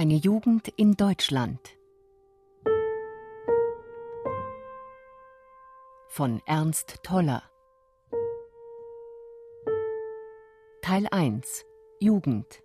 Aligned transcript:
Eine 0.00 0.14
Jugend 0.14 0.68
in 0.76 0.94
Deutschland. 0.94 1.58
Von 6.06 6.40
Ernst 6.46 7.00
Toller. 7.02 7.42
Teil 10.82 11.08
1 11.10 11.66
Jugend. 11.98 12.62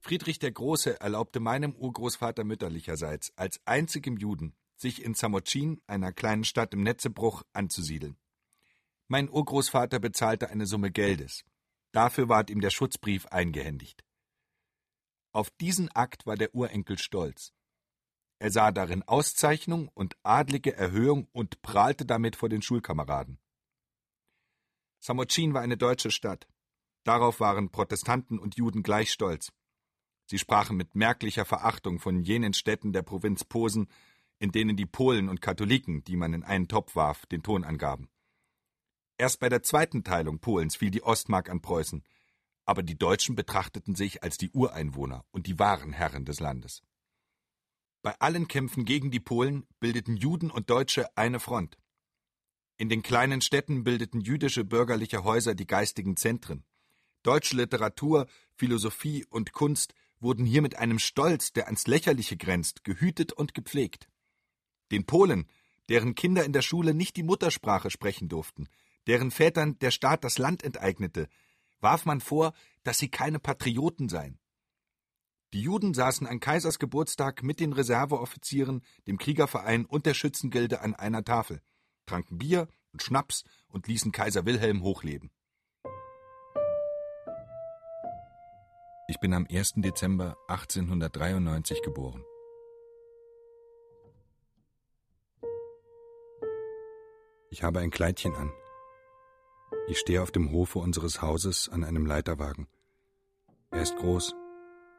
Friedrich 0.00 0.38
der 0.38 0.52
Große 0.52 1.00
erlaubte 1.00 1.40
meinem 1.40 1.74
Urgroßvater 1.76 2.44
mütterlicherseits 2.44 3.32
als 3.36 3.62
einzigem 3.64 4.18
Juden 4.18 4.52
sich 4.76 5.02
in 5.02 5.14
Samocin, 5.14 5.80
einer 5.86 6.12
kleinen 6.12 6.44
Stadt 6.44 6.74
im 6.74 6.82
Netzebruch, 6.82 7.42
anzusiedeln. 7.52 8.16
Mein 9.08 9.28
Urgroßvater 9.28 9.98
bezahlte 9.98 10.50
eine 10.50 10.66
Summe 10.66 10.90
Geldes. 10.90 11.44
Dafür 11.92 12.28
ward 12.28 12.50
ihm 12.50 12.60
der 12.60 12.70
Schutzbrief 12.70 13.26
eingehändigt. 13.26 14.04
Auf 15.32 15.50
diesen 15.50 15.90
Akt 15.92 16.26
war 16.26 16.36
der 16.36 16.54
Urenkel 16.54 16.98
stolz. 16.98 17.52
Er 18.38 18.50
sah 18.50 18.70
darin 18.70 19.02
Auszeichnung 19.02 19.88
und 19.94 20.16
adlige 20.22 20.74
Erhöhung 20.74 21.28
und 21.32 21.62
prahlte 21.62 22.04
damit 22.04 22.36
vor 22.36 22.48
den 22.48 22.62
Schulkameraden. 22.62 23.38
Samocin 24.98 25.54
war 25.54 25.62
eine 25.62 25.76
deutsche 25.76 26.10
Stadt. 26.10 26.48
Darauf 27.04 27.40
waren 27.40 27.70
Protestanten 27.70 28.38
und 28.38 28.56
Juden 28.56 28.82
gleich 28.82 29.12
stolz. 29.12 29.52
Sie 30.26 30.38
sprachen 30.38 30.76
mit 30.76 30.94
merklicher 30.96 31.44
Verachtung 31.44 32.00
von 32.00 32.20
jenen 32.20 32.52
Städten 32.52 32.92
der 32.92 33.02
Provinz 33.02 33.44
Posen, 33.44 33.88
in 34.38 34.52
denen 34.52 34.76
die 34.76 34.86
Polen 34.86 35.28
und 35.28 35.40
Katholiken, 35.40 36.04
die 36.04 36.16
man 36.16 36.34
in 36.34 36.44
einen 36.44 36.68
Topf 36.68 36.96
warf, 36.96 37.26
den 37.26 37.42
Ton 37.42 37.64
angaben. 37.64 38.08
Erst 39.18 39.40
bei 39.40 39.48
der 39.48 39.62
zweiten 39.62 40.04
Teilung 40.04 40.40
Polens 40.40 40.76
fiel 40.76 40.90
die 40.90 41.02
Ostmark 41.02 41.48
an 41.48 41.62
Preußen, 41.62 42.02
aber 42.66 42.82
die 42.82 42.98
Deutschen 42.98 43.34
betrachteten 43.34 43.94
sich 43.94 44.22
als 44.22 44.36
die 44.36 44.50
Ureinwohner 44.50 45.24
und 45.30 45.46
die 45.46 45.58
wahren 45.58 45.92
Herren 45.92 46.24
des 46.24 46.40
Landes. 46.40 46.82
Bei 48.02 48.14
allen 48.20 48.46
Kämpfen 48.46 48.84
gegen 48.84 49.10
die 49.10 49.20
Polen 49.20 49.66
bildeten 49.80 50.16
Juden 50.16 50.50
und 50.50 50.68
Deutsche 50.68 51.16
eine 51.16 51.40
Front. 51.40 51.78
In 52.76 52.88
den 52.88 53.02
kleinen 53.02 53.40
Städten 53.40 53.84
bildeten 53.84 54.20
jüdische 54.20 54.64
bürgerliche 54.64 55.24
Häuser 55.24 55.54
die 55.54 55.66
geistigen 55.66 56.16
Zentren. 56.16 56.64
Deutsche 57.22 57.56
Literatur, 57.56 58.26
Philosophie 58.54 59.24
und 59.30 59.52
Kunst 59.52 59.94
wurden 60.20 60.44
hier 60.44 60.62
mit 60.62 60.76
einem 60.76 60.98
Stolz, 60.98 61.52
der 61.52 61.66
ans 61.66 61.86
Lächerliche 61.86 62.36
grenzt, 62.36 62.84
gehütet 62.84 63.32
und 63.32 63.54
gepflegt. 63.54 64.08
Den 64.90 65.06
Polen, 65.06 65.48
deren 65.88 66.14
Kinder 66.14 66.44
in 66.44 66.52
der 66.52 66.62
Schule 66.62 66.94
nicht 66.94 67.16
die 67.16 67.22
Muttersprache 67.22 67.90
sprechen 67.90 68.28
durften, 68.28 68.68
deren 69.06 69.30
Vätern 69.30 69.78
der 69.78 69.90
Staat 69.90 70.24
das 70.24 70.38
Land 70.38 70.62
enteignete, 70.62 71.28
warf 71.80 72.04
man 72.04 72.20
vor, 72.20 72.52
dass 72.82 72.98
sie 72.98 73.08
keine 73.08 73.38
Patrioten 73.38 74.08
seien. 74.08 74.38
Die 75.52 75.62
Juden 75.62 75.94
saßen 75.94 76.26
an 76.26 76.40
Kaisers 76.40 76.78
Geburtstag 76.78 77.42
mit 77.42 77.60
den 77.60 77.72
Reserveoffizieren, 77.72 78.82
dem 79.06 79.16
Kriegerverein 79.16 79.86
und 79.86 80.06
der 80.06 80.14
Schützengilde 80.14 80.80
an 80.80 80.94
einer 80.94 81.24
Tafel, 81.24 81.60
tranken 82.04 82.38
Bier 82.38 82.68
und 82.92 83.02
Schnaps 83.02 83.44
und 83.68 83.86
ließen 83.86 84.12
Kaiser 84.12 84.44
Wilhelm 84.44 84.82
hochleben. 84.82 85.30
Ich 89.08 89.20
bin 89.20 89.32
am 89.34 89.46
1. 89.48 89.74
Dezember 89.76 90.36
1893 90.48 91.80
geboren. 91.82 92.24
Ich 97.50 97.62
habe 97.62 97.78
ein 97.80 97.90
Kleidchen 97.90 98.34
an. 98.34 98.52
Ich 99.86 99.98
stehe 99.98 100.22
auf 100.22 100.32
dem 100.32 100.50
Hofe 100.50 100.80
unseres 100.80 101.22
Hauses 101.22 101.68
an 101.68 101.84
einem 101.84 102.06
Leiterwagen. 102.06 102.66
Er 103.70 103.82
ist 103.82 103.96
groß, 103.96 104.34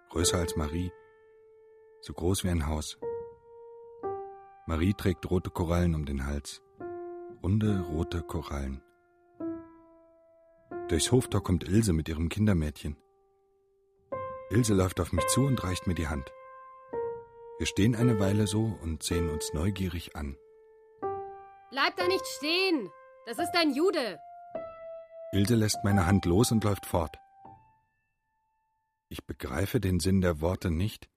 größer 0.09 0.38
als 0.38 0.56
Marie, 0.56 0.91
so 2.02 2.13
groß 2.13 2.44
wie 2.46 2.50
ein 2.50 2.68
Haus. 2.68 2.97
Marie 4.66 4.94
trägt 4.94 5.30
rote 5.30 5.50
Korallen 5.50 5.94
um 5.94 6.06
den 6.06 6.25
Hals, 6.25 6.62
runde 7.44 7.81
rote 7.90 8.22
Korallen. 8.22 8.81
Durchs 10.88 11.12
Hoftor 11.12 11.44
kommt 11.44 11.68
Ilse 11.68 11.91
mit 11.91 12.08
ihrem 12.08 12.29
Kindermädchen. 12.29 12.96
Ilse 14.50 14.74
läuft 14.74 15.02
auf 15.02 15.12
mich 15.12 15.28
zu 15.28 15.41
und 15.41 15.62
reicht 15.64 15.85
mir 15.85 15.96
die 15.96 16.08
Hand. 16.08 16.31
Wir 17.58 17.66
stehen 17.66 17.96
eine 17.96 18.19
Weile 18.19 18.47
so 18.47 18.78
und 18.81 19.03
sehen 19.03 19.29
uns 19.29 19.53
neugierig 19.53 20.16
an. 20.16 20.38
Bleib 21.69 21.95
da 21.97 22.07
nicht 22.07 22.25
stehen! 22.38 22.89
Das 23.25 23.39
ist 23.39 23.53
ein 23.55 23.73
Jude! 23.73 24.19
Ilse 25.33 25.55
lässt 25.55 25.83
meine 25.83 26.05
Hand 26.05 26.25
los 26.25 26.51
und 26.51 26.63
läuft 26.63 26.85
fort. 26.85 27.17
Ich 29.09 29.25
begreife 29.25 29.79
den 29.79 30.00
Sinn 30.00 30.22
der 30.22 30.39
Worte 30.41 30.72
nicht, 30.72 31.09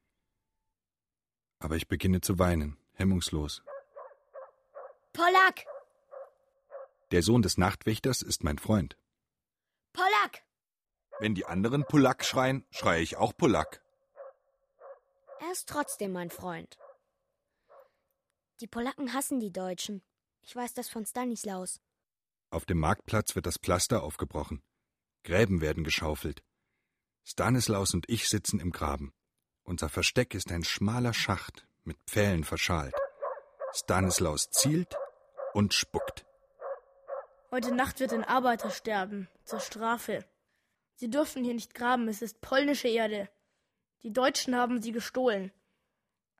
aber 1.61 1.77
ich 1.77 1.89
beginne 1.89 2.21
zu 2.21 2.39
weinen, 2.39 2.79
hemmungslos. 2.95 3.63
Pollack! 5.13 5.67
Der 7.13 7.23
Sohn 7.23 7.43
des 7.43 7.59
Nachtwächters 7.59 8.23
ist 8.23 8.43
mein 8.43 8.59
Freund. 8.59 8.97
Pollack! 9.93 10.43
Wenn 11.19 11.35
die 11.35 11.45
anderen 11.45 11.85
Polack 11.85 12.25
schreien, 12.25 12.65
schreie 12.71 13.03
ich 13.03 13.17
auch 13.17 13.37
Polack. 13.37 13.83
Er 15.41 15.53
ist 15.53 15.69
trotzdem 15.69 16.13
mein 16.13 16.31
Freund. 16.31 16.79
Die 18.61 18.67
Polacken 18.67 19.13
hassen 19.13 19.41
die 19.41 19.53
Deutschen. 19.53 20.03
Ich 20.43 20.57
weiß 20.57 20.75
das 20.75 20.89
von 20.89 21.07
Stanislaus. 21.07 21.81
Auf 22.51 22.65
dem 22.65 22.79
Marktplatz 22.79 23.35
wird 23.35 23.47
das 23.47 23.59
Pflaster 23.59 24.03
aufgebrochen. 24.03 24.63
Gräben 25.23 25.61
werden 25.61 25.85
geschaufelt. 25.85 26.43
Stanislaus 27.25 27.95
und 27.95 28.09
ich 28.09 28.29
sitzen 28.29 28.59
im 28.59 28.73
Graben. 28.73 29.13
Unser 29.63 29.89
Versteck 29.89 30.35
ist 30.35 30.51
ein 30.51 30.65
schmaler 30.65 31.15
Schacht 31.15 31.67
mit 31.85 31.99
Pfählen 32.07 32.45
verschalt. 32.45 32.95
Stanislaus 33.73 34.51
zielt 34.51 34.97
und 35.55 35.75
spuckt. 35.75 36.25
Heute 37.51 37.75
Nacht 37.75 38.01
wird 38.01 38.13
ein 38.13 38.25
Arbeiter 38.25 38.71
sterben, 38.71 39.29
zur 39.45 39.61
Strafe. 39.61 40.25
Sie 40.97 41.11
dürfen 41.11 41.45
hier 41.45 41.55
nicht 41.55 41.75
graben, 41.75 42.09
es 42.09 42.23
ist 42.23 42.41
polnische 42.41 42.89
Erde. 42.89 43.29
Die 44.03 44.13
Deutschen 44.13 44.57
haben 44.57 44.83
sie 44.83 44.93
gestohlen. 44.93 45.53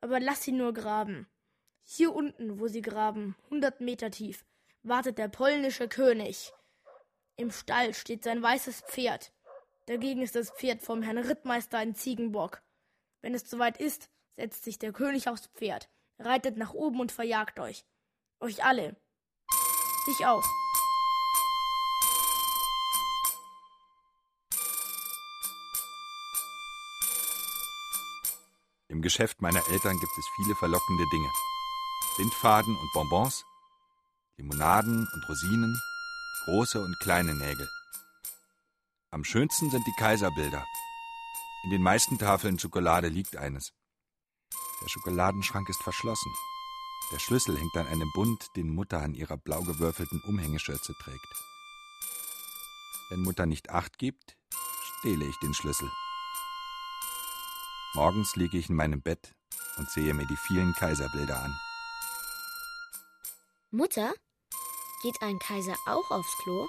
Aber 0.01 0.19
lass 0.19 0.43
sie 0.43 0.53
nur 0.53 0.73
graben. 0.73 1.27
Hier 1.93 2.15
unten, 2.15 2.61
wo 2.61 2.69
sie 2.69 2.83
graben, 2.83 3.35
hundert 3.51 3.81
Meter 3.81 4.13
tief, 4.13 4.45
wartet 4.85 5.19
der 5.19 5.27
polnische 5.27 5.89
König. 5.89 6.53
Im 7.35 7.51
Stall 7.51 7.95
steht 7.95 8.23
sein 8.23 8.41
weißes 8.41 8.83
Pferd. 8.83 9.33
Dagegen 9.87 10.23
ist 10.23 10.37
das 10.37 10.53
Pferd 10.53 10.83
vom 10.83 11.03
Herrn 11.03 11.19
Rittmeister 11.19 11.79
ein 11.79 11.97
Ziegenbock. 11.97 12.63
Wenn 13.23 13.35
es 13.35 13.51
soweit 13.51 13.81
ist, 13.81 14.09
setzt 14.37 14.63
sich 14.63 14.79
der 14.79 14.93
König 14.93 15.29
aufs 15.29 15.49
Pferd, 15.49 15.91
reitet 16.21 16.57
nach 16.57 16.75
oben 16.75 17.01
und 17.01 17.11
verjagt 17.11 17.59
euch. 17.59 17.85
Euch 18.39 18.63
alle. 18.63 18.95
Dich 20.07 20.27
auch. 20.27 20.45
Im 28.87 29.03
Geschäft 29.03 29.43
meiner 29.43 29.67
Eltern 29.71 29.99
gibt 29.99 30.13
es 30.17 30.29
viele 30.37 30.55
verlockende 30.55 31.05
Dinge. 31.13 31.29
Bindfaden 32.21 32.77
und 32.77 32.93
Bonbons, 32.93 33.47
Limonaden 34.37 35.09
und 35.11 35.29
Rosinen, 35.31 35.75
große 36.45 36.79
und 36.79 36.95
kleine 37.01 37.35
Nägel. 37.35 37.67
Am 39.11 39.25
schönsten 39.25 39.71
sind 39.71 39.87
die 39.87 39.95
Kaiserbilder. 39.99 40.63
In 41.65 41.71
den 41.71 41.81
meisten 41.81 42.19
Tafeln 42.19 42.59
Schokolade 42.59 43.09
liegt 43.09 43.39
eines. 43.39 43.73
Der 44.83 44.89
Schokoladenschrank 44.91 45.67
ist 45.71 45.83
verschlossen. 45.83 46.31
Der 47.11 47.21
Schlüssel 47.21 47.57
hängt 47.57 47.75
an 47.79 47.87
einem 47.87 48.13
Bund, 48.13 48.49
den 48.55 48.69
Mutter 48.69 49.01
an 49.01 49.15
ihrer 49.15 49.39
blau 49.39 49.63
gewürfelten 49.63 50.21
Umhängeschürze 50.29 50.93
trägt. 51.03 51.35
Wenn 53.09 53.23
Mutter 53.23 53.47
nicht 53.47 53.71
acht 53.71 53.97
gibt, 53.97 54.37
stehle 54.99 55.25
ich 55.25 55.39
den 55.39 55.55
Schlüssel. 55.55 55.91
Morgens 57.95 58.37
liege 58.37 58.59
ich 58.59 58.69
in 58.69 58.77
meinem 58.77 59.01
Bett 59.01 59.35
und 59.79 59.89
sehe 59.89 60.13
mir 60.13 60.27
die 60.27 60.37
vielen 60.37 60.75
Kaiserbilder 60.75 61.43
an. 61.43 61.57
Mutter, 63.73 64.13
Geht 65.03 65.23
ein 65.23 65.39
Kaiser 65.39 65.77
auch 65.87 66.11
aufs 66.11 66.37
Klo? 66.43 66.67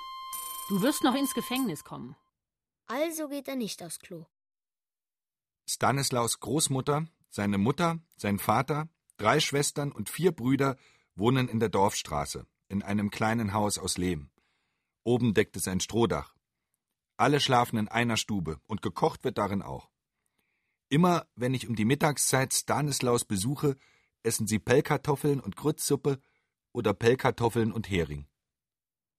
Du 0.70 0.82
wirst 0.82 1.04
noch 1.04 1.16
ins 1.16 1.34
Gefängnis 1.34 1.84
kommen. 1.84 2.16
Also 2.88 3.28
geht 3.28 3.50
er 3.50 3.58
nicht 3.58 3.84
aufs 3.84 4.00
Klo. 4.00 4.26
Stanislaus 5.66 6.40
Großmutter, 6.40 7.08
seine 7.30 7.58
Mutter, 7.58 8.00
sein 8.16 8.40
Vater, 8.40 8.88
drei 9.18 9.42
Schwestern 9.42 9.92
und 9.92 10.10
vier 10.10 10.32
Brüder 10.32 10.78
wohnen 11.16 11.50
in 11.50 11.60
der 11.60 11.68
Dorfstraße, 11.68 12.48
in 12.70 12.84
einem 12.84 13.12
kleinen 13.12 13.52
Haus 13.52 13.78
aus 13.78 13.98
Lehm. 13.98 14.30
Oben 15.04 15.34
deckt 15.34 15.58
es 15.58 15.68
ein 15.68 15.82
Strohdach. 15.82 16.34
Alle 17.18 17.42
schlafen 17.42 17.80
in 17.80 17.90
einer 17.90 18.16
Stube 18.16 18.62
und 18.66 18.82
gekocht 18.82 19.26
wird 19.26 19.38
darin 19.38 19.62
auch. 19.62 19.90
Immer, 20.88 21.28
wenn 21.36 21.54
ich 21.54 21.68
um 21.68 21.76
die 21.76 21.86
Mittagszeit 21.86 22.54
Stanislaus 22.54 23.26
besuche, 23.26 23.76
essen 24.24 24.48
sie 24.48 24.60
Pellkartoffeln 24.60 25.42
und 25.42 25.58
Grützsuppe 25.58 26.22
oder 26.74 26.94
Pellkartoffeln 26.94 27.72
und 27.72 27.90
Hering. 27.90 28.28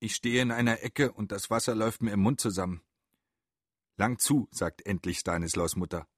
Ich 0.01 0.15
stehe 0.15 0.43
in 0.43 0.51
einer 0.51 0.83
Ecke 0.83 1.13
und 1.13 1.33
das 1.33 1.51
Wasser 1.51 1.75
läuft 1.75 2.03
mir 2.03 2.13
im 2.13 2.21
Mund 2.21 2.41
zusammen. 2.41 2.83
Lang 3.97 4.19
zu, 4.19 4.49
sagt 4.51 4.85
endlich 4.85 5.19
Stanislaus 5.19 5.77
Mutter. 5.77 6.09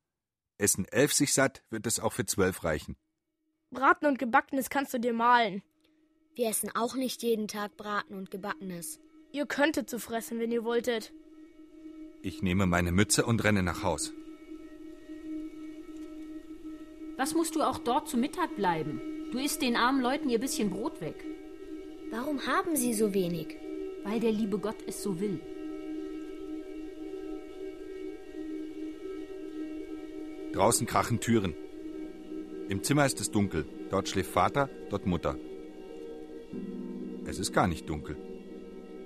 Essen 0.57 0.87
elf 0.87 1.13
sich 1.13 1.35
satt, 1.35 1.63
wird 1.71 1.87
es 1.87 2.01
auch 2.01 2.13
für 2.13 2.25
zwölf 2.25 2.65
reichen. 2.65 2.97
Braten 3.71 4.07
und 4.07 4.19
Gebackenes 4.19 4.71
kannst 4.71 4.95
du 4.95 4.99
dir 4.99 5.13
malen. 5.13 5.63
Wir 6.35 6.49
essen 6.49 6.71
auch 6.75 6.95
nicht 6.95 7.23
jeden 7.23 7.49
Tag 7.49 7.77
Braten 7.77 8.17
und 8.17 8.31
Gebackenes. 8.31 9.01
Ihr 9.33 9.47
könntet 9.47 9.91
zu 9.91 9.99
fressen, 9.99 10.39
wenn 10.39 10.53
ihr 10.53 10.65
wolltet. 10.65 11.13
Ich 12.23 12.41
nehme 12.41 12.67
meine 12.67 12.93
Mütze 12.93 13.27
und 13.27 13.45
renne 13.45 13.63
nach 13.63 13.83
Haus. 13.83 14.13
Was 17.17 17.35
musst 17.35 17.55
du 17.55 17.63
auch 17.63 17.79
dort 17.79 18.09
zu 18.09 18.17
Mittag 18.17 18.57
bleiben? 18.57 19.14
Du 19.35 19.41
isst 19.41 19.63
den 19.63 19.75
armen 19.75 20.01
Leuten 20.01 20.31
ihr 20.31 20.39
bisschen 20.39 20.71
Brot 20.71 21.01
weg. 21.01 21.17
Warum 22.13 22.47
haben 22.47 22.77
sie 22.77 22.95
so 22.95 23.13
wenig? 23.15 23.57
Weil 24.05 24.21
der 24.21 24.31
liebe 24.31 24.61
Gott 24.61 24.77
es 24.87 25.03
so 25.03 25.19
will. 25.19 25.41
Draußen 30.53 30.87
krachen 30.87 31.19
Türen. 31.19 31.53
Im 32.69 32.85
Zimmer 32.85 33.07
ist 33.07 33.21
es 33.21 33.33
dunkel. 33.33 33.67
Dort 33.91 34.09
schläft 34.09 34.31
Vater, 34.31 34.71
dort 34.89 35.05
Mutter. 35.05 35.35
Es 37.27 37.41
ist 37.41 37.53
gar 37.53 37.67
nicht 37.67 37.89
dunkel. 37.89 38.17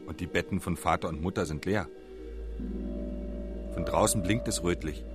Und 0.05 0.21
die 0.21 0.27
Betten 0.27 0.61
von 0.61 0.77
Vater 0.77 1.09
und 1.09 1.23
Mutter 1.23 1.47
sind 1.47 1.65
leer. 1.65 1.89
Von 3.73 3.87
draußen 3.87 4.23
blinkt 4.23 4.47
es 4.47 4.63
rötlich. 4.63 5.07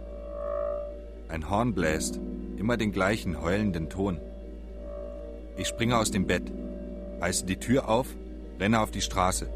Ein 1.27 1.51
Horn 1.51 1.75
bläst, 1.75 2.19
immer 2.57 2.77
den 2.77 2.91
gleichen 2.91 3.43
heulenden 3.43 3.91
Ton. 3.91 4.19
Ich 5.55 5.67
springe 5.67 5.97
aus 5.97 6.09
dem 6.09 6.25
Bett, 6.25 6.51
reiße 7.21 7.45
die 7.45 7.57
Tür 7.57 7.87
auf, 7.87 8.07
renne 8.59 8.79
auf 8.79 8.91
die 8.91 9.01
Straße. 9.01 9.47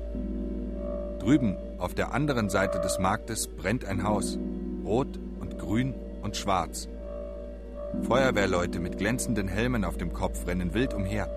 Drüben, 1.19 1.55
auf 1.79 1.95
der 1.95 2.13
anderen 2.13 2.49
Seite 2.49 2.79
des 2.79 2.99
Marktes, 2.99 3.47
brennt 3.47 3.83
ein 3.85 4.03
Haus. 4.03 4.37
Rot 4.85 5.19
und 5.39 5.57
grün 5.57 5.95
und 6.21 6.37
schwarz. 6.37 6.87
Feuerwehrleute 8.03 8.79
mit 8.79 8.97
glänzenden 8.97 9.47
Helmen 9.47 9.83
auf 9.83 9.97
dem 9.97 10.13
Kopf 10.13 10.45
rennen 10.45 10.73
wild 10.73 10.93
umher. 10.93 11.29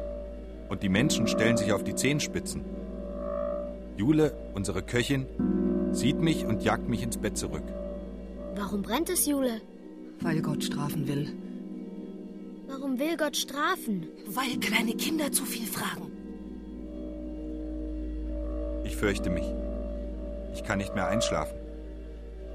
Und 0.68 0.82
die 0.82 0.88
Menschen 0.88 1.26
stellen 1.26 1.56
sich 1.56 1.72
auf 1.72 1.82
die 1.82 1.94
Zehenspitzen. 1.94 2.64
Jule, 3.96 4.36
unsere 4.54 4.82
Köchin, 4.82 5.26
sieht 5.92 6.20
mich 6.20 6.44
und 6.44 6.62
jagt 6.62 6.88
mich 6.88 7.02
ins 7.02 7.16
Bett 7.16 7.36
zurück. 7.36 7.64
Warum 8.56 8.82
brennt 8.82 9.08
es, 9.10 9.26
Jule? 9.26 9.60
Weil 10.20 10.42
Gott 10.42 10.62
strafen 10.64 11.08
will. 11.08 11.32
Warum 12.72 13.00
will 13.00 13.16
Gott 13.16 13.36
strafen? 13.36 14.06
Weil 14.28 14.56
kleine 14.60 14.94
Kinder 14.94 15.32
zu 15.32 15.44
viel 15.44 15.66
fragen. 15.66 16.12
Ich 18.84 18.96
fürchte 18.96 19.28
mich. 19.28 19.46
Ich 20.54 20.62
kann 20.62 20.78
nicht 20.78 20.94
mehr 20.94 21.08
einschlafen. 21.08 21.58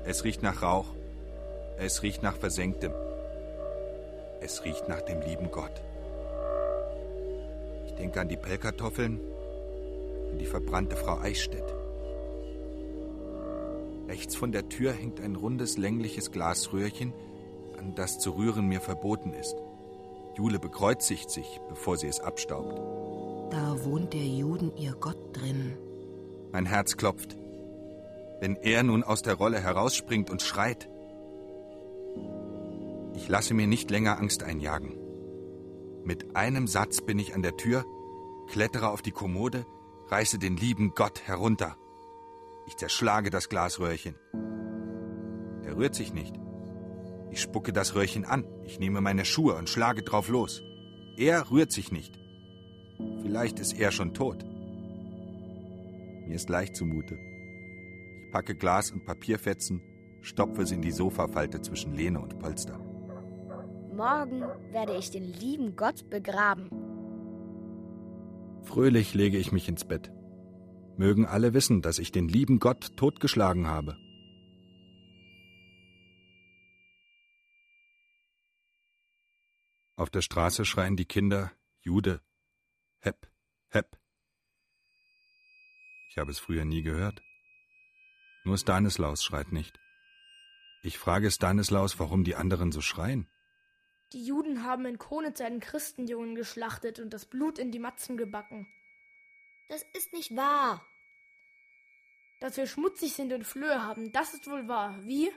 Es 0.05 0.23
riecht 0.23 0.41
nach 0.41 0.61
Rauch. 0.61 0.85
Es 1.77 2.01
riecht 2.01 2.23
nach 2.23 2.37
Versenktem. 2.37 2.93
Es 4.39 4.63
riecht 4.63 4.87
nach 4.87 5.01
dem 5.01 5.19
lieben 5.19 5.51
Gott. 5.51 5.81
Ich 7.87 7.95
denke 7.95 8.21
an 8.21 8.29
die 8.29 8.37
Pellkartoffeln, 8.37 9.19
an 10.31 10.39
die 10.39 10.45
verbrannte 10.45 10.95
Frau 10.95 11.19
Eichstädt. 11.19 11.75
Rechts 14.07 14.33
von 14.33 14.53
der 14.53 14.69
Tür 14.69 14.93
hängt 14.93 15.19
ein 15.19 15.35
rundes, 15.35 15.77
längliches 15.77 16.31
Glasröhrchen, 16.31 17.11
an 17.77 17.95
das 17.95 18.17
zu 18.19 18.31
rühren 18.31 18.67
mir 18.67 18.79
verboten 18.79 19.33
ist. 19.33 19.57
Jule 20.35 20.59
bekreuzigt 20.59 21.29
sich, 21.29 21.59
bevor 21.69 21.97
sie 21.97 22.07
es 22.07 22.19
abstaubt. 22.19 22.77
Da 23.51 23.83
wohnt 23.85 24.13
der 24.13 24.25
Juden 24.25 24.75
ihr 24.77 24.93
Gott 24.93 25.17
drin. 25.33 25.77
Mein 26.51 26.65
Herz 26.65 26.97
klopft. 26.97 27.37
Wenn 28.41 28.55
er 28.57 28.83
nun 28.83 29.03
aus 29.03 29.21
der 29.21 29.35
Rolle 29.35 29.59
herausspringt 29.59 30.29
und 30.29 30.41
schreit. 30.41 30.89
Ich 33.15 33.29
lasse 33.29 33.53
mir 33.53 33.67
nicht 33.67 33.89
länger 33.91 34.19
Angst 34.19 34.43
einjagen. 34.43 34.97
Mit 36.03 36.35
einem 36.35 36.67
Satz 36.67 37.01
bin 37.01 37.17
ich 37.17 37.33
an 37.33 37.41
der 37.41 37.57
Tür, 37.57 37.85
klettere 38.47 38.89
auf 38.89 39.01
die 39.01 39.11
Kommode, 39.11 39.65
reiße 40.09 40.37
den 40.37 40.57
lieben 40.57 40.93
Gott 40.95 41.21
herunter. 41.25 41.77
Ich 42.67 42.75
zerschlage 42.77 43.29
das 43.29 43.49
Glasröhrchen. 43.49 44.15
Er 45.63 45.77
rührt 45.77 45.95
sich 45.95 46.13
nicht. 46.13 46.44
Ich 47.35 47.41
spucke 47.41 47.73
das 47.73 47.95
Röhrchen 47.95 48.23
an. 48.23 48.45
Ich 48.63 48.79
nehme 48.79 49.01
meine 49.01 49.25
Schuhe 49.25 49.55
und 49.55 49.67
schlage 49.67 50.03
drauf 50.03 50.29
los. 50.29 50.63
Er 51.17 51.51
rührt 51.51 51.73
sich 51.73 51.91
nicht. 51.91 52.17
Vielleicht 53.23 53.59
ist 53.59 53.77
er 53.77 53.91
schon 53.91 54.13
tot. 54.13 54.45
Mir 56.25 56.33
ist 56.33 56.47
leicht 56.47 56.77
zumute. 56.77 57.19
Ich 58.23 58.31
packe 58.31 58.55
Glas 58.55 58.89
und 58.89 59.03
Papierfetzen, 59.03 59.81
stopfe 60.21 60.65
sie 60.65 60.75
in 60.75 60.81
die 60.81 60.93
Sofafalte 60.93 61.59
zwischen 61.61 61.93
Lehne 61.93 62.21
und 62.21 62.39
Polster. 62.39 62.79
Morgen 63.93 64.43
werde 64.71 64.95
ich 64.95 65.11
den 65.11 65.25
lieben 65.25 65.75
Gott 65.75 66.09
begraben. 66.09 66.69
Fröhlich 68.63 69.13
lege 69.13 69.37
ich 69.37 69.51
mich 69.51 69.67
ins 69.67 69.83
Bett. 69.83 70.09
Mögen 70.95 71.25
alle 71.25 71.53
wissen, 71.53 71.81
dass 71.81 71.99
ich 71.99 72.13
den 72.13 72.29
lieben 72.29 72.59
Gott 72.59 72.95
totgeschlagen 72.95 73.67
habe. 73.67 73.97
Auf 79.97 80.09
der 80.09 80.21
Straße 80.21 80.65
schreien 80.65 80.97
die 80.97 81.05
Kinder 81.05 81.51
Jude, 81.79 82.21
Hepp, 82.99 83.27
Hepp. 83.69 83.97
Ich 86.09 86.17
habe 86.17 86.31
es 86.31 86.39
früher 86.39 86.65
nie 86.65 86.81
gehört. 86.81 87.21
Nur 88.43 88.57
Stanislaus 88.57 89.23
schreit 89.23 89.51
nicht. 89.51 89.79
Ich 90.83 90.97
frage 90.97 91.31
Stanislaus, 91.31 91.97
warum 91.97 92.23
die 92.23 92.35
anderen 92.35 92.71
so 92.71 92.81
schreien. 92.81 93.29
Die 94.11 94.25
Juden 94.25 94.63
haben 94.63 94.85
in 94.85 94.97
Konitz 94.97 95.41
einen 95.41 95.59
Christenjungen 95.59 96.35
geschlachtet 96.35 96.99
und 96.99 97.11
das 97.11 97.25
Blut 97.25 97.57
in 97.57 97.71
die 97.71 97.79
Matzen 97.79 98.17
gebacken. 98.17 98.67
Das 99.67 99.83
ist 99.93 100.13
nicht 100.13 100.35
wahr. 100.35 100.85
Dass 102.39 102.57
wir 102.57 102.67
schmutzig 102.67 103.13
sind 103.13 103.33
und 103.33 103.45
Flöhe 103.45 103.81
haben, 103.81 104.11
das 104.11 104.33
ist 104.33 104.47
wohl 104.47 104.67
wahr. 104.67 105.03
Wie? 105.03 105.31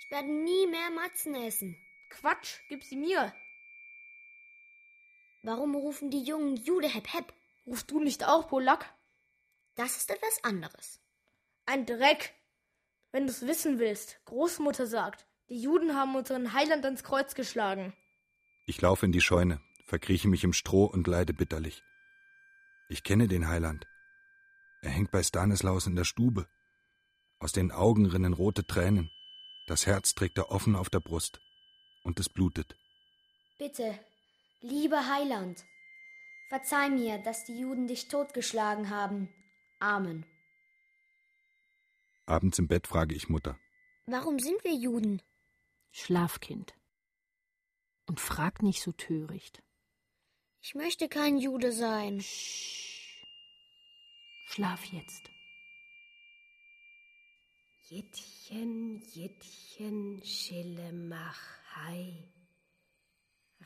Ich 0.00 0.10
werde 0.10 0.28
nie 0.28 0.66
mehr 0.66 0.90
Matzen 0.90 1.34
essen. 1.34 1.76
Quatsch, 2.10 2.60
gib 2.68 2.84
sie 2.84 2.96
mir. 2.96 3.34
Warum 5.44 5.74
rufen 5.74 6.10
die 6.10 6.22
Jungen 6.22 6.56
Jude 6.56 6.88
Hep 6.88 7.12
Hep? 7.12 7.34
Rufst 7.66 7.90
du 7.90 8.00
nicht 8.00 8.24
auch 8.24 8.48
Polak? 8.48 8.94
Das 9.74 9.98
ist 9.98 10.10
etwas 10.10 10.42
anderes. 10.42 11.02
Ein 11.66 11.84
Dreck. 11.84 12.32
Wenn 13.12 13.26
du's 13.26 13.42
wissen 13.42 13.78
willst, 13.78 14.18
Großmutter 14.24 14.86
sagt, 14.86 15.26
die 15.50 15.60
Juden 15.60 15.94
haben 15.94 16.16
unseren 16.16 16.54
Heiland 16.54 16.86
ans 16.86 17.04
Kreuz 17.04 17.34
geschlagen. 17.34 17.92
Ich 18.64 18.80
laufe 18.80 19.04
in 19.04 19.12
die 19.12 19.20
Scheune, 19.20 19.60
verkrieche 19.84 20.28
mich 20.28 20.44
im 20.44 20.54
Stroh 20.54 20.86
und 20.86 21.06
leide 21.06 21.34
bitterlich. 21.34 21.82
Ich 22.88 23.02
kenne 23.02 23.28
den 23.28 23.46
Heiland. 23.46 23.86
Er 24.80 24.92
hängt 24.92 25.10
bei 25.10 25.22
Stanislaus 25.22 25.86
in 25.86 25.94
der 25.94 26.04
Stube. 26.04 26.48
Aus 27.38 27.52
den 27.52 27.70
Augen 27.70 28.06
rinnen 28.06 28.32
rote 28.32 28.66
Tränen. 28.66 29.10
Das 29.66 29.84
Herz 29.84 30.14
trägt 30.14 30.38
er 30.38 30.50
offen 30.50 30.74
auf 30.74 30.88
der 30.88 31.00
Brust. 31.00 31.38
Und 32.02 32.18
es 32.18 32.30
blutet. 32.30 32.78
Bitte, 33.58 33.98
lieber 34.64 35.06
Heiland, 35.08 35.64
verzeih 36.48 36.88
mir, 36.88 37.18
dass 37.18 37.44
die 37.44 37.58
Juden 37.58 37.86
dich 37.86 38.08
totgeschlagen 38.08 38.90
haben. 38.90 39.28
Amen. 39.78 40.26
Abends 42.26 42.58
im 42.58 42.66
Bett 42.66 42.86
frage 42.86 43.14
ich 43.14 43.28
Mutter. 43.28 43.58
Warum 44.06 44.38
sind 44.38 44.64
wir 44.64 44.74
Juden? 44.74 45.20
Schlafkind. 45.92 46.74
Und 48.06 48.20
frag 48.20 48.62
nicht 48.62 48.82
so 48.82 48.92
töricht. 48.92 49.62
Ich 50.62 50.74
möchte 50.74 51.08
kein 51.08 51.38
Jude 51.38 51.72
sein. 51.72 52.22
Schlaf 54.46 54.84
jetzt. 54.86 55.30
Jittchen, 57.88 59.02
Jittchen, 59.12 60.22
Schille 60.24 60.92
mach 60.92 61.38
hei. 61.74 62.33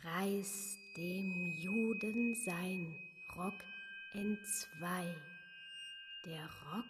Reiß 0.04 0.78
dem 0.96 1.56
Juden 1.56 2.34
sein 2.44 2.96
Rock 3.36 3.64
entzwei. 4.14 5.14
Der 6.24 6.48
Rock 6.72 6.84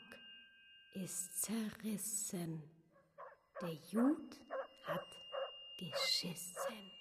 ist 0.95 1.43
zerrissen. 1.43 2.63
Der 3.61 3.75
Jud 3.91 4.41
hat 4.85 5.17
geschissen. 5.79 6.93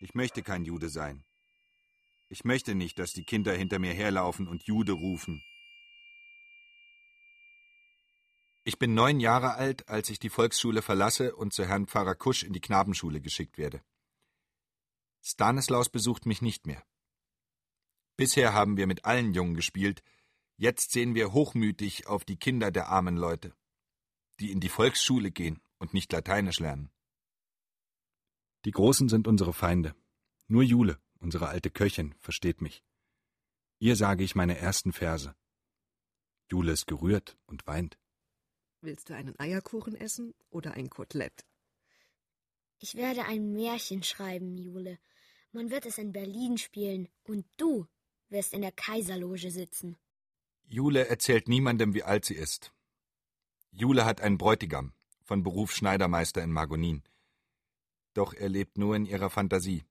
Ich 0.00 0.14
möchte 0.14 0.42
kein 0.42 0.64
Jude 0.64 0.88
sein. 0.88 1.24
Ich 2.28 2.44
möchte 2.44 2.74
nicht, 2.74 2.98
dass 2.98 3.12
die 3.12 3.24
Kinder 3.24 3.52
hinter 3.52 3.78
mir 3.78 3.92
herlaufen 3.92 4.48
und 4.48 4.64
Jude 4.64 4.92
rufen. 4.92 5.42
Ich 8.64 8.78
bin 8.78 8.94
neun 8.94 9.18
Jahre 9.18 9.54
alt, 9.54 9.88
als 9.88 10.08
ich 10.08 10.20
die 10.20 10.28
Volksschule 10.28 10.82
verlasse 10.82 11.34
und 11.34 11.52
zu 11.52 11.66
Herrn 11.66 11.86
Pfarrer 11.86 12.14
Kusch 12.14 12.44
in 12.44 12.52
die 12.52 12.60
Knabenschule 12.60 13.20
geschickt 13.20 13.58
werde. 13.58 13.82
Stanislaus 15.20 15.88
besucht 15.88 16.26
mich 16.26 16.42
nicht 16.42 16.66
mehr. 16.66 16.84
Bisher 18.16 18.52
haben 18.52 18.76
wir 18.76 18.86
mit 18.86 19.04
allen 19.04 19.34
Jungen 19.34 19.54
gespielt, 19.54 20.02
jetzt 20.56 20.92
sehen 20.92 21.14
wir 21.14 21.32
hochmütig 21.32 22.06
auf 22.06 22.24
die 22.24 22.36
Kinder 22.36 22.70
der 22.70 22.88
armen 22.88 23.16
Leute, 23.16 23.52
die 24.38 24.52
in 24.52 24.60
die 24.60 24.68
Volksschule 24.68 25.32
gehen 25.32 25.60
und 25.78 25.92
nicht 25.92 26.12
Lateinisch 26.12 26.60
lernen. 26.60 26.90
Die 28.64 28.70
Großen 28.70 29.08
sind 29.08 29.26
unsere 29.26 29.52
Feinde. 29.52 29.96
Nur 30.46 30.62
Jule, 30.62 31.00
unsere 31.18 31.48
alte 31.48 31.70
Köchin, 31.70 32.14
versteht 32.20 32.60
mich. 32.60 32.84
Ihr 33.80 33.96
sage 33.96 34.22
ich 34.22 34.36
meine 34.36 34.56
ersten 34.56 34.92
Verse. 34.92 35.34
Jule 36.48 36.72
ist 36.72 36.86
gerührt 36.86 37.36
und 37.46 37.66
weint. 37.66 37.98
Willst 38.82 39.08
du 39.08 39.14
einen 39.14 39.38
Eierkuchen 39.38 39.94
essen 39.94 40.34
oder 40.50 40.72
ein 40.72 40.90
Kotelett? 40.90 41.46
Ich 42.80 42.96
werde 42.96 43.24
ein 43.26 43.52
Märchen 43.52 44.02
schreiben, 44.02 44.58
Jule. 44.58 44.98
Man 45.52 45.70
wird 45.70 45.86
es 45.86 45.98
in 45.98 46.10
Berlin 46.12 46.58
spielen 46.58 47.08
und 47.22 47.46
du 47.58 47.86
wirst 48.28 48.52
in 48.52 48.60
der 48.60 48.72
Kaiserloge 48.72 49.52
sitzen. 49.52 49.96
Jule 50.64 51.06
erzählt 51.06 51.46
niemandem, 51.46 51.94
wie 51.94 52.02
alt 52.02 52.24
sie 52.24 52.34
ist. 52.34 52.72
Jule 53.70 54.04
hat 54.04 54.20
einen 54.20 54.36
Bräutigam, 54.36 54.94
von 55.22 55.44
Beruf 55.44 55.72
Schneidermeister 55.72 56.42
in 56.42 56.50
Margonin. 56.50 57.04
Doch 58.14 58.34
er 58.34 58.48
lebt 58.48 58.78
nur 58.78 58.96
in 58.96 59.06
ihrer 59.06 59.30
Fantasie. 59.30 59.84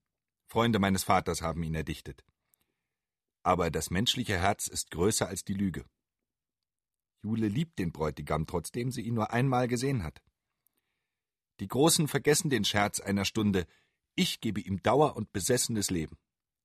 Freunde 0.48 0.78
meines 0.78 1.04
Vaters 1.04 1.40
haben 1.40 1.62
ihn 1.62 1.74
erdichtet. 1.74 2.24
Aber 3.42 3.70
das 3.70 3.88
menschliche 3.88 4.38
Herz 4.38 4.66
ist 4.66 4.90
größer 4.90 5.26
als 5.28 5.44
die 5.44 5.54
Lüge. 5.54 5.86
Jule 7.22 7.48
liebt 7.48 7.78
den 7.78 7.92
Bräutigam, 7.92 8.46
trotzdem 8.46 8.90
sie 8.90 9.02
ihn 9.02 9.14
nur 9.14 9.32
einmal 9.32 9.68
gesehen 9.68 10.02
hat. 10.02 10.22
Die 11.60 11.68
Großen 11.68 12.08
vergessen 12.08 12.50
den 12.50 12.64
Scherz 12.64 13.00
einer 13.00 13.24
Stunde. 13.24 13.66
Ich 14.14 14.40
gebe 14.40 14.60
ihm 14.60 14.82
Dauer 14.82 15.16
und 15.16 15.32
besessenes 15.32 15.90
Leben. 15.90 16.18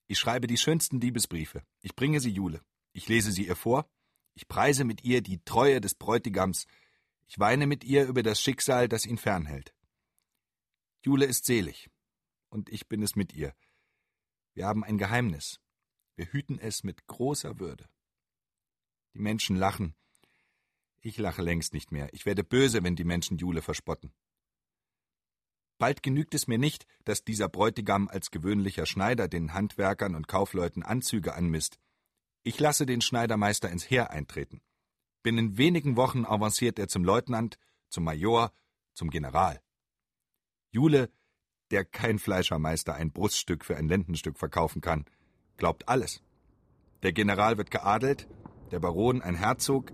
Ich 0.07 0.17
schreibe 0.17 0.47
die 0.47 0.57
schönsten 0.57 0.99
Liebesbriefe. 0.99 1.63
Ich 1.81 1.95
bringe 1.95 2.19
sie 2.19 2.31
Jule. 2.31 2.61
Ich 2.93 3.07
lese 3.07 3.31
sie 3.31 3.45
ihr 3.45 3.55
vor. 3.55 3.89
Ich 4.33 4.47
preise 4.47 4.83
mit 4.83 5.03
ihr 5.03 5.21
die 5.21 5.43
Treue 5.43 5.81
des 5.81 5.95
Bräutigams. 5.95 6.65
Ich 7.27 7.37
weine 7.37 7.67
mit 7.67 7.83
ihr 7.83 8.05
über 8.05 8.23
das 8.23 8.41
Schicksal, 8.41 8.87
das 8.87 9.05
ihn 9.05 9.17
fernhält. 9.17 9.73
Jule 11.03 11.25
ist 11.25 11.45
selig. 11.45 11.89
Und 12.49 12.69
ich 12.69 12.87
bin 12.87 13.03
es 13.03 13.15
mit 13.15 13.33
ihr. 13.33 13.53
Wir 14.53 14.65
haben 14.65 14.83
ein 14.83 14.97
Geheimnis. 14.97 15.59
Wir 16.15 16.31
hüten 16.31 16.57
es 16.57 16.83
mit 16.83 17.05
großer 17.05 17.59
Würde. 17.59 17.87
Die 19.13 19.19
Menschen 19.19 19.55
lachen. 19.55 19.93
Ich 21.01 21.17
lache 21.17 21.41
längst 21.41 21.73
nicht 21.73 21.91
mehr. 21.91 22.09
Ich 22.13 22.25
werde 22.25 22.43
böse, 22.43 22.83
wenn 22.83 22.95
die 22.95 23.03
Menschen 23.03 23.37
Jule 23.37 23.61
verspotten. 23.61 24.11
Bald 25.77 26.01
genügt 26.01 26.33
es 26.33 26.47
mir 26.47 26.57
nicht, 26.57 26.87
dass 27.03 27.23
dieser 27.23 27.49
Bräutigam 27.49 28.07
als 28.07 28.31
gewöhnlicher 28.31 28.85
Schneider 28.85 29.27
den 29.27 29.53
Handwerkern 29.53 30.15
und 30.15 30.27
Kaufleuten 30.27 30.81
Anzüge 30.81 31.35
anmisst. 31.35 31.79
Ich 32.43 32.59
lasse 32.59 32.85
den 32.85 33.01
Schneidermeister 33.01 33.69
ins 33.69 33.89
Heer 33.89 34.09
eintreten. 34.09 34.61
Binnen 35.21 35.57
wenigen 35.57 35.95
Wochen 35.97 36.25
avanciert 36.25 36.79
er 36.79 36.87
zum 36.87 37.03
Leutnant, 37.03 37.59
zum 37.89 38.05
Major, 38.05 38.51
zum 38.93 39.09
General. 39.09 39.61
Jule, 40.71 41.11
der 41.71 41.85
kein 41.85 42.17
Fleischermeister 42.17 42.95
ein 42.95 43.11
Bruststück 43.11 43.65
für 43.65 43.77
ein 43.77 43.87
Lendenstück 43.87 44.39
verkaufen 44.39 44.81
kann, 44.81 45.05
glaubt 45.57 45.89
alles. 45.89 46.23
Der 47.03 47.13
General 47.13 47.57
wird 47.57 47.71
geadelt, 47.71 48.27
der 48.71 48.79
Baron 48.79 49.21
ein 49.21 49.35
Herzog, 49.35 49.91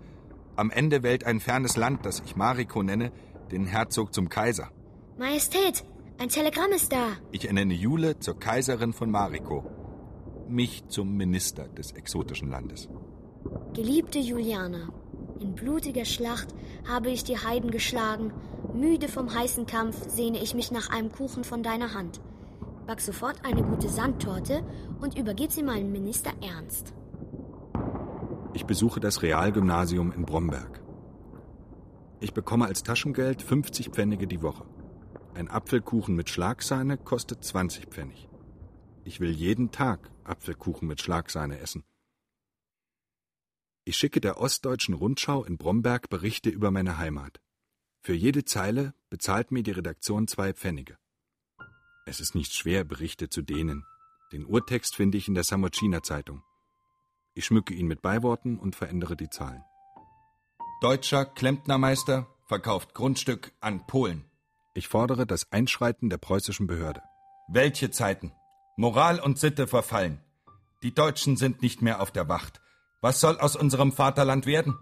am 0.56 0.70
Ende 0.70 1.02
wählt 1.02 1.24
ein 1.24 1.40
fernes 1.40 1.76
Land, 1.76 2.04
das 2.06 2.22
ich 2.24 2.36
Mariko 2.36 2.82
nenne, 2.82 3.12
den 3.50 3.66
Herzog 3.66 4.14
zum 4.14 4.28
Kaiser. 4.28 4.70
Majestät, 5.18 5.84
ein 6.18 6.28
Telegramm 6.28 6.70
ist 6.72 6.92
da. 6.92 7.16
Ich 7.32 7.46
ernenne 7.46 7.74
Jule 7.74 8.18
zur 8.18 8.38
Kaiserin 8.38 8.92
von 8.92 9.10
Mariko. 9.10 9.64
Mich 10.48 10.86
zum 10.88 11.16
Minister 11.16 11.68
des 11.68 11.92
exotischen 11.92 12.50
Landes. 12.50 12.88
Geliebte 13.72 14.18
Juliana, 14.18 14.88
in 15.40 15.54
blutiger 15.54 16.04
Schlacht 16.04 16.48
habe 16.86 17.10
ich 17.10 17.24
die 17.24 17.38
Heiden 17.38 17.70
geschlagen. 17.70 18.32
Müde 18.72 19.08
vom 19.08 19.34
heißen 19.34 19.66
Kampf 19.66 20.08
sehne 20.08 20.42
ich 20.42 20.54
mich 20.54 20.70
nach 20.70 20.90
einem 20.90 21.10
Kuchen 21.10 21.44
von 21.44 21.62
deiner 21.62 21.94
Hand. 21.94 22.20
Back 22.86 23.00
sofort 23.00 23.44
eine 23.44 23.62
gute 23.62 23.88
Sandtorte 23.88 24.62
und 25.00 25.18
übergib 25.18 25.50
sie 25.50 25.62
meinem 25.62 25.90
Minister 25.90 26.30
Ernst. 26.42 26.94
Ich 28.54 28.66
besuche 28.66 29.00
das 29.00 29.22
Realgymnasium 29.22 30.12
in 30.12 30.24
Bromberg. 30.24 30.80
Ich 32.20 32.32
bekomme 32.32 32.66
als 32.66 32.84
Taschengeld 32.84 33.42
50 33.42 33.88
Pfennige 33.88 34.28
die 34.28 34.42
Woche. 34.42 34.64
Ein 35.34 35.48
Apfelkuchen 35.48 36.14
mit 36.14 36.30
Schlagsahne 36.30 36.96
kostet 36.96 37.42
20 37.42 37.86
Pfennig. 37.86 38.28
Ich 39.02 39.18
will 39.18 39.32
jeden 39.32 39.72
Tag 39.72 40.08
Apfelkuchen 40.22 40.86
mit 40.86 41.02
Schlagsahne 41.02 41.58
essen. 41.58 41.82
Ich 43.84 43.96
schicke 43.96 44.20
der 44.20 44.40
Ostdeutschen 44.40 44.94
Rundschau 44.94 45.42
in 45.42 45.58
Bromberg 45.58 46.08
Berichte 46.08 46.48
über 46.48 46.70
meine 46.70 46.96
Heimat. 46.96 47.40
Für 48.02 48.14
jede 48.14 48.44
Zeile 48.44 48.94
bezahlt 49.10 49.50
mir 49.50 49.64
die 49.64 49.72
Redaktion 49.72 50.28
zwei 50.28 50.54
Pfennige. 50.54 50.96
Es 52.06 52.20
ist 52.20 52.36
nicht 52.36 52.54
schwer, 52.54 52.84
Berichte 52.84 53.28
zu 53.28 53.42
dehnen. 53.42 53.84
Den 54.30 54.46
Urtext 54.46 54.94
finde 54.94 55.18
ich 55.18 55.26
in 55.26 55.34
der 55.34 55.44
Samocina 55.44 56.04
Zeitung. 56.04 56.44
Ich 57.34 57.44
schmücke 57.44 57.74
ihn 57.74 57.86
mit 57.86 58.00
Beiworten 58.00 58.58
und 58.58 58.76
verändere 58.76 59.16
die 59.16 59.28
Zahlen. 59.28 59.64
Deutscher 60.80 61.24
Klempnermeister 61.24 62.26
verkauft 62.46 62.94
Grundstück 62.94 63.52
an 63.60 63.86
Polen. 63.86 64.24
Ich 64.74 64.88
fordere 64.88 65.26
das 65.26 65.50
Einschreiten 65.50 66.10
der 66.10 66.18
preußischen 66.18 66.66
Behörde. 66.66 67.02
Welche 67.48 67.90
Zeiten? 67.90 68.32
Moral 68.76 69.20
und 69.20 69.38
Sitte 69.38 69.66
verfallen. 69.66 70.20
Die 70.82 70.94
Deutschen 70.94 71.36
sind 71.36 71.62
nicht 71.62 71.82
mehr 71.82 72.00
auf 72.00 72.10
der 72.10 72.28
Wacht. 72.28 72.60
Was 73.00 73.20
soll 73.20 73.38
aus 73.38 73.56
unserem 73.56 73.92
Vaterland 73.92 74.46
werden? 74.46 74.78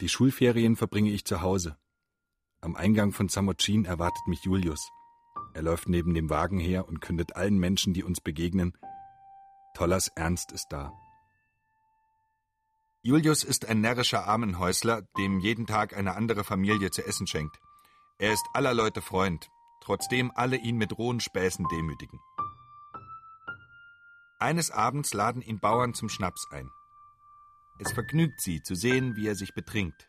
Die 0.00 0.08
Schulferien 0.08 0.76
verbringe 0.76 1.10
ich 1.10 1.24
zu 1.24 1.40
Hause. 1.40 1.76
Am 2.60 2.76
Eingang 2.76 3.12
von 3.12 3.28
Samocin 3.28 3.84
erwartet 3.84 4.26
mich 4.26 4.44
Julius. 4.44 4.90
Er 5.54 5.62
läuft 5.62 5.88
neben 5.88 6.14
dem 6.14 6.30
Wagen 6.30 6.58
her 6.58 6.86
und 6.88 7.00
kündet 7.00 7.36
allen 7.36 7.58
Menschen, 7.58 7.94
die 7.94 8.02
uns 8.02 8.20
begegnen, 8.20 8.76
Tollers 9.74 10.08
Ernst 10.14 10.52
ist 10.52 10.68
da. 10.70 10.92
Julius 13.02 13.44
ist 13.44 13.66
ein 13.66 13.80
närrischer 13.80 14.26
Armenhäusler, 14.26 15.02
dem 15.18 15.38
jeden 15.40 15.66
Tag 15.66 15.96
eine 15.96 16.16
andere 16.16 16.42
Familie 16.44 16.90
zu 16.90 17.06
essen 17.06 17.26
schenkt. 17.26 17.56
Er 18.18 18.32
ist 18.32 18.44
aller 18.52 18.72
Leute 18.72 19.02
Freund, 19.02 19.48
trotzdem 19.82 20.32
alle 20.34 20.56
ihn 20.56 20.76
mit 20.76 20.96
rohen 20.96 21.20
Späßen 21.20 21.66
demütigen. 21.68 22.18
Eines 24.38 24.70
Abends 24.70 25.12
laden 25.12 25.42
ihn 25.42 25.60
Bauern 25.60 25.94
zum 25.94 26.08
Schnaps 26.08 26.46
ein. 26.50 26.70
Es 27.78 27.92
vergnügt 27.92 28.40
sie, 28.40 28.62
zu 28.62 28.74
sehen, 28.74 29.16
wie 29.16 29.26
er 29.26 29.34
sich 29.34 29.54
betrinkt. 29.54 30.08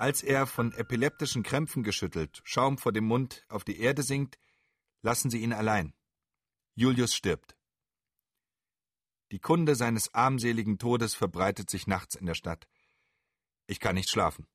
Als 0.00 0.22
er 0.22 0.46
von 0.46 0.72
epileptischen 0.72 1.42
Krämpfen 1.42 1.82
geschüttelt, 1.82 2.40
Schaum 2.44 2.78
vor 2.78 2.90
dem 2.90 3.04
Mund, 3.04 3.44
auf 3.50 3.64
die 3.64 3.78
Erde 3.78 4.02
sinkt, 4.02 4.38
lassen 5.02 5.28
sie 5.28 5.42
ihn 5.42 5.52
allein. 5.52 5.92
Julius 6.74 7.14
stirbt. 7.14 7.54
Die 9.30 9.40
Kunde 9.40 9.74
seines 9.74 10.14
armseligen 10.14 10.78
Todes 10.78 11.14
verbreitet 11.14 11.68
sich 11.68 11.86
nachts 11.86 12.14
in 12.14 12.24
der 12.24 12.32
Stadt. 12.32 12.66
Ich 13.66 13.78
kann 13.78 13.94
nicht 13.94 14.08
schlafen. 14.08 14.48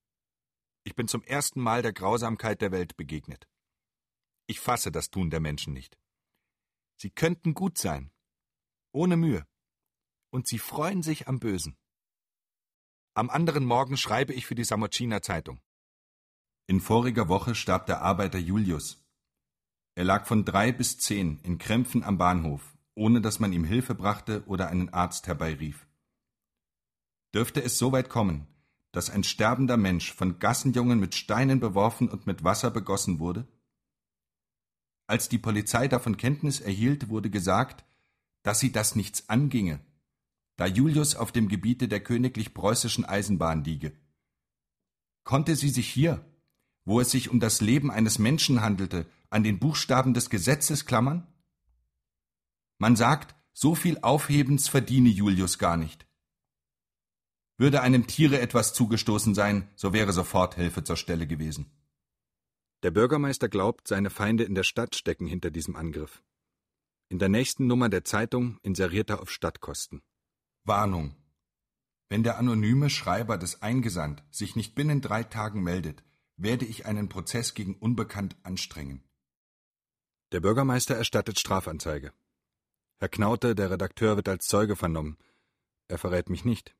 Ich 0.83 0.95
bin 0.95 1.07
zum 1.07 1.21
ersten 1.21 1.61
Mal 1.61 1.83
der 1.83 1.93
Grausamkeit 1.93 2.59
der 2.59 2.71
Welt 2.71 2.97
begegnet. 2.97 3.47
Ich 4.47 4.59
fasse 4.59 4.91
das 4.91 5.11
Tun 5.11 5.29
der 5.29 5.41
Menschen 5.41 5.73
nicht. 5.73 5.99
Sie 6.97 7.11
könnten 7.11 7.53
gut 7.53 7.77
sein, 7.77 8.11
ohne 8.91 9.15
Mühe, 9.15 9.45
und 10.31 10.47
sie 10.47 10.57
freuen 10.57 11.03
sich 11.03 11.27
am 11.27 11.39
Bösen. 11.39 11.77
Am 13.17 13.29
anderen 13.29 13.63
Morgen 13.63 13.95
schreibe 13.95 14.33
ich 14.33 14.45
für 14.45 14.55
die 14.55 14.65
Samocina 14.65 15.21
Zeitung. 15.21 15.61
In 16.67 16.81
voriger 16.81 17.29
Woche 17.29 17.55
starb 17.55 17.85
der 17.85 18.01
Arbeiter 18.01 18.37
Julius. 18.37 19.07
Er 19.95 20.03
lag 20.03 20.25
von 20.25 20.43
drei 20.43 20.73
bis 20.73 20.97
zehn 20.97 21.39
in 21.43 21.57
Krämpfen 21.57 22.03
am 22.03 22.17
Bahnhof, 22.17 22.75
ohne 22.93 23.21
dass 23.21 23.39
man 23.39 23.53
ihm 23.53 23.63
Hilfe 23.63 23.95
brachte 23.95 24.43
oder 24.47 24.67
einen 24.67 24.89
Arzt 24.89 25.27
herbeirief. 25.27 25.87
Dürfte 27.33 27.63
es 27.63 27.77
so 27.77 27.93
weit 27.93 28.09
kommen, 28.09 28.47
dass 28.91 29.09
ein 29.09 29.23
sterbender 29.23 29.77
Mensch 29.77 30.13
von 30.13 30.37
Gassenjungen 30.37 30.99
mit 30.99 31.15
Steinen 31.15 31.61
beworfen 31.61 32.09
und 32.09 32.27
mit 32.27 32.43
Wasser 32.43 32.69
begossen 32.69 33.19
wurde? 33.19 33.47
Als 35.07 35.29
die 35.29 35.37
Polizei 35.37 35.87
davon 35.87 36.17
Kenntnis 36.17 36.59
erhielt, 36.59 37.07
wurde 37.07 37.29
gesagt, 37.29 37.85
dass 38.43 38.59
sie 38.59 38.73
das 38.73 38.97
nichts 38.97 39.29
anginge, 39.29 39.79
da 40.57 40.65
Julius 40.65 41.15
auf 41.15 41.31
dem 41.31 41.47
Gebiete 41.47 41.87
der 41.87 42.01
königlich 42.01 42.53
preußischen 42.53 43.05
Eisenbahn 43.05 43.63
liege. 43.63 43.93
Konnte 45.23 45.55
sie 45.55 45.69
sich 45.69 45.89
hier, 45.89 46.25
wo 46.85 46.99
es 47.01 47.11
sich 47.11 47.29
um 47.29 47.39
das 47.39 47.61
Leben 47.61 47.91
eines 47.91 48.19
Menschen 48.19 48.61
handelte, 48.61 49.09
an 49.29 49.43
den 49.43 49.59
Buchstaben 49.59 50.13
des 50.13 50.29
Gesetzes 50.29 50.85
klammern? 50.85 51.27
Man 52.77 52.95
sagt, 52.95 53.35
so 53.53 53.73
viel 53.73 53.99
Aufhebens 54.01 54.67
verdiene 54.67 55.09
Julius 55.09 55.57
gar 55.57 55.77
nicht. 55.77 56.05
Würde 57.57 57.81
einem 57.81 58.05
Tiere 58.05 58.39
etwas 58.39 58.73
zugestoßen 58.73 59.33
sein, 59.33 59.69
so 59.75 59.93
wäre 59.93 60.11
sofort 60.11 60.55
Hilfe 60.55 60.83
zur 60.83 60.97
Stelle 60.97 61.25
gewesen. 61.25 61.71
Der 62.83 62.91
Bürgermeister 62.91 63.47
glaubt, 63.47 63.87
seine 63.87 64.09
Feinde 64.09 64.43
in 64.43 64.55
der 64.55 64.63
Stadt 64.63 64.95
stecken 64.95 65.25
hinter 65.25 65.51
diesem 65.51 65.75
Angriff. 65.75 66.21
In 67.07 67.17
der 67.17 67.29
nächsten 67.29 67.65
Nummer 67.65 67.87
der 67.87 68.03
Zeitung 68.03 68.59
inseriert 68.61 69.09
er 69.09 69.21
auf 69.21 69.31
Stadtkosten. 69.31 70.01
Warnung. 70.65 71.15
Wenn 72.09 72.23
der 72.23 72.37
anonyme 72.37 72.89
Schreiber 72.89 73.37
des 73.37 73.61
Eingesandt 73.61 74.23
sich 74.31 74.55
nicht 74.55 74.75
binnen 74.75 74.99
drei 74.99 75.23
Tagen 75.23 75.61
meldet, 75.61 76.03
werde 76.37 76.65
ich 76.65 76.85
einen 76.85 77.07
Prozess 77.07 77.53
gegen 77.53 77.75
Unbekannt 77.75 78.35
anstrengen. 78.43 79.03
Der 80.31 80.39
Bürgermeister 80.41 80.95
erstattet 80.95 81.39
Strafanzeige. 81.39 82.13
Herr 82.97 83.09
Knaute, 83.09 83.55
der 83.55 83.69
Redakteur, 83.69 84.15
wird 84.15 84.27
als 84.27 84.47
Zeuge 84.47 84.75
vernommen. 84.75 85.17
Er 85.87 85.97
verrät 85.97 86.29
mich 86.29 86.45
nicht. 86.45 86.75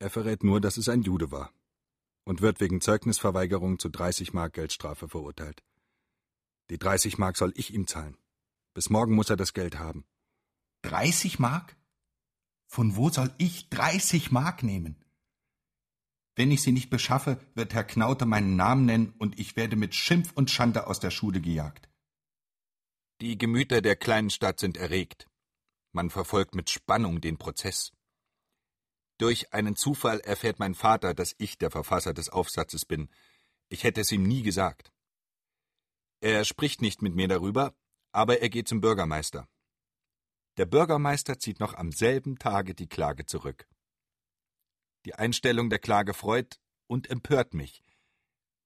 Er 0.00 0.10
verrät 0.10 0.42
nur, 0.42 0.60
dass 0.60 0.76
es 0.76 0.88
ein 0.88 1.02
Jude 1.02 1.30
war 1.30 1.52
und 2.24 2.42
wird 2.42 2.60
wegen 2.60 2.80
Zeugnisverweigerung 2.80 3.78
zu 3.78 3.88
30 3.88 4.32
Mark 4.32 4.54
Geldstrafe 4.54 5.08
verurteilt. 5.08 5.62
Die 6.70 6.78
30 6.78 7.18
Mark 7.18 7.36
soll 7.36 7.52
ich 7.56 7.72
ihm 7.72 7.86
zahlen. 7.86 8.16
Bis 8.74 8.90
morgen 8.90 9.14
muss 9.14 9.30
er 9.30 9.36
das 9.36 9.52
Geld 9.52 9.78
haben. 9.78 10.04
30 10.82 11.38
Mark? 11.38 11.76
Von 12.70 12.94
wo 12.94 13.10
soll 13.10 13.34
ich 13.36 13.68
30 13.70 14.30
Mark 14.30 14.62
nehmen? 14.62 15.04
Wenn 16.36 16.52
ich 16.52 16.62
sie 16.62 16.70
nicht 16.70 16.88
beschaffe, 16.88 17.44
wird 17.56 17.74
Herr 17.74 17.82
Knaute 17.82 18.26
meinen 18.26 18.54
Namen 18.54 18.86
nennen 18.86 19.12
und 19.18 19.40
ich 19.40 19.56
werde 19.56 19.74
mit 19.74 19.92
Schimpf 19.96 20.32
und 20.34 20.52
Schande 20.52 20.86
aus 20.86 21.00
der 21.00 21.10
Schule 21.10 21.40
gejagt. 21.40 21.90
Die 23.20 23.36
Gemüter 23.36 23.82
der 23.82 23.96
kleinen 23.96 24.30
Stadt 24.30 24.60
sind 24.60 24.76
erregt. 24.76 25.26
Man 25.90 26.10
verfolgt 26.10 26.54
mit 26.54 26.70
Spannung 26.70 27.20
den 27.20 27.38
Prozess. 27.38 27.92
Durch 29.18 29.52
einen 29.52 29.74
Zufall 29.74 30.20
erfährt 30.20 30.60
mein 30.60 30.76
Vater, 30.76 31.12
dass 31.12 31.34
ich 31.38 31.58
der 31.58 31.72
Verfasser 31.72 32.14
des 32.14 32.28
Aufsatzes 32.28 32.84
bin. 32.84 33.10
Ich 33.68 33.82
hätte 33.82 34.00
es 34.02 34.12
ihm 34.12 34.22
nie 34.22 34.42
gesagt. 34.42 34.92
Er 36.20 36.44
spricht 36.44 36.82
nicht 36.82 37.02
mit 37.02 37.16
mir 37.16 37.26
darüber, 37.26 37.74
aber 38.12 38.40
er 38.40 38.48
geht 38.48 38.68
zum 38.68 38.80
Bürgermeister. 38.80 39.48
Der 40.60 40.66
Bürgermeister 40.66 41.38
zieht 41.38 41.58
noch 41.58 41.72
am 41.72 41.90
selben 41.90 42.38
Tage 42.38 42.74
die 42.74 42.86
Klage 42.86 43.24
zurück. 43.24 43.66
Die 45.06 45.14
Einstellung 45.14 45.70
der 45.70 45.78
Klage 45.78 46.12
freut 46.12 46.60
und 46.86 47.08
empört 47.08 47.54
mich. 47.54 47.82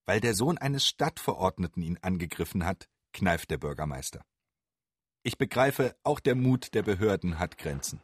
Weil 0.04 0.18
der 0.18 0.34
Sohn 0.34 0.58
eines 0.58 0.84
Stadtverordneten 0.88 1.84
ihn 1.84 1.96
angegriffen 2.02 2.64
hat, 2.64 2.88
kneift 3.12 3.48
der 3.52 3.58
Bürgermeister. 3.58 4.24
Ich 5.22 5.38
begreife, 5.38 5.94
auch 6.02 6.18
der 6.18 6.34
Mut 6.34 6.74
der 6.74 6.82
Behörden 6.82 7.38
hat 7.38 7.58
Grenzen. 7.58 8.00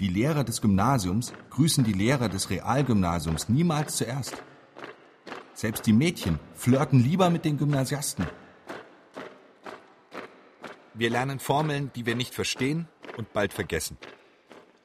Die 0.00 0.08
Lehrer 0.08 0.44
des 0.44 0.62
Gymnasiums 0.62 1.34
grüßen 1.50 1.84
die 1.84 1.92
Lehrer 1.92 2.30
des 2.30 2.48
Realgymnasiums 2.48 3.50
niemals 3.50 3.98
zuerst. 3.98 4.42
Selbst 5.52 5.84
die 5.84 5.92
Mädchen 5.92 6.38
flirten 6.54 7.00
lieber 7.00 7.28
mit 7.28 7.44
den 7.44 7.58
Gymnasiasten. 7.58 8.26
Wir 10.98 11.10
lernen 11.10 11.40
Formeln, 11.40 11.90
die 11.94 12.06
wir 12.06 12.14
nicht 12.14 12.32
verstehen 12.32 12.88
und 13.18 13.34
bald 13.34 13.52
vergessen. 13.52 13.98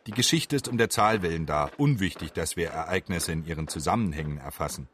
Die 0.08 0.12
Geschichte 0.12 0.58
ist 0.58 0.68
um 0.68 0.78
der 0.78 0.90
Zahl 0.90 1.22
willen 1.22 1.46
da, 1.46 1.72
unwichtig, 1.78 2.34
dass 2.34 2.58
wir 2.58 2.70
Ereignisse 2.70 3.32
in 3.32 3.46
ihren 3.46 3.70
Zusammenhängen 3.70 4.38
erfassen. 4.38 4.90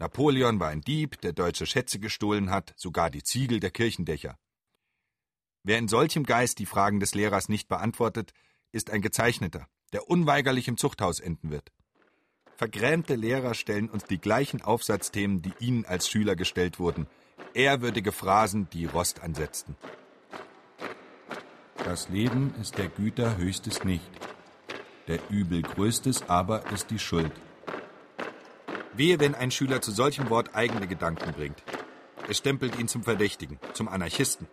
Napoleon 0.00 0.58
war 0.58 0.70
ein 0.70 0.80
Dieb, 0.80 1.20
der 1.20 1.32
deutsche 1.32 1.64
Schätze 1.64 2.00
gestohlen 2.00 2.50
hat, 2.50 2.74
sogar 2.76 3.08
die 3.08 3.22
Ziegel 3.22 3.60
der 3.60 3.70
Kirchendächer. 3.70 4.36
Wer 5.62 5.78
in 5.78 5.86
solchem 5.86 6.24
Geist 6.24 6.58
die 6.58 6.66
Fragen 6.66 6.98
des 6.98 7.14
Lehrers 7.14 7.48
nicht 7.48 7.68
beantwortet, 7.68 8.32
ist 8.72 8.90
ein 8.90 9.00
Gezeichneter, 9.00 9.68
der 9.92 10.08
unweigerlich 10.08 10.66
im 10.66 10.76
Zuchthaus 10.76 11.20
enden 11.20 11.50
wird. 11.50 11.70
Vergrämte 12.56 13.14
Lehrer 13.14 13.54
stellen 13.54 13.88
uns 13.88 14.04
die 14.04 14.18
gleichen 14.18 14.60
Aufsatzthemen, 14.60 15.40
die 15.40 15.52
ihnen 15.60 15.84
als 15.84 16.08
Schüler 16.08 16.34
gestellt 16.34 16.80
wurden. 16.80 17.06
Ehrwürdige 17.54 18.10
Phrasen, 18.10 18.68
die 18.70 18.86
Rost 18.86 19.20
ansetzten. 19.20 19.76
Das 21.84 22.08
Leben 22.08 22.54
ist 22.60 22.76
der 22.76 22.88
Güter 22.88 23.36
höchstes 23.36 23.84
nicht. 23.84 24.10
Der 25.06 25.20
Übel 25.30 25.62
größtes 25.62 26.28
aber 26.28 26.70
ist 26.72 26.90
die 26.90 26.98
Schuld. 26.98 27.32
Wehe, 28.92 29.20
wenn 29.20 29.34
ein 29.34 29.50
Schüler 29.50 29.80
zu 29.80 29.92
solchem 29.92 30.28
Wort 30.28 30.54
eigene 30.54 30.88
Gedanken 30.88 31.32
bringt. 31.32 31.62
Es 32.28 32.38
stempelt 32.38 32.78
ihn 32.78 32.88
zum 32.88 33.04
Verdächtigen, 33.04 33.58
zum 33.72 33.88
Anarchisten. 33.88 34.48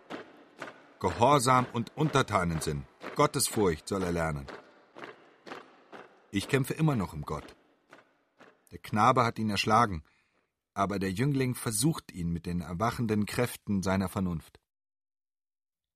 Gehorsam 1.00 1.66
und 1.72 1.94
Untertanensinn, 1.96 2.84
Gottesfurcht 3.16 3.88
soll 3.88 4.02
er 4.02 4.12
lernen. 4.12 4.46
Ich 6.30 6.48
kämpfe 6.48 6.74
immer 6.74 6.96
noch 6.96 7.12
um 7.12 7.22
Gott. 7.22 7.56
Der 8.70 8.78
Knabe 8.78 9.24
hat 9.24 9.38
ihn 9.38 9.50
erschlagen, 9.50 10.04
aber 10.74 10.98
der 10.98 11.10
Jüngling 11.10 11.54
versucht 11.54 12.12
ihn 12.12 12.32
mit 12.32 12.46
den 12.46 12.60
erwachenden 12.60 13.26
Kräften 13.26 13.82
seiner 13.82 14.08
Vernunft. 14.08 14.60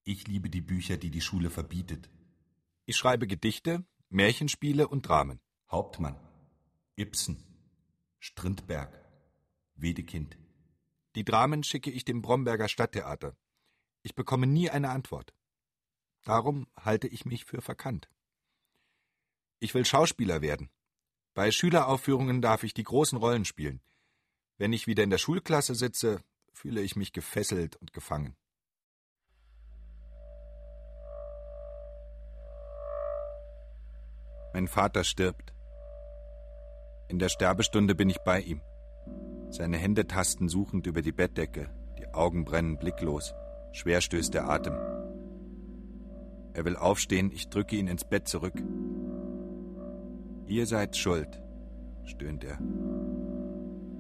Ich 0.05 0.27
liebe 0.27 0.51
die 0.51 0.61
Bücher, 0.61 0.97
die 0.97 1.11
die 1.11 1.21
Schule 1.21 1.51
verbietet. 1.51 2.11
Ich 2.87 2.97
schreibe 2.97 3.27
Gedichte, 3.27 3.85
Märchenspiele 4.09 4.89
und 4.89 5.07
Dramen. 5.07 5.41
Hauptmann, 5.71 6.19
Ibsen, 6.97 7.45
Strindberg, 8.19 8.93
Wedekind. 9.75 10.37
Die 11.15 11.25
Dramen 11.25 11.63
schicke 11.63 11.91
ich 11.91 12.05
dem 12.05 12.23
Bromberger 12.23 12.69
Stadttheater. 12.69 13.37
Ich 14.03 14.15
bekomme 14.15 14.47
nie 14.47 14.71
eine 14.71 14.91
Antwort. 14.91 15.35
Darum 16.23 16.67
halte 16.77 17.09
ich 17.09 17.25
mich 17.25 17.45
für 17.45 17.63
verkannt. 17.63 18.11
Ich 19.59 19.75
will 19.75 19.85
Schauspieler 19.85 20.41
werden. 20.41 20.71
Bei 21.35 21.51
Schüleraufführungen 21.51 22.43
darf 22.43 22.65
ich 22.65 22.75
die 22.75 22.83
großen 22.83 23.19
Rollen 23.19 23.45
spielen. 23.45 23.81
Wenn 24.57 24.73
ich 24.73 24.87
wieder 24.87 25.05
in 25.05 25.11
der 25.11 25.19
Schulklasse 25.19 25.75
sitze, 25.75 26.23
fühle 26.53 26.83
ich 26.83 26.97
mich 26.97 27.13
gefesselt 27.13 27.77
und 27.77 27.93
gefangen. 27.93 28.37
Mein 34.53 34.67
Vater 34.67 35.05
stirbt. 35.05 35.53
In 37.09 37.19
der 37.19 37.29
Sterbestunde 37.29 37.95
bin 37.95 38.11
ich 38.11 38.19
bei 38.19 38.41
ihm. 38.41 38.61
Seine 39.51 39.77
Hände 39.77 40.07
tasten 40.07 40.49
suchend 40.49 40.87
über 40.87 41.03
die 41.03 41.13
Bettdecke, 41.13 41.69
die 41.99 42.07
Augen 42.15 42.45
brennen 42.45 42.79
blicklos, 42.79 43.35
schwer 43.73 44.01
stößt 44.01 44.35
der 44.35 44.49
Atem. 44.49 44.75
Er 46.53 46.65
will 46.65 46.77
aufstehen, 46.77 47.31
ich 47.33 47.49
drücke 47.49 47.77
ihn 47.77 47.87
ins 47.87 48.05
Bett 48.05 48.29
zurück. 48.29 48.63
Ihr 50.47 50.67
seid 50.67 50.97
schuld, 50.97 51.41
stöhnt 52.05 52.45
er. 52.45 52.59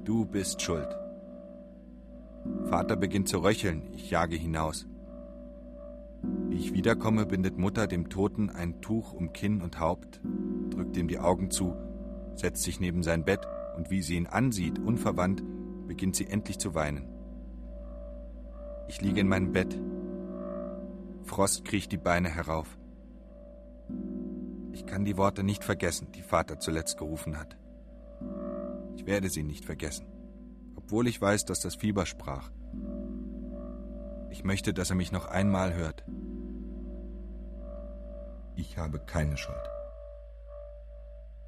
Du 0.05 0.25
bist 0.25 0.63
schuld. 0.63 0.89
Vater 2.65 2.97
beginnt 2.97 3.29
zu 3.29 3.39
röcheln, 3.39 3.93
ich 3.93 4.11
jage 4.11 4.37
hinaus. 4.37 4.87
Wie 6.23 6.57
ich 6.57 6.73
wiederkomme, 6.73 7.27
bindet 7.27 7.59
Mutter 7.59 7.87
dem 7.87 8.09
Toten 8.09 8.51
ein 8.51 8.81
Tuch 8.81 9.13
um 9.13 9.33
Kinn 9.33 9.63
und 9.63 9.81
Haupt, 9.81 10.21
drückt 10.71 10.97
ihm 10.97 11.09
die 11.09 11.19
Augen 11.19 11.51
zu, 11.51 11.75
setzt 12.35 12.63
sich 12.63 12.81
neben 12.81 13.03
sein 13.03 13.25
Bett 13.25 13.47
und 13.77 13.91
wie 13.91 14.03
sie 14.03 14.17
ihn 14.17 14.27
ansieht, 14.27 14.79
unverwandt, 14.79 15.43
beginnt 15.87 16.17
sie 16.17 16.27
endlich 16.27 16.59
zu 16.59 16.75
weinen. 16.75 17.09
Ich 18.89 19.01
liege 19.01 19.21
in 19.21 19.29
meinem 19.29 19.53
Bett, 19.53 19.79
Frost 21.23 21.65
kriecht 21.65 21.93
die 21.93 21.97
Beine 21.97 22.29
herauf. 22.29 22.77
Ich 24.73 24.87
kann 24.87 25.05
die 25.05 25.17
Worte 25.17 25.43
nicht 25.43 25.63
vergessen, 25.63 26.09
die 26.13 26.23
Vater 26.23 26.59
zuletzt 26.59 26.99
gerufen 26.99 27.39
hat. 27.39 27.57
Ich 28.97 29.07
werde 29.07 29.31
sie 29.31 29.43
nicht 29.43 29.65
vergessen, 29.65 30.07
obwohl 30.75 31.07
ich 31.07 31.21
weiß, 31.21 31.45
dass 31.45 31.61
das 31.61 31.77
Fieber 31.77 32.07
sprach. 32.07 32.51
Ich 34.31 34.45
möchte, 34.45 34.73
dass 34.73 34.91
er 34.91 34.97
mich 34.97 35.13
noch 35.13 35.27
einmal 35.27 35.75
hört. 35.75 36.05
Ich 38.57 38.79
habe 38.79 38.99
keine 39.01 39.37
Schuld. 39.37 39.71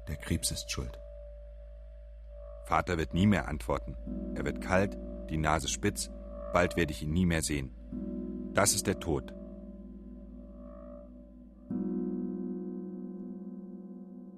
Der 0.07 0.17
Krebs 0.17 0.51
ist 0.51 0.69
schuld. 0.69 0.99
Vater 2.65 2.97
wird 2.97 3.13
nie 3.13 3.27
mehr 3.27 3.47
antworten. 3.47 3.95
Er 4.35 4.45
wird 4.45 4.61
kalt, 4.61 4.97
die 5.29 5.37
Nase 5.37 5.67
spitz, 5.67 6.09
bald 6.53 6.75
werde 6.75 6.91
ich 6.91 7.03
ihn 7.03 7.11
nie 7.11 7.25
mehr 7.25 7.41
sehen. 7.41 7.73
Das 8.53 8.73
ist 8.73 8.87
der 8.87 8.99
Tod, 8.99 9.33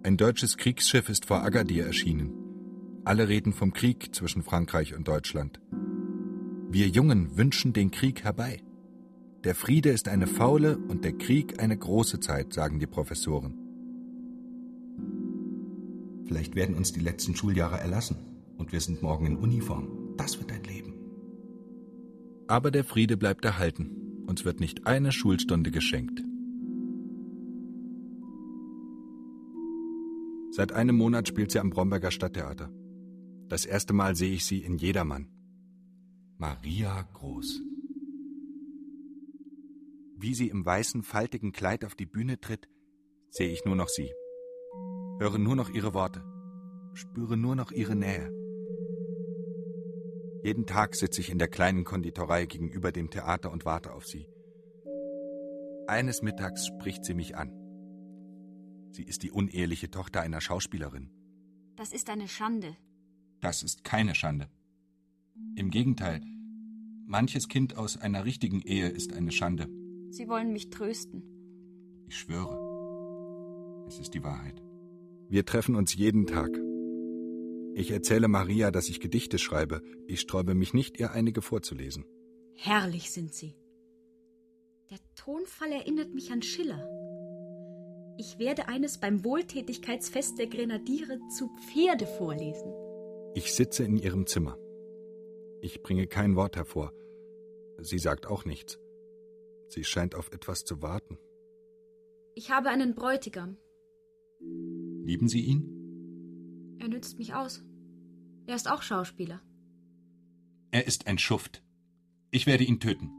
Ein 0.05 0.17
deutsches 0.17 0.57
Kriegsschiff 0.57 1.09
ist 1.09 1.25
vor 1.25 1.41
Agadir 1.41 1.87
erschienen. 1.87 2.31
Alle 3.05 3.27
reden 3.27 3.53
vom 3.53 3.73
Krieg 3.73 4.13
zwischen 4.13 4.43
Frankreich 4.43 4.93
und 4.93 5.07
Deutschland. 5.07 5.59
Wir 6.75 6.89
Jungen 6.89 7.37
wünschen 7.37 7.71
den 7.71 7.89
Krieg 7.89 8.25
herbei. 8.25 8.61
Der 9.45 9.55
Friede 9.55 9.91
ist 9.91 10.09
eine 10.09 10.27
faule 10.27 10.77
und 10.77 11.05
der 11.05 11.13
Krieg 11.13 11.63
eine 11.63 11.77
große 11.77 12.19
Zeit, 12.19 12.51
sagen 12.51 12.79
die 12.79 12.85
Professoren. 12.85 13.53
Vielleicht 16.25 16.53
werden 16.57 16.75
uns 16.75 16.91
die 16.91 16.99
letzten 16.99 17.33
Schuljahre 17.33 17.79
erlassen 17.79 18.17
und 18.57 18.73
wir 18.73 18.81
sind 18.81 19.01
morgen 19.01 19.25
in 19.25 19.37
Uniform. 19.37 19.87
Das 20.17 20.37
wird 20.37 20.51
ein 20.51 20.65
Leben. 20.65 20.95
Aber 22.47 22.71
der 22.71 22.83
Friede 22.83 23.15
bleibt 23.15 23.45
erhalten. 23.45 24.25
Uns 24.27 24.43
wird 24.43 24.59
nicht 24.59 24.85
eine 24.85 25.13
Schulstunde 25.13 25.71
geschenkt. 25.71 26.21
Seit 30.51 30.73
einem 30.73 30.97
Monat 30.97 31.29
spielt 31.29 31.51
sie 31.51 31.59
am 31.59 31.69
Bromberger 31.69 32.11
Stadttheater. 32.11 32.69
Das 33.47 33.65
erste 33.65 33.93
Mal 33.93 34.17
sehe 34.17 34.33
ich 34.33 34.43
sie 34.43 34.59
in 34.59 34.75
Jedermann. 34.75 35.29
Maria 36.37 37.01
Groß. 37.13 37.61
Wie 40.17 40.33
sie 40.33 40.49
im 40.49 40.65
weißen, 40.65 41.01
faltigen 41.01 41.53
Kleid 41.53 41.85
auf 41.85 41.95
die 41.95 42.05
Bühne 42.05 42.41
tritt, 42.41 42.67
sehe 43.29 43.49
ich 43.49 43.63
nur 43.63 43.77
noch 43.77 43.87
sie. 43.87 44.11
Höre 45.19 45.37
nur 45.37 45.55
noch 45.55 45.69
ihre 45.69 45.93
Worte. 45.93 46.25
Spüre 46.93 47.37
nur 47.37 47.55
noch 47.55 47.71
ihre 47.71 47.95
Nähe. 47.95 48.29
Jeden 50.43 50.65
Tag 50.65 50.95
sitze 50.95 51.21
ich 51.21 51.29
in 51.29 51.39
der 51.39 51.47
kleinen 51.47 51.85
Konditorei 51.85 52.45
gegenüber 52.45 52.91
dem 52.91 53.09
Theater 53.09 53.49
und 53.51 53.63
warte 53.63 53.93
auf 53.93 54.05
sie. 54.05 54.27
Eines 55.87 56.21
Mittags 56.21 56.67
spricht 56.67 57.05
sie 57.05 57.13
mich 57.13 57.37
an. 57.37 57.53
Sie 58.91 59.03
ist 59.03 59.23
die 59.23 59.31
uneheliche 59.31 59.89
Tochter 59.89 60.19
einer 60.19 60.41
Schauspielerin. 60.41 61.09
Das 61.77 61.93
ist 61.93 62.09
eine 62.09 62.27
Schande. 62.27 62.75
Das 63.39 63.63
ist 63.63 63.85
keine 63.85 64.15
Schande. 64.15 64.49
Im 65.55 65.69
Gegenteil, 65.69 66.21
manches 67.05 67.47
Kind 67.47 67.77
aus 67.77 67.97
einer 67.97 68.25
richtigen 68.25 68.61
Ehe 68.61 68.89
ist 68.89 69.13
eine 69.13 69.31
Schande. 69.31 69.67
Sie 70.09 70.27
wollen 70.27 70.53
mich 70.53 70.69
trösten. 70.69 71.23
Ich 72.07 72.17
schwöre, 72.17 73.85
es 73.87 73.99
ist 73.99 74.13
die 74.13 74.23
Wahrheit. 74.23 74.61
Wir 75.29 75.45
treffen 75.45 75.75
uns 75.75 75.95
jeden 75.95 76.27
Tag. 76.27 76.49
Ich 77.73 77.91
erzähle 77.91 78.27
Maria, 78.27 78.71
dass 78.71 78.89
ich 78.89 78.99
Gedichte 78.99 79.37
schreibe. 79.37 79.81
Ich 80.07 80.21
sträube 80.21 80.55
mich 80.55 80.73
nicht, 80.73 80.99
ihr 80.99 81.11
einige 81.11 81.41
vorzulesen. 81.41 82.05
Herrlich 82.53 83.11
sind 83.11 83.33
sie. 83.33 83.55
Der 84.89 84.99
Tonfall 85.15 85.71
erinnert 85.71 86.13
mich 86.13 86.31
an 86.31 86.41
Schiller. 86.41 86.87
Ich 88.17 88.39
werde 88.39 88.69
eines 88.69 88.99
beim 88.99 89.25
Wohltätigkeitsfest 89.25 90.39
der 90.39 90.47
Grenadiere 90.47 91.19
zu 91.37 91.49
Pferde 91.67 92.07
vorlesen. 92.07 92.71
Ich 93.33 93.53
sitze 93.53 93.83
in 93.83 93.97
ihrem 93.97 94.25
Zimmer. 94.25 94.57
Ich 95.65 95.81
bringe 95.81 96.05
kein 96.05 96.35
Wort 96.35 96.57
hervor. 96.57 96.93
Sie 97.79 97.97
sagt 97.97 98.27
auch 98.27 98.45
nichts. 98.45 98.77
Sie 99.67 99.83
scheint 99.83 100.13
auf 100.13 100.31
etwas 100.31 100.63
zu 100.63 100.83
warten. 100.83 101.17
Ich 102.35 102.51
habe 102.51 102.69
einen 102.69 102.93
Bräutigam. 102.93 103.57
Lieben 104.39 105.27
Sie 105.27 105.41
ihn? 105.41 106.77
Er 106.79 106.87
nützt 106.87 107.17
mich 107.17 107.33
aus. 107.33 107.63
Er 108.45 108.55
ist 108.55 108.69
auch 108.69 108.83
Schauspieler. 108.83 109.41
Er 110.69 110.85
ist 110.85 111.07
ein 111.07 111.17
Schuft. 111.17 111.63
Ich 112.29 112.45
werde 112.45 112.63
ihn 112.63 112.79
töten. 112.79 113.09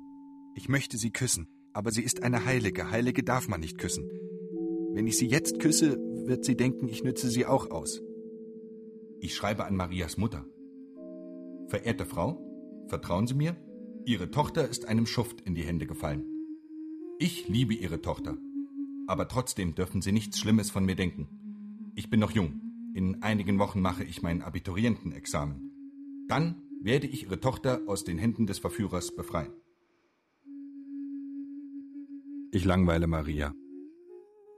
Ich 0.55 0.69
möchte 0.69 0.99
sie 0.99 1.11
küssen, 1.11 1.49
aber 1.73 1.91
sie 1.91 2.05
ist 2.05 2.23
eine 2.23 2.45
Heilige. 2.45 2.93
Heilige 2.93 3.25
darf 3.25 3.49
man 3.49 3.59
nicht 3.59 3.77
küssen. 3.77 4.09
Wenn 4.93 5.09
ich 5.09 5.19
sie 5.19 5.27
jetzt 5.27 5.59
küsse, 5.59 5.99
wird 6.29 6.45
sie 6.45 6.55
denken, 6.57 6.87
ich 6.87 7.03
nütze 7.03 7.29
sie 7.29 7.45
auch 7.45 7.73
aus. 7.73 8.01
Ich 9.19 9.35
schreibe 9.35 9.65
an 9.65 9.75
Marias 9.75 10.17
Mutter. 10.17 10.47
Verehrte 11.69 12.07
Frau, 12.07 12.41
vertrauen 12.89 13.27
Sie 13.27 13.35
mir, 13.35 13.57
Ihre 14.05 14.31
Tochter 14.31 14.69
ist 14.69 14.87
einem 14.87 15.07
Schuft 15.07 15.41
in 15.41 15.55
die 15.55 15.65
Hände 15.65 15.87
gefallen. 15.87 16.25
Ich 17.19 17.49
liebe 17.49 17.75
Ihre 17.75 18.01
Tochter, 18.01 18.37
aber 19.09 19.27
trotzdem 19.27 19.75
dürfen 19.75 20.01
Sie 20.01 20.13
nichts 20.13 20.39
Schlimmes 20.39 20.71
von 20.71 20.85
mir 20.85 20.95
denken. 20.95 21.29
Ich 21.97 22.09
bin 22.09 22.21
noch 22.21 22.31
jung. 22.31 22.61
In 22.95 23.23
einigen 23.23 23.59
Wochen 23.59 23.81
mache 23.81 24.05
ich 24.05 24.23
mein 24.23 24.43
Abiturientenexamen. 24.43 26.27
Dann 26.29 26.63
werde 26.81 27.07
ich 27.09 27.25
Ihre 27.25 27.41
Tochter 27.41 27.83
aus 27.87 28.05
den 28.05 28.19
Händen 28.19 28.47
des 28.47 28.59
Verführers 28.59 29.15
befreien. 29.15 29.53
Ich 32.53 32.65
langweile 32.65 33.07
Maria. 33.07 33.55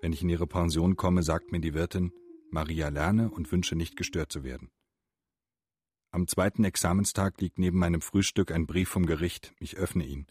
Wenn 0.02 0.12
ich 0.12 0.22
in 0.22 0.28
ihre 0.28 0.46
Pension 0.46 0.96
komme, 0.96 1.22
sagt 1.22 1.50
mir 1.52 1.60
die 1.60 1.74
Wirtin, 1.74 2.12
Maria 2.50 2.88
lerne 2.88 3.30
und 3.30 3.50
wünsche 3.50 3.74
nicht 3.74 3.96
gestört 3.96 4.30
zu 4.30 4.44
werden. 4.44 4.70
Am 6.10 6.26
zweiten 6.26 6.64
Examenstag 6.64 7.40
liegt 7.40 7.58
neben 7.58 7.78
meinem 7.78 8.00
Frühstück 8.00 8.50
ein 8.50 8.66
Brief 8.66 8.88
vom 8.88 9.04
Gericht. 9.04 9.54
Ich 9.58 9.76
öffne 9.76 10.06
ihn. 10.06 10.26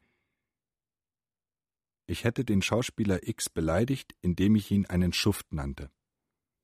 Ich 2.07 2.23
hätte 2.23 2.43
den 2.43 2.61
Schauspieler 2.61 3.27
X 3.27 3.49
beleidigt, 3.49 4.15
indem 4.21 4.55
ich 4.55 4.71
ihn 4.71 4.85
einen 4.85 5.13
Schuft 5.13 5.53
nannte. 5.53 5.91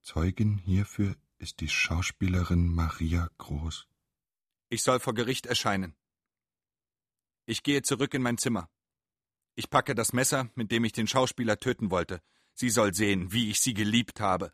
Zeugin 0.01 0.57
hierfür 0.57 1.15
ist 1.37 1.59
die 1.59 1.69
Schauspielerin 1.69 2.67
Maria 2.67 3.29
Groß. 3.37 3.87
Ich 4.69 4.81
soll 4.81 4.99
vor 4.99 5.13
Gericht 5.13 5.45
erscheinen. 5.45 5.95
Ich 7.45 7.61
gehe 7.61 7.81
zurück 7.81 8.13
in 8.13 8.21
mein 8.21 8.37
Zimmer. 8.37 8.69
Ich 9.55 9.69
packe 9.69 9.93
das 9.93 10.13
Messer, 10.13 10.49
mit 10.55 10.71
dem 10.71 10.85
ich 10.85 10.93
den 10.93 11.07
Schauspieler 11.07 11.57
töten 11.57 11.91
wollte. 11.91 12.21
Sie 12.55 12.69
soll 12.69 12.93
sehen, 12.93 13.31
wie 13.31 13.51
ich 13.51 13.59
sie 13.59 13.73
geliebt 13.73 14.19
habe. 14.19 14.51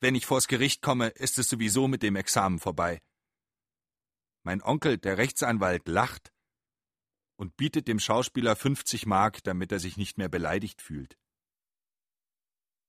Wenn 0.00 0.14
ich 0.14 0.26
vors 0.26 0.46
Gericht 0.46 0.80
komme, 0.80 1.08
ist 1.08 1.38
es 1.38 1.48
sowieso 1.48 1.88
mit 1.88 2.02
dem 2.02 2.16
Examen 2.16 2.58
vorbei. 2.58 3.00
Mein 4.44 4.62
Onkel, 4.62 4.98
der 4.98 5.16
Rechtsanwalt, 5.16 5.88
lacht 5.88 6.32
und 7.36 7.56
bietet 7.56 7.88
dem 7.88 7.98
Schauspieler 7.98 8.54
50 8.54 9.06
Mark, 9.06 9.42
damit 9.42 9.72
er 9.72 9.80
sich 9.80 9.96
nicht 9.96 10.18
mehr 10.18 10.28
beleidigt 10.28 10.82
fühlt. 10.82 11.18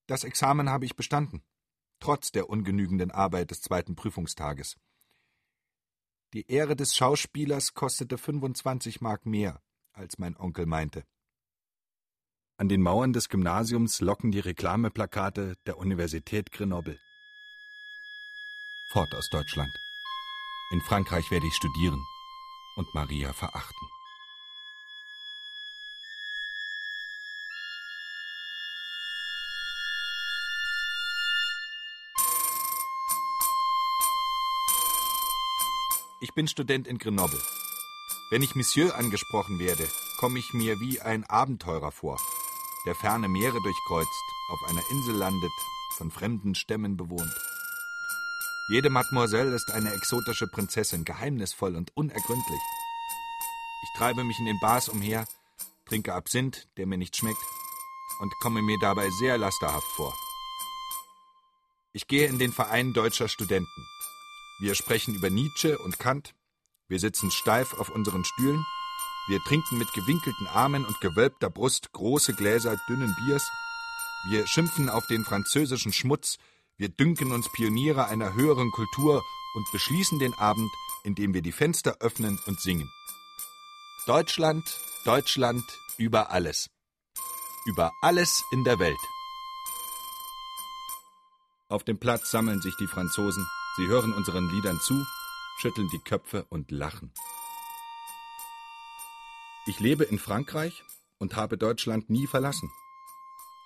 Das 0.08 0.26
Examen 0.26 0.70
habe 0.70 0.86
ich 0.86 0.96
bestanden, 0.96 1.44
trotz 2.00 2.32
der 2.32 2.50
ungenügenden 2.50 3.10
Arbeit 3.10 3.52
des 3.52 3.62
zweiten 3.62 3.96
Prüfungstages. 3.96 4.78
Die 6.34 6.46
Ehre 6.52 6.76
des 6.76 6.94
Schauspielers 6.94 7.74
kostete 7.74 8.18
25 8.18 9.00
Mark 9.00 9.26
mehr, 9.26 9.64
als 9.94 10.18
mein 10.18 10.36
Onkel 10.36 10.66
meinte. 10.66 11.06
An 12.58 12.68
den 12.68 12.82
Mauern 12.82 13.14
des 13.14 13.30
Gymnasiums 13.30 14.02
locken 14.02 14.32
die 14.32 14.40
Reklameplakate 14.40 15.56
der 15.66 15.78
Universität 15.78 16.52
Grenoble. 16.52 17.00
Fort 18.92 19.14
aus 19.16 19.30
Deutschland. 19.30 19.72
In 20.72 20.82
Frankreich 20.82 21.30
werde 21.30 21.46
ich 21.48 21.56
studieren 21.56 22.08
und 22.76 22.94
Maria 22.94 23.34
verachten. 23.34 23.88
Ich 36.20 36.34
bin 36.34 36.48
Student 36.48 36.88
in 36.88 36.98
Grenoble. 36.98 37.40
Wenn 38.32 38.42
ich 38.42 38.56
Monsieur 38.56 38.96
angesprochen 38.96 39.60
werde, 39.60 39.88
komme 40.18 40.40
ich 40.40 40.54
mir 40.54 40.80
wie 40.80 41.00
ein 41.00 41.24
Abenteurer 41.26 41.92
vor, 41.92 42.20
der 42.88 42.96
ferne 42.96 43.28
Meere 43.28 43.62
durchkreuzt, 43.62 44.24
auf 44.50 44.64
einer 44.68 44.82
Insel 44.90 45.16
landet, 45.16 45.52
von 45.98 46.10
fremden 46.10 46.56
Stämmen 46.56 46.98
bewohnt. 46.98 47.55
Jede 48.68 48.90
Mademoiselle 48.90 49.54
ist 49.54 49.70
eine 49.72 49.94
exotische 49.94 50.48
Prinzessin, 50.48 51.06
geheimnisvoll 51.06 51.76
und 51.76 51.96
unergründlich. 51.96 52.62
Ich 53.84 53.90
treibe 54.00 54.24
mich 54.24 54.40
in 54.40 54.46
den 54.46 54.60
Bars 54.60 54.90
umher, 54.90 55.28
trinke 55.86 56.16
Absinth, 56.16 56.68
der 56.76 56.88
mir 56.88 56.98
nicht 56.98 57.16
schmeckt, 57.16 57.44
und 58.22 58.34
komme 58.42 58.64
mir 58.64 58.80
dabei 58.82 59.08
sehr 59.20 59.38
lasterhaft 59.38 59.88
vor. 59.96 60.16
Ich 61.94 62.08
gehe 62.08 62.28
in 62.28 62.40
den 62.40 62.52
Verein 62.52 62.94
deutscher 62.94 63.28
Studenten. 63.28 63.86
Wir 64.60 64.74
sprechen 64.74 65.14
über 65.14 65.30
Nietzsche 65.30 65.78
und 65.78 66.00
Kant. 66.00 66.34
Wir 66.88 67.00
sitzen 67.00 67.30
steif 67.30 67.76
auf 67.76 67.90
unseren 67.90 68.26
Stühlen. 68.26 68.66
Wir 69.28 69.40
trinken 69.42 69.78
mit 69.78 69.94
gewinkelten 69.94 70.48
Armen 70.48 70.86
und 70.86 71.00
gewölbter 71.02 71.52
Brust 71.52 71.92
große 71.92 72.34
Gläser 72.34 72.78
dünnen 72.90 73.16
Biers. 73.16 73.48
Wir 74.28 74.48
schimpfen 74.48 74.90
auf 74.90 75.06
den 75.06 75.24
französischen 75.24 75.94
Schmutz, 75.94 76.38
wir 76.78 76.90
dünken 76.90 77.32
uns 77.32 77.50
Pioniere 77.54 78.08
einer 78.08 78.34
höheren 78.34 78.70
Kultur 78.72 79.24
und 79.56 79.72
beschließen 79.72 80.20
den 80.20 80.34
Abend, 80.34 80.70
indem 81.04 81.34
wir 81.34 81.42
die 81.42 81.54
Fenster 81.54 81.98
öffnen 82.02 82.38
und 82.48 82.60
singen. 82.60 82.90
Deutschland, 84.08 84.64
Deutschland, 85.06 85.64
über 85.98 86.32
alles. 86.32 86.70
Über 87.66 87.92
alles 88.02 88.44
in 88.52 88.64
der 88.66 88.78
Welt. 88.80 88.98
Auf 91.70 91.84
dem 91.84 91.98
Platz 91.98 92.30
sammeln 92.30 92.62
sich 92.62 92.76
die 92.76 92.88
Franzosen, 92.88 93.48
sie 93.78 93.88
hören 93.88 94.14
unseren 94.14 94.50
Liedern 94.50 94.80
zu, 94.82 95.02
schütteln 95.58 95.88
die 95.92 96.00
Köpfe 96.00 96.46
und 96.50 96.72
lachen. 96.72 97.14
Ich 99.66 99.80
lebe 99.80 100.04
in 100.04 100.20
Frankreich 100.20 100.84
und 101.18 101.36
habe 101.36 101.58
Deutschland 101.58 102.10
nie 102.10 102.28
verlassen. 102.28 102.70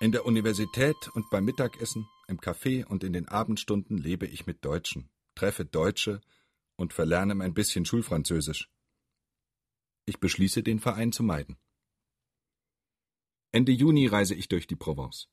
In 0.00 0.12
der 0.12 0.24
Universität 0.24 0.96
und 1.14 1.28
beim 1.28 1.44
Mittagessen, 1.44 2.08
im 2.30 2.40
Café 2.40 2.86
und 2.86 3.04
in 3.04 3.12
den 3.12 3.28
Abendstunden 3.28 3.98
lebe 3.98 4.26
ich 4.26 4.46
mit 4.46 4.64
Deutschen, 4.64 5.10
treffe 5.34 5.64
Deutsche 5.64 6.20
und 6.76 6.94
verlerne 6.94 7.34
mein 7.34 7.52
bisschen 7.52 7.84
Schulfranzösisch. 7.84 8.70
Ich 10.06 10.18
beschließe, 10.18 10.62
den 10.62 10.80
Verein 10.80 11.12
zu 11.12 11.22
meiden. 11.22 11.58
Ende 13.52 13.72
Juni 13.72 14.06
reise 14.06 14.34
ich 14.34 14.48
durch 14.48 14.66
die 14.66 14.76
Provence. 14.76 15.28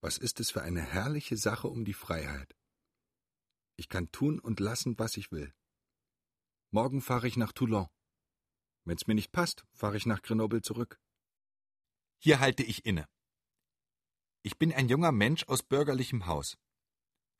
Was 0.00 0.18
ist 0.18 0.40
es 0.40 0.50
für 0.50 0.62
eine 0.62 0.82
herrliche 0.82 1.36
Sache 1.36 1.68
um 1.68 1.84
die 1.84 1.94
Freiheit. 1.94 2.56
Ich 3.76 3.88
kann 3.88 4.10
tun 4.10 4.40
und 4.40 4.58
lassen, 4.58 4.98
was 4.98 5.16
ich 5.16 5.30
will. 5.30 5.54
Morgen 6.70 7.00
fahre 7.00 7.28
ich 7.28 7.36
nach 7.36 7.52
Toulon. 7.52 7.88
Wenn's 8.84 9.06
mir 9.06 9.14
nicht 9.14 9.30
passt, 9.30 9.64
fahre 9.72 9.96
ich 9.96 10.06
nach 10.06 10.22
Grenoble 10.22 10.60
zurück. 10.60 11.00
Hier 12.18 12.40
halte 12.40 12.64
ich 12.64 12.84
inne. 12.84 13.08
Ich 14.42 14.58
bin 14.58 14.72
ein 14.72 14.88
junger 14.88 15.12
Mensch 15.12 15.44
aus 15.44 15.62
bürgerlichem 15.62 16.26
Haus. 16.26 16.58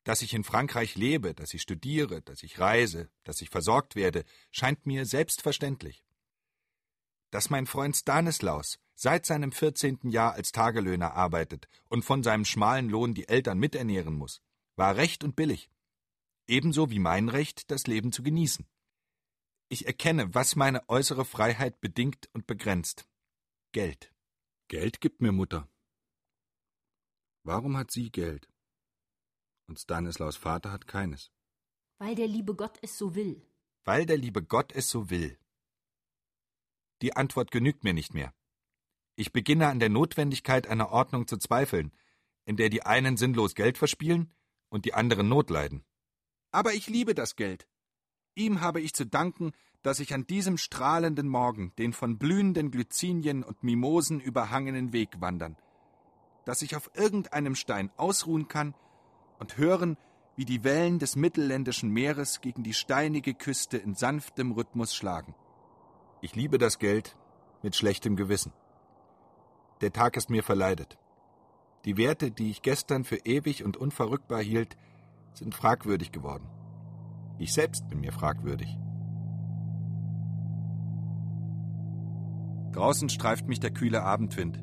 Dass 0.05 0.23
ich 0.23 0.35
in 0.35 0.45
Frankreich 0.45 0.95
lebe, 0.95 1.35
dass 1.35 1.55
ich 1.55 1.63
studiere, 1.63 2.23
dass 2.23 2.43
ich 2.43 2.59
reise, 2.59 3.11
dass 3.25 3.41
ich 3.41 3.51
versorgt 3.51 3.97
werde, 3.97 4.25
scheint 4.51 4.87
mir 4.87 5.05
selbstverständlich. 5.05 6.05
Dass 7.31 7.51
mein 7.51 7.67
Freund 7.67 7.97
Stanislaus 7.97 8.79
seit 8.95 9.27
seinem 9.27 9.53
vierzehnten 9.53 10.11
Jahr 10.11 10.35
als 10.35 10.53
Tagelöhner 10.53 11.15
arbeitet 11.15 11.69
und 11.89 12.05
von 12.05 12.23
seinem 12.23 12.45
schmalen 12.45 12.89
Lohn 12.89 13.15
die 13.15 13.29
Eltern 13.29 13.59
miternähren 13.59 14.15
muss, 14.15 14.43
war 14.77 14.97
recht 14.97 15.25
und 15.25 15.35
billig. 15.35 15.71
Ebenso 16.47 16.91
wie 16.91 16.99
mein 16.99 17.29
Recht, 17.29 17.71
das 17.71 17.87
Leben 17.87 18.13
zu 18.13 18.23
genießen. 18.23 18.69
Ich 19.69 19.87
erkenne, 19.87 20.35
was 20.35 20.55
meine 20.55 20.89
äußere 20.89 21.25
Freiheit 21.25 21.81
bedingt 21.81 22.29
und 22.33 22.47
begrenzt. 22.47 23.09
Geld. 23.73 24.13
Geld 24.69 25.01
gibt 25.01 25.21
mir 25.21 25.33
Mutter. 25.33 25.69
Warum 27.45 27.77
hat 27.77 27.91
sie 27.91 28.11
Geld? 28.11 28.49
Und 29.67 29.79
Stanislaus 29.79 30.37
Vater 30.37 30.71
hat 30.71 30.87
keines. 30.87 31.31
Weil 31.99 32.15
der 32.15 32.29
liebe 32.29 32.55
Gott 32.55 32.79
es 32.83 32.99
so 32.99 33.15
will. 33.15 33.43
Weil 33.85 34.07
der 34.07 34.17
liebe 34.17 34.43
Gott 34.43 34.73
es 34.73 34.89
so 34.89 35.11
will. 35.11 35.39
Die 37.01 37.17
Antwort 37.17 37.51
genügt 37.51 37.83
mir 37.83 37.95
nicht 37.95 38.15
mehr. 38.15 38.33
Ich 39.17 39.33
beginne 39.33 39.69
an 39.69 39.81
der 39.81 39.89
Notwendigkeit 39.89 40.67
einer 40.67 40.91
Ordnung 40.91 41.27
zu 41.27 41.37
zweifeln, 41.37 41.93
in 42.45 42.57
der 42.57 42.71
die 42.71 42.83
einen 42.83 43.17
sinnlos 43.17 43.55
Geld 43.55 43.77
verspielen 43.77 44.33
und 44.69 44.85
die 44.85 44.95
anderen 44.95 45.29
Not 45.29 45.51
leiden. 45.51 45.85
Aber 46.51 46.75
ich 46.75 46.87
liebe 46.87 47.15
das 47.15 47.37
Geld. 47.37 47.69
Ihm 48.35 48.61
habe 48.61 48.81
ich 48.81 48.95
zu 48.95 49.05
danken, 49.05 49.53
dass 49.83 50.01
ich 50.01 50.15
an 50.15 50.27
diesem 50.27 50.59
strahlenden 50.59 51.29
Morgen 51.29 51.75
den 51.77 51.93
von 51.93 52.19
blühenden 52.19 52.71
Glycinien 52.71 53.43
und 53.43 53.63
Mimosen 53.63 54.21
überhangenen 54.21 54.93
Weg 54.93 55.21
wandern, 55.21 55.57
dass 56.45 56.63
ich 56.63 56.77
auf 56.77 56.91
irgendeinem 56.95 57.55
Stein 57.55 57.91
ausruhen 57.97 58.49
kann 58.49 58.75
und 59.39 59.57
hören, 59.57 59.97
wie 60.37 60.45
die 60.45 60.65
Wellen 60.65 60.99
des 60.99 61.17
mittelländischen 61.17 61.91
Meeres 61.91 62.41
gegen 62.41 62.63
die 62.63 62.75
steinige 62.75 63.35
Küste 63.35 63.77
in 63.77 63.95
sanftem 63.95 64.53
Rhythmus 64.53 64.95
schlagen. 64.95 65.35
Ich 66.21 66.35
liebe 66.35 66.59
das 66.59 66.79
Geld 66.79 67.17
mit 67.63 67.77
schlechtem 67.77 68.17
Gewissen. 68.17 68.53
Der 69.81 69.93
Tag 69.93 70.17
ist 70.17 70.31
mir 70.31 70.43
verleidet. 70.43 70.97
Die 71.85 71.97
Werte, 71.97 72.31
die 72.31 72.51
ich 72.51 72.63
gestern 72.63 73.05
für 73.05 73.17
ewig 73.17 73.65
und 73.65 73.77
unverrückbar 73.77 74.41
hielt, 74.41 74.77
sind 75.35 75.55
fragwürdig 75.55 76.13
geworden. 76.13 76.49
Ich 77.39 77.53
selbst 77.53 77.89
bin 77.89 78.01
mir 78.01 78.13
fragwürdig. 78.13 78.79
Draußen 82.73 83.09
streift 83.09 83.49
mich 83.49 83.61
der 83.61 83.73
kühle 83.73 84.03
Abendwind. 84.03 84.63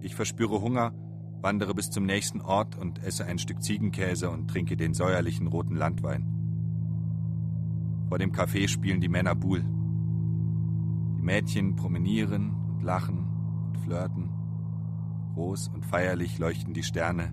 Ich 0.00 0.14
verspüre 0.14 0.60
Hunger, 0.60 0.92
wandere 1.40 1.74
bis 1.74 1.90
zum 1.90 2.04
nächsten 2.04 2.40
Ort 2.40 2.76
und 2.76 3.02
esse 3.02 3.24
ein 3.24 3.38
Stück 3.38 3.62
Ziegenkäse 3.62 4.30
und 4.30 4.48
trinke 4.48 4.76
den 4.76 4.94
säuerlichen 4.94 5.46
roten 5.46 5.76
Landwein. 5.76 6.36
Vor 8.08 8.18
dem 8.18 8.32
Café 8.32 8.68
spielen 8.68 9.00
die 9.00 9.08
Männer 9.08 9.34
Buhl. 9.34 9.64
Die 11.18 11.22
Mädchen 11.22 11.76
promenieren 11.76 12.54
und 12.68 12.82
lachen 12.82 13.26
und 13.68 13.78
flirten. 13.78 14.30
Groß 15.34 15.68
und 15.68 15.84
feierlich 15.84 16.38
leuchten 16.38 16.72
die 16.72 16.82
Sterne. 16.82 17.32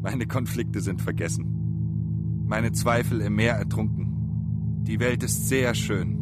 Meine 0.00 0.26
Konflikte 0.26 0.80
sind 0.80 1.00
vergessen. 1.00 2.44
Meine 2.46 2.72
Zweifel 2.72 3.20
im 3.20 3.36
Meer 3.36 3.54
ertrunken. 3.54 4.82
Die 4.84 4.98
Welt 4.98 5.22
ist 5.22 5.48
sehr 5.48 5.74
schön. 5.74 6.21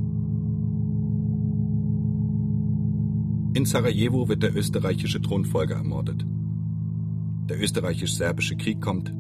In 3.52 3.64
Sarajevo 3.64 4.28
wird 4.28 4.44
der 4.44 4.56
österreichische 4.56 5.20
Thronfolger 5.20 5.74
ermordet. 5.74 6.24
Der 7.48 7.60
österreichisch-serbische 7.60 8.56
Krieg 8.56 8.80
kommt. 8.80 9.12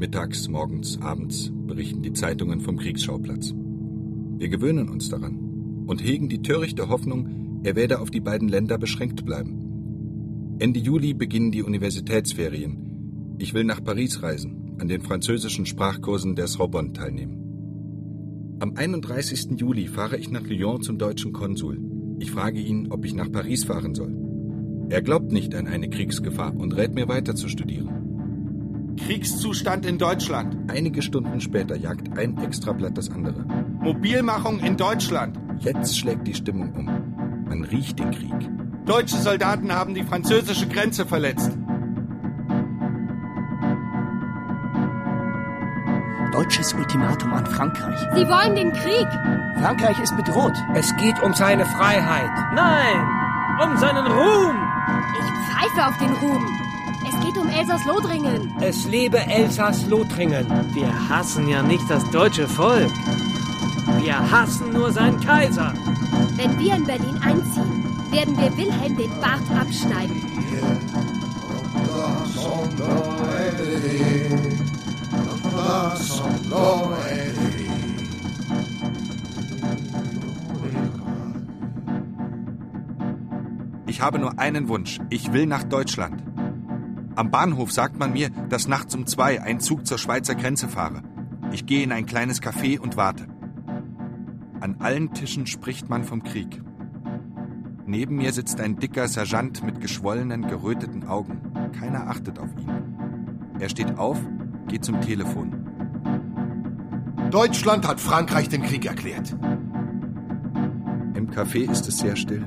Mittags, 0.00 0.48
morgens, 0.48 1.00
abends 1.00 1.52
berichten 1.68 2.02
die 2.02 2.12
Zeitungen 2.12 2.60
vom 2.60 2.78
Kriegsschauplatz. 2.78 3.54
Wir 4.38 4.48
gewöhnen 4.48 4.88
uns 4.88 5.08
daran 5.08 5.84
und 5.86 6.02
hegen 6.02 6.28
die 6.28 6.42
törichte 6.42 6.88
Hoffnung, 6.88 7.60
er 7.62 7.76
werde 7.76 8.00
auf 8.00 8.10
die 8.10 8.20
beiden 8.20 8.48
Länder 8.48 8.76
beschränkt 8.76 9.24
bleiben. 9.24 10.56
Ende 10.58 10.80
Juli 10.80 11.14
beginnen 11.14 11.52
die 11.52 11.62
Universitätsferien. 11.62 13.36
Ich 13.38 13.54
will 13.54 13.62
nach 13.62 13.84
Paris 13.84 14.20
reisen, 14.20 14.74
an 14.80 14.88
den 14.88 15.02
französischen 15.02 15.64
Sprachkursen 15.64 16.34
der 16.34 16.48
Sorbonne 16.48 16.92
teilnehmen. 16.92 18.56
Am 18.58 18.74
31. 18.74 19.60
Juli 19.60 19.86
fahre 19.86 20.16
ich 20.16 20.28
nach 20.28 20.44
Lyon 20.44 20.82
zum 20.82 20.98
deutschen 20.98 21.32
Konsul. 21.32 21.85
Ich 22.18 22.30
frage 22.30 22.60
ihn, 22.60 22.90
ob 22.90 23.04
ich 23.04 23.14
nach 23.14 23.30
Paris 23.30 23.64
fahren 23.64 23.94
soll. 23.94 24.14
Er 24.88 25.02
glaubt 25.02 25.32
nicht 25.32 25.54
an 25.54 25.66
eine 25.66 25.90
Kriegsgefahr 25.90 26.54
und 26.54 26.76
rät 26.76 26.94
mir 26.94 27.08
weiter 27.08 27.34
zu 27.34 27.48
studieren. 27.48 28.94
Kriegszustand 28.96 29.84
in 29.84 29.98
Deutschland. 29.98 30.70
Einige 30.70 31.02
Stunden 31.02 31.40
später 31.40 31.76
jagt 31.76 32.16
ein 32.18 32.38
Extrablatt 32.38 32.96
das 32.96 33.10
andere. 33.10 33.44
Mobilmachung 33.80 34.60
in 34.60 34.76
Deutschland. 34.76 35.38
Jetzt 35.60 35.98
schlägt 35.98 36.26
die 36.26 36.34
Stimmung 36.34 36.72
um. 36.74 36.86
Man 37.46 37.64
riecht 37.64 37.98
den 37.98 38.10
Krieg. 38.10 38.32
Deutsche 38.86 39.16
Soldaten 39.16 39.72
haben 39.72 39.94
die 39.94 40.04
französische 40.04 40.66
Grenze 40.68 41.04
verletzt. 41.04 41.58
Deutsches 46.36 46.74
Ultimatum 46.74 47.32
an 47.32 47.46
Frankreich. 47.46 47.98
Sie 48.14 48.28
wollen 48.28 48.54
den 48.54 48.70
Krieg. 48.70 49.08
Frankreich 49.58 49.98
ist 49.98 50.14
bedroht. 50.18 50.52
Es 50.74 50.94
geht 50.96 51.18
um 51.22 51.32
seine 51.32 51.64
Freiheit. 51.64 52.30
Nein, 52.54 53.08
um 53.64 53.74
seinen 53.78 54.06
Ruhm. 54.06 54.54
Ich 55.18 55.24
pfeife 55.48 55.86
auf 55.88 55.96
den 55.96 56.12
Ruhm. 56.16 56.46
Es 57.08 57.24
geht 57.24 57.38
um 57.38 57.48
Elsass-Lothringen. 57.48 58.54
Es 58.60 58.84
lebe 58.84 59.18
Elsass-Lothringen. 59.18 60.46
Wir 60.74 61.08
hassen 61.08 61.48
ja 61.48 61.62
nicht 61.62 61.88
das 61.88 62.04
deutsche 62.10 62.46
Volk. 62.46 62.92
Wir 64.02 64.30
hassen 64.30 64.74
nur 64.74 64.92
seinen 64.92 65.18
Kaiser. 65.20 65.72
Wenn 66.34 66.58
wir 66.58 66.74
in 66.74 66.84
Berlin 66.84 67.18
einziehen, 67.22 67.82
werden 68.10 68.36
wir 68.36 68.54
Wilhelm 68.58 68.94
den 68.94 69.10
Bart 69.22 69.40
abschneiden. 69.58 70.20
Ich 83.96 84.02
habe 84.02 84.18
nur 84.18 84.38
einen 84.38 84.68
Wunsch. 84.68 84.98
Ich 85.08 85.32
will 85.32 85.46
nach 85.46 85.64
Deutschland. 85.64 86.22
Am 87.14 87.30
Bahnhof 87.30 87.72
sagt 87.72 87.98
man 87.98 88.12
mir, 88.12 88.28
dass 88.50 88.68
nachts 88.68 88.94
um 88.94 89.06
zwei 89.06 89.40
ein 89.40 89.58
Zug 89.58 89.86
zur 89.86 89.96
Schweizer 89.96 90.34
Grenze 90.34 90.68
fahre. 90.68 91.02
Ich 91.50 91.64
gehe 91.64 91.82
in 91.82 91.92
ein 91.92 92.04
kleines 92.04 92.42
Café 92.42 92.78
und 92.78 92.98
warte. 92.98 93.26
An 94.60 94.76
allen 94.80 95.14
Tischen 95.14 95.46
spricht 95.46 95.88
man 95.88 96.04
vom 96.04 96.22
Krieg. 96.22 96.60
Neben 97.86 98.16
mir 98.16 98.34
sitzt 98.34 98.60
ein 98.60 98.76
dicker 98.76 99.08
Sergeant 99.08 99.62
mit 99.62 99.80
geschwollenen, 99.80 100.46
geröteten 100.46 101.08
Augen. 101.08 101.40
Keiner 101.72 102.08
achtet 102.08 102.38
auf 102.38 102.50
ihn. 102.58 102.70
Er 103.60 103.70
steht 103.70 103.96
auf, 103.96 104.18
geht 104.68 104.84
zum 104.84 105.00
Telefon. 105.00 105.52
Deutschland 107.30 107.86
hat 107.86 108.00
Frankreich 108.00 108.48
den 108.48 108.62
Krieg 108.62 108.86
erklärt. 108.86 109.36
Im 111.14 111.30
Café 111.30 111.70
ist 111.70 111.88
es 111.88 111.98
sehr 111.98 112.16
still. 112.16 112.46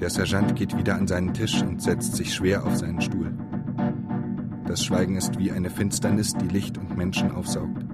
Der 0.00 0.10
Sergeant 0.10 0.56
geht 0.56 0.76
wieder 0.76 0.96
an 0.96 1.06
seinen 1.06 1.34
Tisch 1.34 1.62
und 1.62 1.82
setzt 1.82 2.16
sich 2.16 2.34
schwer 2.34 2.64
auf 2.64 2.76
seinen 2.76 3.00
Stuhl. 3.00 3.32
Das 4.66 4.84
Schweigen 4.84 5.16
ist 5.16 5.38
wie 5.38 5.52
eine 5.52 5.70
Finsternis, 5.70 6.34
die 6.34 6.48
Licht 6.48 6.78
und 6.78 6.96
Menschen 6.96 7.30
aufsaugt. 7.30 7.84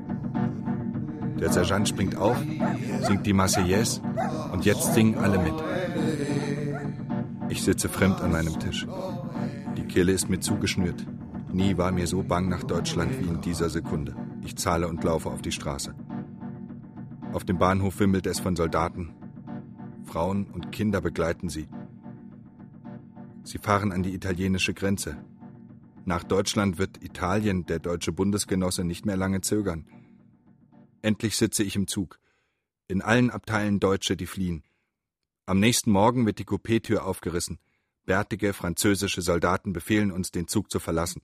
Der 1.40 1.50
Sergeant 1.50 1.88
springt 1.88 2.16
auf, 2.16 2.36
singt 3.02 3.26
die 3.26 3.32
Marseillaise 3.32 4.00
und 4.52 4.64
jetzt 4.64 4.94
singen 4.94 5.16
alle 5.18 5.38
mit. 5.38 5.54
Ich 7.48 7.62
sitze 7.62 7.88
fremd 7.88 8.20
an 8.20 8.32
meinem 8.32 8.58
Tisch. 8.58 8.86
Die 9.76 9.84
Kehle 9.84 10.12
ist 10.12 10.28
mir 10.28 10.40
zugeschnürt. 10.40 11.06
Nie 11.52 11.76
war 11.76 11.90
mir 11.90 12.06
so 12.06 12.22
bang 12.22 12.48
nach 12.48 12.62
Deutschland 12.62 13.18
wie 13.18 13.26
in 13.26 13.40
dieser 13.40 13.70
Sekunde. 13.70 14.14
Ich 14.44 14.56
zahle 14.56 14.86
und 14.86 15.02
laufe 15.02 15.30
auf 15.30 15.42
die 15.42 15.50
Straße. 15.50 15.94
Auf 17.32 17.44
dem 17.44 17.58
Bahnhof 17.58 17.98
wimmelt 17.98 18.26
es 18.26 18.38
von 18.38 18.54
Soldaten. 18.54 19.14
Frauen 20.04 20.46
und 20.46 20.70
Kinder 20.70 21.00
begleiten 21.00 21.48
sie. 21.48 21.68
Sie 23.42 23.58
fahren 23.58 23.90
an 23.90 24.02
die 24.02 24.14
italienische 24.14 24.74
Grenze. 24.74 25.24
Nach 26.04 26.22
Deutschland 26.22 26.78
wird 26.78 27.02
Italien, 27.02 27.66
der 27.66 27.80
deutsche 27.80 28.12
Bundesgenosse, 28.12 28.84
nicht 28.84 29.04
mehr 29.04 29.16
lange 29.16 29.40
zögern. 29.40 29.86
Endlich 31.02 31.36
sitze 31.36 31.64
ich 31.64 31.74
im 31.74 31.86
Zug. 31.88 32.20
In 32.86 33.02
allen 33.02 33.30
Abteilen 33.30 33.80
Deutsche, 33.80 34.16
die 34.16 34.26
fliehen. 34.26 34.62
Am 35.46 35.58
nächsten 35.58 35.90
Morgen 35.90 36.26
wird 36.26 36.38
die 36.38 36.44
Coupé-Tür 36.44 37.04
aufgerissen. 37.04 37.58
Bärtige 38.06 38.52
französische 38.52 39.22
Soldaten 39.22 39.72
befehlen 39.72 40.12
uns, 40.12 40.30
den 40.30 40.46
Zug 40.46 40.70
zu 40.70 40.78
verlassen. 40.78 41.22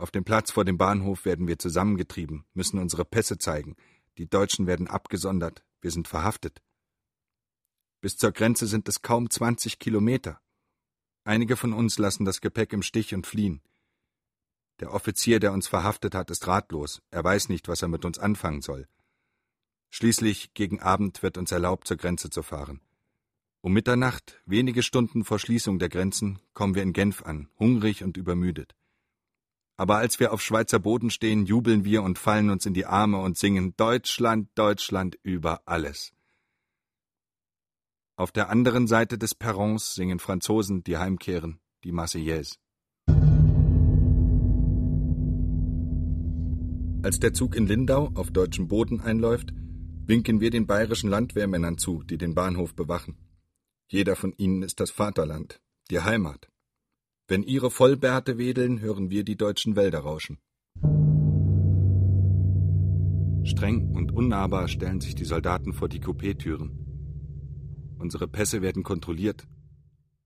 Auf 0.00 0.10
dem 0.10 0.24
Platz 0.24 0.50
vor 0.50 0.64
dem 0.64 0.78
Bahnhof 0.78 1.26
werden 1.26 1.46
wir 1.46 1.58
zusammengetrieben, 1.58 2.46
müssen 2.54 2.78
unsere 2.78 3.04
Pässe 3.04 3.36
zeigen. 3.36 3.76
Die 4.16 4.30
Deutschen 4.30 4.66
werden 4.66 4.88
abgesondert. 4.88 5.62
Wir 5.82 5.90
sind 5.90 6.08
verhaftet. 6.08 6.62
Bis 8.00 8.16
zur 8.16 8.32
Grenze 8.32 8.66
sind 8.66 8.88
es 8.88 9.02
kaum 9.02 9.28
20 9.28 9.78
Kilometer. 9.78 10.40
Einige 11.24 11.54
von 11.54 11.74
uns 11.74 11.98
lassen 11.98 12.24
das 12.24 12.40
Gepäck 12.40 12.72
im 12.72 12.80
Stich 12.80 13.14
und 13.14 13.26
fliehen. 13.26 13.60
Der 14.80 14.94
Offizier, 14.94 15.38
der 15.38 15.52
uns 15.52 15.68
verhaftet 15.68 16.14
hat, 16.14 16.30
ist 16.30 16.46
ratlos. 16.46 17.02
Er 17.10 17.22
weiß 17.22 17.50
nicht, 17.50 17.68
was 17.68 17.82
er 17.82 17.88
mit 17.88 18.06
uns 18.06 18.18
anfangen 18.18 18.62
soll. 18.62 18.88
Schließlich 19.90 20.54
gegen 20.54 20.80
Abend 20.80 21.22
wird 21.22 21.36
uns 21.36 21.52
erlaubt, 21.52 21.86
zur 21.86 21.98
Grenze 21.98 22.30
zu 22.30 22.42
fahren. 22.42 22.80
Um 23.60 23.74
Mitternacht, 23.74 24.40
wenige 24.46 24.82
Stunden 24.82 25.24
vor 25.24 25.38
Schließung 25.38 25.78
der 25.78 25.90
Grenzen, 25.90 26.38
kommen 26.54 26.74
wir 26.74 26.82
in 26.82 26.94
Genf 26.94 27.22
an, 27.22 27.50
hungrig 27.58 28.02
und 28.02 28.16
übermüdet. 28.16 28.74
Aber 29.80 29.96
als 29.96 30.20
wir 30.20 30.34
auf 30.34 30.42
Schweizer 30.42 30.78
Boden 30.78 31.08
stehen, 31.08 31.46
jubeln 31.46 31.86
wir 31.86 32.02
und 32.02 32.18
fallen 32.18 32.50
uns 32.50 32.66
in 32.66 32.74
die 32.74 32.84
Arme 32.84 33.16
und 33.16 33.38
singen 33.38 33.74
Deutschland, 33.78 34.50
Deutschland 34.54 35.18
über 35.22 35.62
alles. 35.64 36.12
Auf 38.14 38.30
der 38.30 38.50
anderen 38.50 38.86
Seite 38.86 39.16
des 39.16 39.34
Perrons 39.34 39.94
singen 39.94 40.18
Franzosen, 40.18 40.84
die 40.84 40.98
heimkehren, 40.98 41.60
die 41.82 41.92
Marseillaise. 41.92 42.56
Als 47.02 47.18
der 47.18 47.32
Zug 47.32 47.56
in 47.56 47.66
Lindau 47.66 48.10
auf 48.16 48.30
deutschem 48.30 48.68
Boden 48.68 49.00
einläuft, 49.00 49.54
winken 50.04 50.42
wir 50.42 50.50
den 50.50 50.66
bayerischen 50.66 51.08
Landwehrmännern 51.08 51.78
zu, 51.78 52.02
die 52.02 52.18
den 52.18 52.34
Bahnhof 52.34 52.74
bewachen. 52.74 53.16
Jeder 53.88 54.14
von 54.14 54.34
ihnen 54.36 54.62
ist 54.62 54.78
das 54.78 54.90
Vaterland, 54.90 55.62
die 55.90 56.00
Heimat. 56.00 56.49
Wenn 57.30 57.44
ihre 57.44 57.70
Vollbärte 57.70 58.38
wedeln, 58.38 58.80
hören 58.80 59.08
wir 59.08 59.22
die 59.22 59.36
deutschen 59.36 59.76
Wälder 59.76 60.00
rauschen. 60.00 60.40
Streng 63.44 63.94
und 63.94 64.10
unnahbar 64.10 64.66
stellen 64.66 65.00
sich 65.00 65.14
die 65.14 65.24
Soldaten 65.24 65.72
vor 65.72 65.88
die 65.88 66.00
Coupé-Türen. 66.00 67.96
Unsere 68.00 68.26
Pässe 68.26 68.62
werden 68.62 68.82
kontrolliert, 68.82 69.46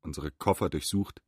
unsere 0.00 0.30
Koffer 0.30 0.70
durchsucht. 0.70 1.20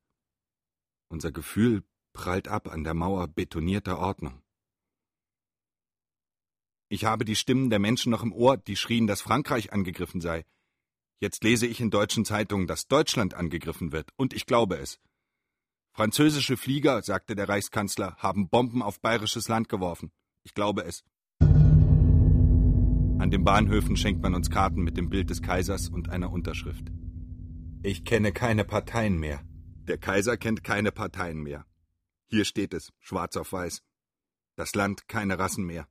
Unser 1.09 1.31
Gefühl 1.31 1.83
prallt 2.11 2.47
ab 2.47 2.73
an 2.73 2.83
der 2.83 2.95
Mauer 2.95 3.27
betonierter 3.27 3.99
Ordnung. 3.99 4.41
Ich 6.89 7.05
habe 7.05 7.23
die 7.23 7.35
Stimmen 7.35 7.69
der 7.69 7.77
Menschen 7.77 8.09
noch 8.09 8.23
im 8.23 8.33
Ohr, 8.33 8.57
die 8.57 8.77
schrien, 8.77 9.05
dass 9.05 9.21
Frankreich 9.21 9.71
angegriffen 9.73 10.21
sei. 10.21 10.43
Jetzt 11.19 11.43
lese 11.43 11.67
ich 11.67 11.79
in 11.79 11.91
deutschen 11.91 12.25
Zeitungen, 12.25 12.65
dass 12.65 12.87
Deutschland 12.87 13.35
angegriffen 13.35 13.91
wird, 13.91 14.09
und 14.15 14.33
ich 14.33 14.47
glaube 14.47 14.77
es. 14.77 14.99
Französische 15.97 16.57
Flieger, 16.57 17.01
sagte 17.01 17.35
der 17.35 17.49
Reichskanzler, 17.49 18.17
haben 18.17 18.49
Bomben 18.49 18.83
auf 18.83 19.01
bayerisches 19.01 19.47
Land 19.47 19.67
geworfen. 19.67 20.11
Ich 20.43 20.53
glaube 20.53 20.83
es. 20.83 21.03
An 23.19 23.31
den 23.31 23.43
Bahnhöfen 23.43 23.97
schenkt 23.97 24.21
man 24.21 24.35
uns 24.35 24.51
Karten 24.51 24.83
mit 24.83 24.95
dem 24.95 25.09
Bild 25.09 25.31
des 25.31 25.41
Kaisers 25.41 25.89
und 25.89 26.09
einer 26.09 26.31
Unterschrift. 26.31 26.91
Ich 27.81 28.05
kenne 28.05 28.31
keine 28.31 28.63
Parteien 28.63 29.17
mehr. 29.17 29.41
Der 29.87 29.97
Kaiser 29.97 30.37
kennt 30.37 30.63
keine 30.63 30.91
Parteien 30.91 31.41
mehr. 31.41 31.65
Hier 32.27 32.45
steht 32.45 32.75
es, 32.75 32.93
schwarz 32.99 33.35
auf 33.35 33.51
weiß. 33.51 33.81
Das 34.55 34.75
Land 34.75 35.07
keine 35.07 35.39
Rassen 35.39 35.65
mehr. 35.65 35.87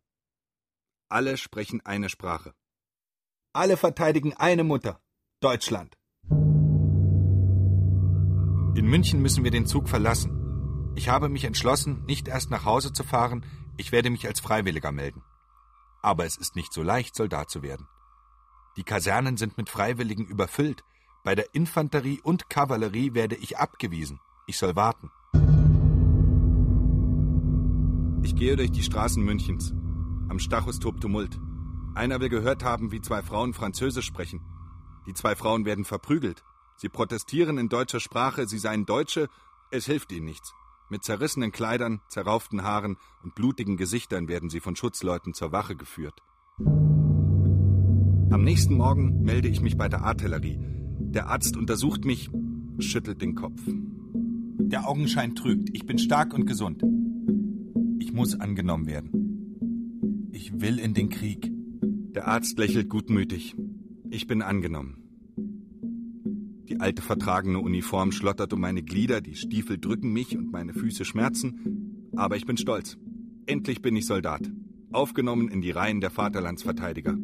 Alle 1.09 1.37
sprechen 1.37 1.81
eine 1.85 2.11
Sprache. 2.11 2.55
Alle 3.53 3.77
verteidigen 3.77 4.35
eine 4.35 4.63
Mutter, 4.63 5.01
Deutschland. 5.41 5.99
In 8.77 8.89
München 8.89 9.23
müssen 9.23 9.43
wir 9.43 9.51
den 9.51 9.65
Zug 9.65 9.89
verlassen. 9.89 10.93
Ich 10.97 11.09
habe 11.09 11.31
mich 11.31 11.45
entschlossen, 11.45 12.05
nicht 12.05 12.29
erst 12.29 12.51
nach 12.51 12.67
Hause 12.67 12.93
zu 12.93 13.05
fahren, 13.05 13.43
ich 13.79 13.91
werde 13.91 14.11
mich 14.11 14.27
als 14.27 14.39
Freiwilliger 14.39 14.93
melden. 14.93 15.23
Aber 16.03 16.27
es 16.27 16.37
ist 16.37 16.57
nicht 16.57 16.75
so 16.75 16.83
leicht, 16.83 17.17
Soldat 17.17 17.49
zu 17.49 17.63
werden. 17.63 17.89
Die 18.77 18.83
Kasernen 18.83 19.39
sind 19.39 19.57
mit 19.57 19.71
Freiwilligen 19.71 20.27
überfüllt. 20.27 20.85
Bei 21.25 21.35
der 21.35 21.55
Infanterie 21.55 22.21
und 22.23 22.51
Kavallerie 22.51 23.15
werde 23.15 23.37
ich 23.37 23.57
abgewiesen. 23.57 24.21
Ich 24.47 24.59
soll 24.59 24.77
warten. 24.77 25.11
Ich 28.23 28.37
gehe 28.37 28.57
durch 28.57 28.73
die 28.73 28.83
Straßen 28.83 29.25
Münchens. 29.25 29.73
Am 30.29 30.39
Stachus 30.39 30.81
tobt 30.81 31.01
Tumult. 31.01 31.41
Einer 31.95 32.21
will 32.21 32.29
gehört 32.29 32.63
haben, 32.63 32.93
wie 32.93 33.01
zwei 33.01 33.23
Frauen 33.23 33.55
Französisch 33.55 34.05
sprechen. 34.05 34.43
Die 35.07 35.15
zwei 35.15 35.35
Frauen 35.35 35.65
werden 35.65 35.87
verprügelt. 35.87 36.45
Sie 36.77 36.89
protestieren 36.89 37.59
in 37.59 37.69
deutscher 37.69 38.01
Sprache, 38.01 38.47
sie 38.47 38.59
seien 38.59 38.85
Deutsche, 38.85 39.29
es 39.71 39.87
hilft 39.87 40.13
ihnen 40.13 40.27
nichts. 40.27 40.53
Mit 40.89 41.03
zerrissenen 41.03 41.51
Kleidern, 41.51 42.01
zerrauften 42.09 42.63
Haaren 42.63 42.97
und 43.25 43.35
blutigen 43.35 43.77
Gesichtern 43.77 44.29
werden 44.29 44.51
sie 44.51 44.61
von 44.61 44.77
Schutzleuten 44.77 45.35
zur 45.35 45.51
Wache 45.51 45.75
geführt. 45.75 46.23
Am 46.59 48.43
nächsten 48.45 48.77
Morgen 48.77 49.23
melde 49.23 49.49
ich 49.49 49.61
mich 49.61 49.77
bei 49.77 49.89
der 49.89 50.03
Artillerie. 50.03 50.59
Der 50.61 51.29
Arzt 51.29 51.57
untersucht 51.57 52.05
mich, 52.05 52.31
schüttelt 52.79 53.23
den 53.23 53.35
Kopf. 53.35 53.61
Der 53.67 54.87
Augenschein 54.89 55.35
trügt. 55.35 55.71
Ich 55.73 55.87
bin 55.87 55.99
stark 55.99 56.35
und 56.35 56.47
gesund. 56.47 56.83
Ich 57.99 58.13
muss 58.13 58.39
angenommen 58.39 58.87
werden. 58.87 60.29
Ich 60.33 60.61
will 60.61 60.79
in 60.79 60.93
den 60.93 61.09
Krieg. 61.09 61.51
Der 62.15 62.29
Arzt 62.29 62.59
lächelt 62.59 62.89
gutmütig. 62.89 63.57
Ich 64.11 64.27
bin 64.27 64.43
angenommen. 64.43 65.06
Die 66.69 66.81
alte 66.81 67.01
vertragene 67.01 67.61
Uniform 67.61 68.11
schlottert 68.11 68.53
um 68.53 68.61
meine 68.61 68.83
Glieder, 68.83 69.21
die 69.21 69.37
Stiefel 69.37 69.79
drücken 69.79 70.13
mich 70.13 70.37
und 70.37 70.51
meine 70.51 70.75
Füße 70.75 71.05
schmerzen. 71.05 72.11
Aber 72.17 72.37
ich 72.37 72.45
bin 72.45 72.57
stolz. 72.57 72.97
Endlich 73.47 73.83
bin 73.83 73.95
ich 73.95 74.07
Soldat. 74.07 74.51
Aufgenommen 74.91 75.49
in 75.49 75.61
die 75.61 75.71
Reihen 75.71 76.01
der 76.01 76.11
Vaterlandsverteidiger. 76.11 77.17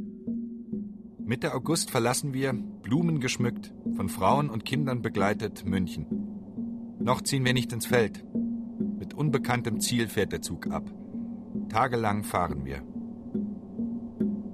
Mitte 1.24 1.54
August 1.54 1.90
verlassen 1.90 2.34
wir, 2.34 2.52
Blumen 2.52 3.18
geschmückt, 3.18 3.72
von 3.96 4.08
Frauen 4.08 4.50
und 4.50 4.64
Kindern 4.64 5.02
begleitet, 5.02 5.64
München. 5.64 6.06
Noch 7.00 7.20
ziehen 7.22 7.44
wir 7.44 7.54
nicht 7.54 7.72
ins 7.72 7.86
Feld. 7.86 8.24
Mit 8.98 9.14
unbekanntem 9.14 9.80
Ziel 9.80 10.08
fährt 10.08 10.32
der 10.32 10.42
Zug 10.42 10.68
ab. 10.68 10.88
Tagelang 11.68 12.22
fahren 12.22 12.64
wir. 12.64 12.82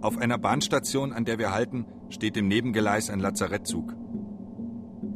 Auf 0.00 0.16
einer 0.16 0.38
Bahnstation, 0.38 1.12
an 1.12 1.24
der 1.24 1.38
wir 1.38 1.52
halten, 1.52 1.84
steht 2.08 2.36
im 2.36 2.48
Nebengeleis 2.48 3.10
ein 3.10 3.20
Lazarettzug. 3.20 3.97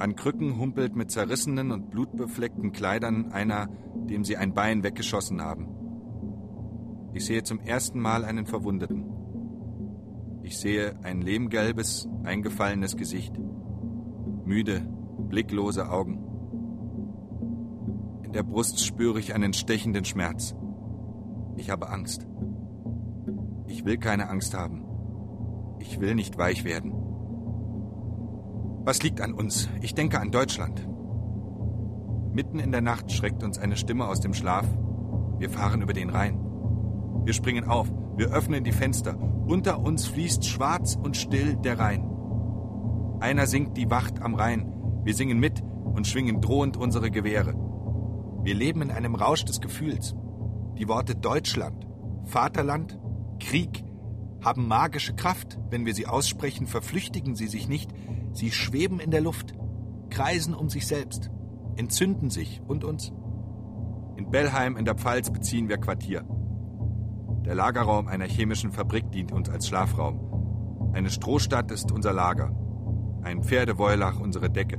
An 0.03 0.17
Krücken 0.17 0.59
humpelt 0.59 0.97
mit 0.97 1.13
zerrissenen 1.13 1.71
und 1.71 1.93
blutbefleckten 1.93 2.73
Kleidern 2.73 3.31
einer, 3.31 3.69
dem 3.95 4.25
sie 4.25 4.37
ein 4.37 4.53
Bein 4.53 4.83
weggeschossen 4.83 5.41
haben. 5.41 5.69
Ich 7.15 7.25
sehe 7.25 7.45
zum 7.45 7.61
ersten 7.61 8.01
Mal 8.01 8.25
einen 8.25 8.47
Verwundeten. 8.47 9.07
Ich 10.43 10.59
sehe 10.59 10.99
ein 11.05 11.21
lehmgelbes, 11.21 12.09
eingefallenes 12.25 12.97
Gesicht. 12.97 13.39
Müde, 14.45 14.81
blicklose 15.29 15.89
Augen. 15.89 16.19
In 18.25 18.33
der 18.33 18.43
Brust 18.43 18.85
spüre 18.85 19.21
ich 19.21 19.35
einen 19.37 19.53
stechenden 19.53 20.05
Schmerz. 20.05 20.57
Ich 21.55 21.71
habe 21.71 21.91
Angst. 21.91 22.27
Ich 23.69 23.85
will 23.85 23.99
keine 23.99 24.29
Angst 24.31 24.53
haben. 24.53 24.85
Ich 25.79 26.01
will 26.01 26.17
nicht 26.17 26.39
weich 26.39 26.65
werden. 26.65 27.02
Was 28.85 29.01
liegt 29.05 29.21
an 29.21 29.33
uns? 29.33 29.69
Ich 29.81 29.95
denke 29.95 30.19
an 30.19 30.33
Deutschland. 30.33 30.89
Mitten 32.33 32.59
in 32.59 32.73
der 32.73 32.81
Nacht 32.81 33.13
schreckt 33.13 33.45
uns 33.45 33.57
eine 33.57 33.77
Stimme 33.77 34.09
aus 34.09 34.19
dem 34.19 34.35
Schlaf. 34.35 34.67
Wir 35.39 35.51
fahren 35.51 35.83
über 35.83 35.93
den 35.93 36.11
Rhein. 36.11 36.41
Wir 37.25 37.33
springen 37.33 37.69
auf, 37.69 37.89
wir 38.17 38.33
öffnen 38.33 38.65
die 38.65 38.73
Fenster. 38.73 39.17
Unter 39.47 39.79
uns 39.79 40.09
fließt 40.09 40.45
schwarz 40.45 40.99
und 41.01 41.17
still 41.17 41.55
der 41.55 41.79
Rhein. 41.79 42.09
Einer 43.21 43.47
singt 43.47 43.77
die 43.77 43.89
Wacht 43.89 44.21
am 44.21 44.35
Rhein. 44.35 44.73
Wir 45.05 45.15
singen 45.15 45.39
mit 45.39 45.63
und 45.63 46.09
schwingen 46.09 46.41
drohend 46.41 46.77
unsere 46.77 47.13
Gewehre. 47.13 47.55
Wir 48.43 48.55
leben 48.57 48.83
in 48.83 48.91
einem 48.91 49.15
Rausch 49.15 49.45
des 49.45 49.61
Gefühls. 49.61 50.17
Die 50.77 50.89
Worte 50.89 51.15
Deutschland, 51.15 51.87
Vaterland, 52.25 52.99
Krieg 53.39 53.85
haben 54.43 54.67
magische 54.67 55.15
Kraft. 55.15 55.61
Wenn 55.71 55.87
wir 55.87 55.95
sie 55.95 56.09
aussprechen, 56.09 56.67
verflüchtigen 56.67 57.37
sie 57.37 57.47
sich 57.47 57.69
nicht, 57.69 57.93
Sie 58.33 58.51
schweben 58.51 59.01
in 59.01 59.11
der 59.11 59.21
Luft, 59.21 59.55
kreisen 60.11 60.55
um 60.55 60.69
sich 60.69 60.87
selbst, 60.87 61.31
entzünden 61.77 62.31
sich 62.31 62.61
und 62.67 62.85
uns. 62.85 63.13
In 64.17 64.31
Bellheim 64.31 64.77
in 64.77 64.85
der 64.85 64.95
Pfalz 64.95 65.31
beziehen 65.31 65.69
wir 65.69 65.79
Quartier. 65.79 66.25
Der 67.45 67.55
Lagerraum 67.55 68.09
einer 68.09 68.27
chemischen 68.27 68.73
Fabrik 68.73 69.11
dient 69.11 69.33
uns 69.33 69.49
als 69.49 69.67
Schlafraum. 69.67 70.93
Eine 70.93 71.11
Strohstadt 71.11 71.71
ist 71.71 71.91
unser 71.91 72.13
Lager. 72.13 72.55
Ein 73.23 73.43
Pferdewoilach 73.43 74.21
unsere 74.21 74.51
Decke. 74.51 74.79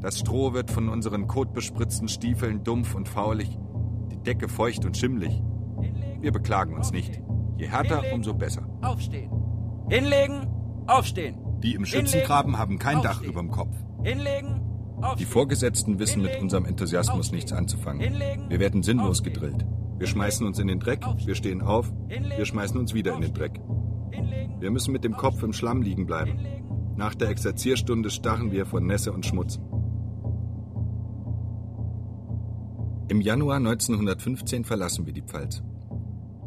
Das 0.00 0.18
Stroh 0.18 0.52
wird 0.52 0.70
von 0.70 0.88
unseren 0.88 1.26
kotbespritzten 1.26 2.08
Stiefeln 2.08 2.64
dumpf 2.64 2.94
und 2.94 3.08
faulig, 3.08 3.58
die 4.10 4.18
Decke 4.18 4.48
feucht 4.48 4.84
und 4.84 4.96
schimmlig. 4.96 5.42
Wir 6.20 6.32
beklagen 6.32 6.74
uns 6.74 6.92
nicht. 6.92 7.20
Je 7.56 7.66
härter, 7.66 8.02
umso 8.12 8.34
besser. 8.34 8.66
Aufstehen. 8.82 9.30
Hinlegen, 9.88 10.48
aufstehen. 10.86 11.41
Die 11.62 11.74
im 11.74 11.84
Schützengraben 11.84 12.58
haben 12.58 12.78
kein 12.78 13.02
Dach 13.02 13.22
überm 13.22 13.50
Kopf. 13.50 13.76
Hinlegen. 14.02 14.60
Die 15.18 15.24
Vorgesetzten 15.24 15.98
wissen 15.98 16.22
mit 16.22 16.40
unserem 16.40 16.64
Enthusiasmus 16.64 17.32
nichts 17.32 17.52
anzufangen. 17.52 18.00
Wir 18.48 18.60
werden 18.60 18.82
sinnlos 18.82 19.22
gedrillt. 19.22 19.64
Wir 19.98 20.06
schmeißen 20.06 20.46
uns 20.46 20.58
in 20.58 20.68
den 20.68 20.80
Dreck, 20.80 21.04
wir 21.24 21.34
stehen 21.34 21.62
auf, 21.62 21.92
wir 22.08 22.44
schmeißen 22.44 22.78
uns 22.78 22.94
wieder 22.94 23.14
in 23.14 23.20
den 23.20 23.34
Dreck. 23.34 23.60
Wir 24.58 24.70
müssen 24.70 24.92
mit 24.92 25.04
dem 25.04 25.16
Kopf 25.16 25.42
im 25.42 25.52
Schlamm 25.52 25.82
liegen 25.82 26.06
bleiben. 26.06 26.38
Nach 26.96 27.14
der 27.14 27.30
Exerzierstunde 27.30 28.10
starren 28.10 28.52
wir 28.52 28.66
vor 28.66 28.80
Nässe 28.80 29.12
und 29.12 29.26
Schmutz. 29.26 29.58
Im 33.08 33.20
Januar 33.20 33.56
1915 33.56 34.64
verlassen 34.64 35.06
wir 35.06 35.12
die 35.12 35.22
Pfalz. 35.22 35.62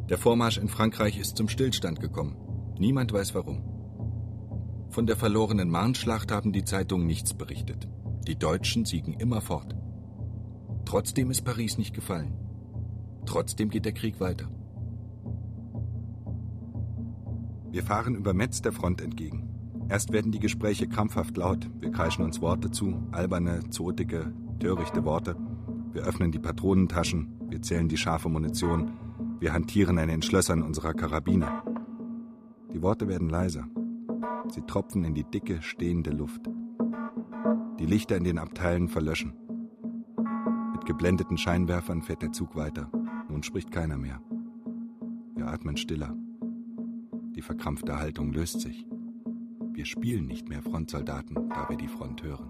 Der 0.10 0.18
Vormarsch 0.18 0.58
in 0.58 0.68
Frankreich 0.68 1.18
ist 1.18 1.38
zum 1.38 1.50
Stillstand 1.50 2.00
gekommen. 2.00 2.38
Niemand 2.78 3.12
weiß 3.12 3.36
warum. 3.36 3.75
Von 4.96 5.08
der 5.08 5.18
verlorenen 5.18 5.70
Marnschlacht 5.70 6.32
haben 6.32 6.54
die 6.54 6.64
Zeitungen 6.64 7.06
nichts 7.06 7.34
berichtet. 7.34 7.86
Die 8.30 8.40
Deutschen 8.40 8.86
siegen 8.86 9.12
immer 9.16 9.42
fort. 9.42 9.76
Trotzdem 10.86 11.32
ist 11.32 11.44
Paris 11.44 11.78
nicht 11.78 11.94
gefallen. 11.94 12.34
Trotzdem 13.26 13.70
geht 13.70 13.84
der 13.84 13.92
Krieg 13.92 14.22
weiter. 14.22 14.50
Wir 17.72 17.84
fahren 17.84 18.16
über 18.16 18.34
Metz 18.34 18.62
der 18.62 18.72
Front 18.72 19.02
entgegen. 19.02 19.50
Erst 19.90 20.14
werden 20.14 20.32
die 20.32 20.40
Gespräche 20.40 20.88
krampfhaft 20.88 21.36
laut. 21.36 21.70
Wir 21.82 21.92
kreischen 21.92 22.24
uns 22.24 22.40
Worte 22.40 22.72
zu, 22.72 23.06
alberne, 23.12 23.70
zotige, 23.72 24.34
törichte 24.62 25.04
Worte. 25.04 25.36
Wir 25.92 26.04
öffnen 26.04 26.32
die 26.32 26.40
Patronentaschen, 26.40 27.38
wir 27.50 27.62
zählen 27.62 27.90
die 27.90 27.98
scharfe 27.98 28.30
Munition, 28.30 28.94
wir 29.42 29.52
hantieren 29.52 30.00
an 30.00 30.08
den 30.08 30.22
Schlössern 30.22 30.64
unserer 30.64 30.94
Karabiner. 30.94 31.66
Die 32.74 32.82
Worte 32.82 33.10
werden 33.10 33.28
leiser. 33.28 33.68
Sie 34.50 34.62
tropfen 34.62 35.04
in 35.04 35.14
die 35.14 35.24
dicke, 35.24 35.62
stehende 35.62 36.12
Luft. 36.12 36.42
Die 37.80 37.86
Lichter 37.86 38.16
in 38.16 38.24
den 38.24 38.38
Abteilen 38.38 38.88
verlöschen. 38.88 39.34
Mit 40.72 40.86
geblendeten 40.86 41.38
Scheinwerfern 41.38 42.02
fährt 42.02 42.22
der 42.22 42.32
Zug 42.32 42.56
weiter. 42.56 42.90
Nun 43.30 43.44
spricht 43.44 43.72
keiner 43.72 43.98
mehr. 43.98 44.22
Wir 45.36 45.48
atmen 45.48 45.78
stiller. 45.78 46.16
Die 47.36 47.42
verkrampfte 47.42 48.00
Haltung 48.00 48.32
löst 48.32 48.62
sich. 48.62 48.88
Wir 49.74 49.86
spielen 49.86 50.26
nicht 50.26 50.48
mehr 50.48 50.62
Frontsoldaten, 50.62 51.50
da 51.50 51.68
wir 51.68 51.76
die 51.76 51.90
Front 51.90 52.24
hören. 52.24 52.50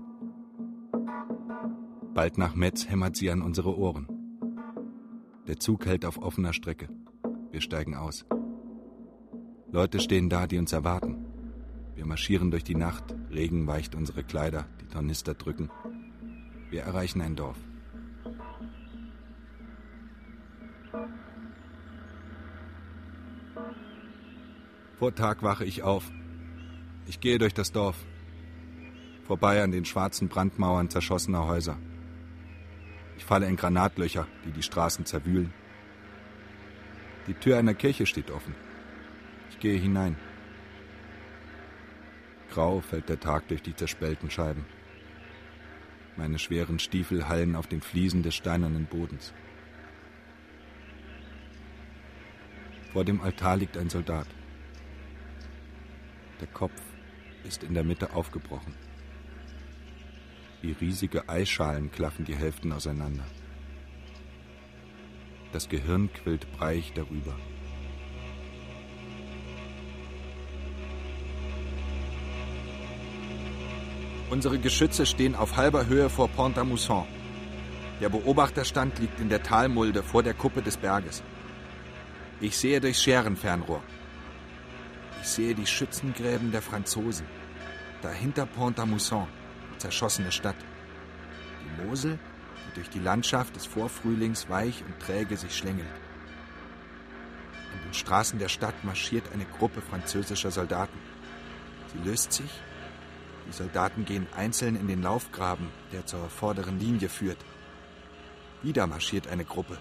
Bald 2.14 2.38
nach 2.38 2.56
Metz 2.56 2.88
hämmert 2.88 3.16
sie 3.16 3.32
an 3.32 3.42
unsere 3.42 3.78
Ohren. 3.78 4.08
Der 5.48 5.60
Zug 5.60 5.86
hält 5.86 6.06
auf 6.06 6.22
offener 6.22 6.54
Strecke. 6.54 6.88
Wir 7.52 7.62
steigen 7.62 7.96
aus. 7.96 8.26
Leute 9.72 10.00
stehen 10.00 10.30
da, 10.30 10.48
die 10.48 10.58
uns 10.58 10.72
erwarten. 10.72 11.15
Wir 12.06 12.10
marschieren 12.10 12.52
durch 12.52 12.64
die 12.64 12.76
Nacht, 12.76 13.04
Regen 13.32 13.66
weicht 13.66 13.96
unsere 13.96 14.24
Kleider, 14.24 14.68
die 14.80 14.86
Tornister 14.86 15.34
drücken. 15.34 15.72
Wir 16.70 16.84
erreichen 16.84 17.20
ein 17.20 17.36
Dorf. 17.36 17.58
Vor 25.00 25.16
Tag 25.16 25.42
wache 25.42 25.66
ich 25.66 25.82
auf. 25.82 26.12
Ich 27.08 27.20
gehe 27.22 27.40
durch 27.40 27.56
das 27.56 27.72
Dorf. 27.72 27.98
Vorbei 29.24 29.64
an 29.64 29.72
den 29.72 29.86
schwarzen 29.86 30.28
Brandmauern 30.28 30.92
zerschossener 30.92 31.48
Häuser. 31.48 31.80
Ich 33.18 33.26
falle 33.26 33.48
in 33.48 33.56
Granatlöcher, 33.56 34.28
die 34.46 34.52
die 34.52 34.62
Straßen 34.62 35.08
zerwühlen. 35.08 35.52
Die 37.26 37.34
Tür 37.34 37.58
einer 37.58 37.74
Kirche 37.74 38.06
steht 38.06 38.30
offen. 38.30 38.54
Ich 39.50 39.58
gehe 39.58 39.80
hinein. 39.80 40.18
Grau 42.56 42.80
fällt 42.80 43.10
der 43.10 43.20
Tag 43.20 43.50
durch 43.50 43.62
die 43.62 43.76
zerspellten 43.76 44.32
Scheiben. 44.32 44.66
Meine 46.16 46.40
schweren 46.40 46.80
Stiefel 46.80 47.28
hallen 47.28 47.54
auf 47.54 47.68
den 47.68 47.82
Fliesen 47.82 48.24
des 48.24 48.34
steinernen 48.34 48.86
Bodens. 48.86 49.34
Vor 52.94 53.04
dem 53.04 53.20
Altar 53.20 53.58
liegt 53.58 53.76
ein 53.76 53.90
Soldat. 53.90 54.28
Der 56.40 56.48
Kopf 56.48 56.82
ist 57.44 57.62
in 57.62 57.74
der 57.74 57.84
Mitte 57.84 58.14
aufgebrochen. 58.14 58.74
Wie 60.62 60.72
riesige 60.72 61.28
Eisschalen 61.28 61.92
klaffen 61.92 62.24
die 62.24 62.38
Hälften 62.38 62.72
auseinander. 62.72 63.26
Das 65.52 65.68
Gehirn 65.68 66.10
quillt 66.14 66.50
breich 66.54 66.94
darüber. 66.94 67.38
Unsere 74.30 74.58
Geschütze 74.58 75.06
stehen 75.06 75.36
auf 75.36 75.56
halber 75.56 75.86
Höhe 75.86 76.10
vor 76.10 76.28
Pont-à-Mousson. 76.30 77.06
Der 78.02 78.10
Beobachterstand 78.10 78.98
liegt 78.98 79.20
in 79.20 79.30
der 79.30 79.44
Talmulde 79.44 80.02
vor 80.02 80.24
der 80.24 80.34
Kuppe 80.34 80.64
des 80.64 80.78
Berges. 80.78 81.22
Ich 82.42 82.58
sehe 82.58 82.82
durchs 82.82 83.04
Scherenfernrohr. 83.04 83.84
Ich 85.22 85.28
sehe 85.28 85.54
die 85.54 85.68
Schützengräben 85.68 86.52
der 86.52 86.64
Franzosen. 86.64 87.28
Dahinter 88.02 88.48
Pont-à-Mousson, 88.48 89.28
die 89.74 89.78
zerschossene 89.78 90.32
Stadt. 90.32 90.58
Die 91.64 91.84
Mosel, 91.84 92.18
die 92.68 92.76
durch 92.76 92.90
die 92.90 93.00
Landschaft 93.00 93.56
des 93.56 93.68
Vorfrühlings 93.68 94.50
weich 94.50 94.84
und 94.86 95.00
träge 95.00 95.38
sich 95.38 95.56
schlängelt. 95.56 95.88
In 97.76 97.82
den 97.90 97.94
Straßen 97.94 98.40
der 98.40 98.50
Stadt 98.50 98.84
marschiert 98.84 99.32
eine 99.34 99.46
Gruppe 99.46 99.82
französischer 99.82 100.50
Soldaten. 100.50 100.98
Sie 101.94 102.10
löst 102.10 102.34
sich. 102.34 102.50
Die 103.48 103.54
Soldaten 103.54 104.06
gehen 104.06 104.28
einzeln 104.36 104.76
in 104.76 104.88
den 104.88 105.02
Laufgraben, 105.02 105.68
der 105.92 106.06
zur 106.06 106.30
vorderen 106.30 106.80
Linie 106.80 107.10
führt. 107.10 107.38
Wieder 108.64 108.88
marschiert 108.88 109.28
eine 109.28 109.46
Gruppe. 109.46 109.78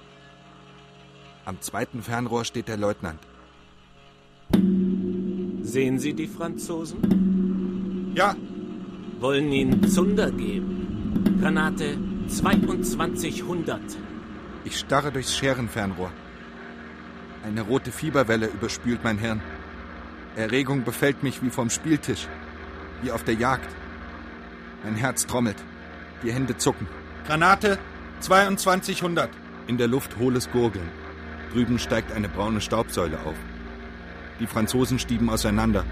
Am 1.44 1.60
zweiten 1.60 2.02
Fernrohr 2.02 2.44
steht 2.44 2.68
der 2.68 2.76
Leutnant. 2.76 3.20
Sehen 5.62 5.98
Sie 5.98 6.14
die 6.14 6.26
Franzosen? 6.26 8.12
Ja. 8.14 8.36
Wollen 9.18 9.50
Ihnen 9.52 9.88
Zunder 9.88 10.30
geben. 10.30 11.38
Granate 11.40 11.98
2200. 12.28 13.80
Ich 14.64 14.78
starre 14.78 15.12
durchs 15.12 15.36
Scherenfernrohr. 15.36 16.10
Eine 17.44 17.62
rote 17.62 17.92
Fieberwelle 17.92 18.46
überspült 18.46 19.04
mein 19.04 19.18
Hirn. 19.18 19.42
Erregung 20.36 20.84
befällt 20.84 21.22
mich 21.22 21.42
wie 21.42 21.50
vom 21.50 21.70
Spieltisch, 21.70 22.28
wie 23.02 23.10
auf 23.10 23.24
der 23.24 23.34
Jagd. 23.34 23.68
Mein 24.84 24.96
Herz 24.96 25.26
trommelt, 25.26 25.56
die 26.22 26.32
Hände 26.32 26.56
zucken. 26.56 26.86
Granate 27.26 27.78
2200. 28.20 29.30
In 29.66 29.78
der 29.78 29.88
Luft 29.88 30.18
hohles 30.18 30.50
Gurgeln. 30.50 30.88
Drüben 31.52 31.78
steigt 31.78 32.12
eine 32.12 32.28
braune 32.28 32.60
Staubsäule 32.60 33.18
auf. 33.24 33.36
Die 34.40 34.46
Franzosen 34.46 34.98
stieben 34.98 35.30
auseinander. 35.30 35.84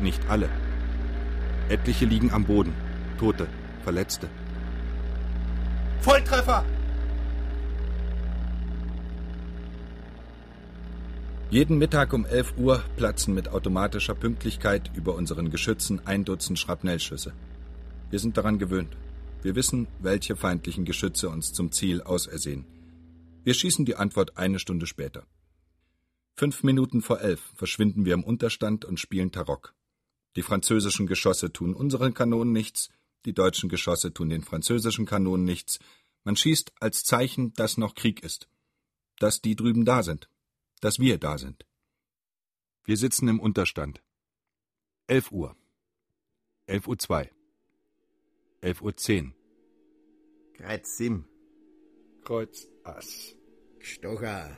Nicht 0.00 0.22
alle. 0.28 0.48
Etliche 1.68 2.04
liegen 2.04 2.32
am 2.32 2.44
Boden. 2.44 2.74
Tote, 3.18 3.48
Verletzte. 3.82 4.28
Volltreffer! 6.00 6.64
Jeden 11.48 11.78
Mittag 11.78 12.12
um 12.12 12.26
11 12.26 12.54
Uhr 12.58 12.82
platzen 12.96 13.32
mit 13.32 13.48
automatischer 13.50 14.16
Pünktlichkeit 14.16 14.90
über 14.96 15.14
unseren 15.14 15.48
Geschützen 15.48 16.04
ein 16.04 16.24
Dutzend 16.24 16.58
Schrapnellschüsse. 16.58 17.34
Wir 18.10 18.18
sind 18.18 18.36
daran 18.36 18.58
gewöhnt. 18.58 18.96
Wir 19.42 19.54
wissen, 19.54 19.86
welche 20.00 20.34
feindlichen 20.34 20.84
Geschütze 20.84 21.28
uns 21.28 21.52
zum 21.52 21.70
Ziel 21.70 22.02
ausersehen. 22.02 22.66
Wir 23.44 23.54
schießen 23.54 23.84
die 23.84 23.94
Antwort 23.94 24.36
eine 24.36 24.58
Stunde 24.58 24.86
später. 24.86 25.24
Fünf 26.34 26.64
Minuten 26.64 27.00
vor 27.00 27.20
elf 27.20 27.40
verschwinden 27.54 28.04
wir 28.04 28.14
im 28.14 28.24
Unterstand 28.24 28.84
und 28.84 28.98
spielen 28.98 29.30
Tarock. 29.30 29.72
Die 30.34 30.42
französischen 30.42 31.06
Geschosse 31.06 31.52
tun 31.52 31.74
unseren 31.74 32.12
Kanonen 32.12 32.52
nichts, 32.52 32.88
die 33.24 33.34
deutschen 33.34 33.68
Geschosse 33.68 34.12
tun 34.12 34.30
den 34.30 34.42
französischen 34.42 35.06
Kanonen 35.06 35.44
nichts. 35.44 35.78
Man 36.24 36.34
schießt 36.34 36.72
als 36.80 37.04
Zeichen, 37.04 37.52
dass 37.52 37.78
noch 37.78 37.94
Krieg 37.94 38.24
ist. 38.24 38.48
Dass 39.20 39.40
die 39.40 39.54
drüben 39.54 39.84
da 39.84 40.02
sind. 40.02 40.28
Dass 40.80 40.98
wir 40.98 41.18
da 41.18 41.38
sind. 41.38 41.66
Wir 42.84 42.96
sitzen 42.96 43.28
im 43.28 43.40
Unterstand. 43.40 44.02
Elf 45.06 45.32
Uhr. 45.32 45.56
Elf 46.66 46.86
Uhr 46.86 46.98
zwei. 46.98 47.30
Elf 48.60 48.82
Uhr 48.82 48.96
zehn. 48.96 49.34
Kreuz 50.54 50.96
sieben. 50.96 51.28
Kreuz 52.22 52.66
Ass. 52.84 53.36
Stocher. 53.78 54.56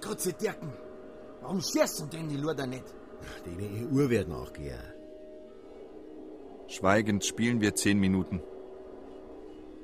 Grad 0.00 0.20
zu 0.20 0.32
Dirken. 0.32 0.72
Warum 1.40 1.60
schießen 1.60 2.08
denn 2.10 2.28
die 2.28 2.36
Luder 2.36 2.66
nicht? 2.66 2.84
Die 3.46 3.84
Uhr 3.86 4.08
wird 4.10 4.28
nachgehen. 4.28 4.80
Schweigend 6.68 7.24
spielen 7.24 7.60
wir 7.60 7.74
zehn 7.74 7.98
Minuten. 7.98 8.42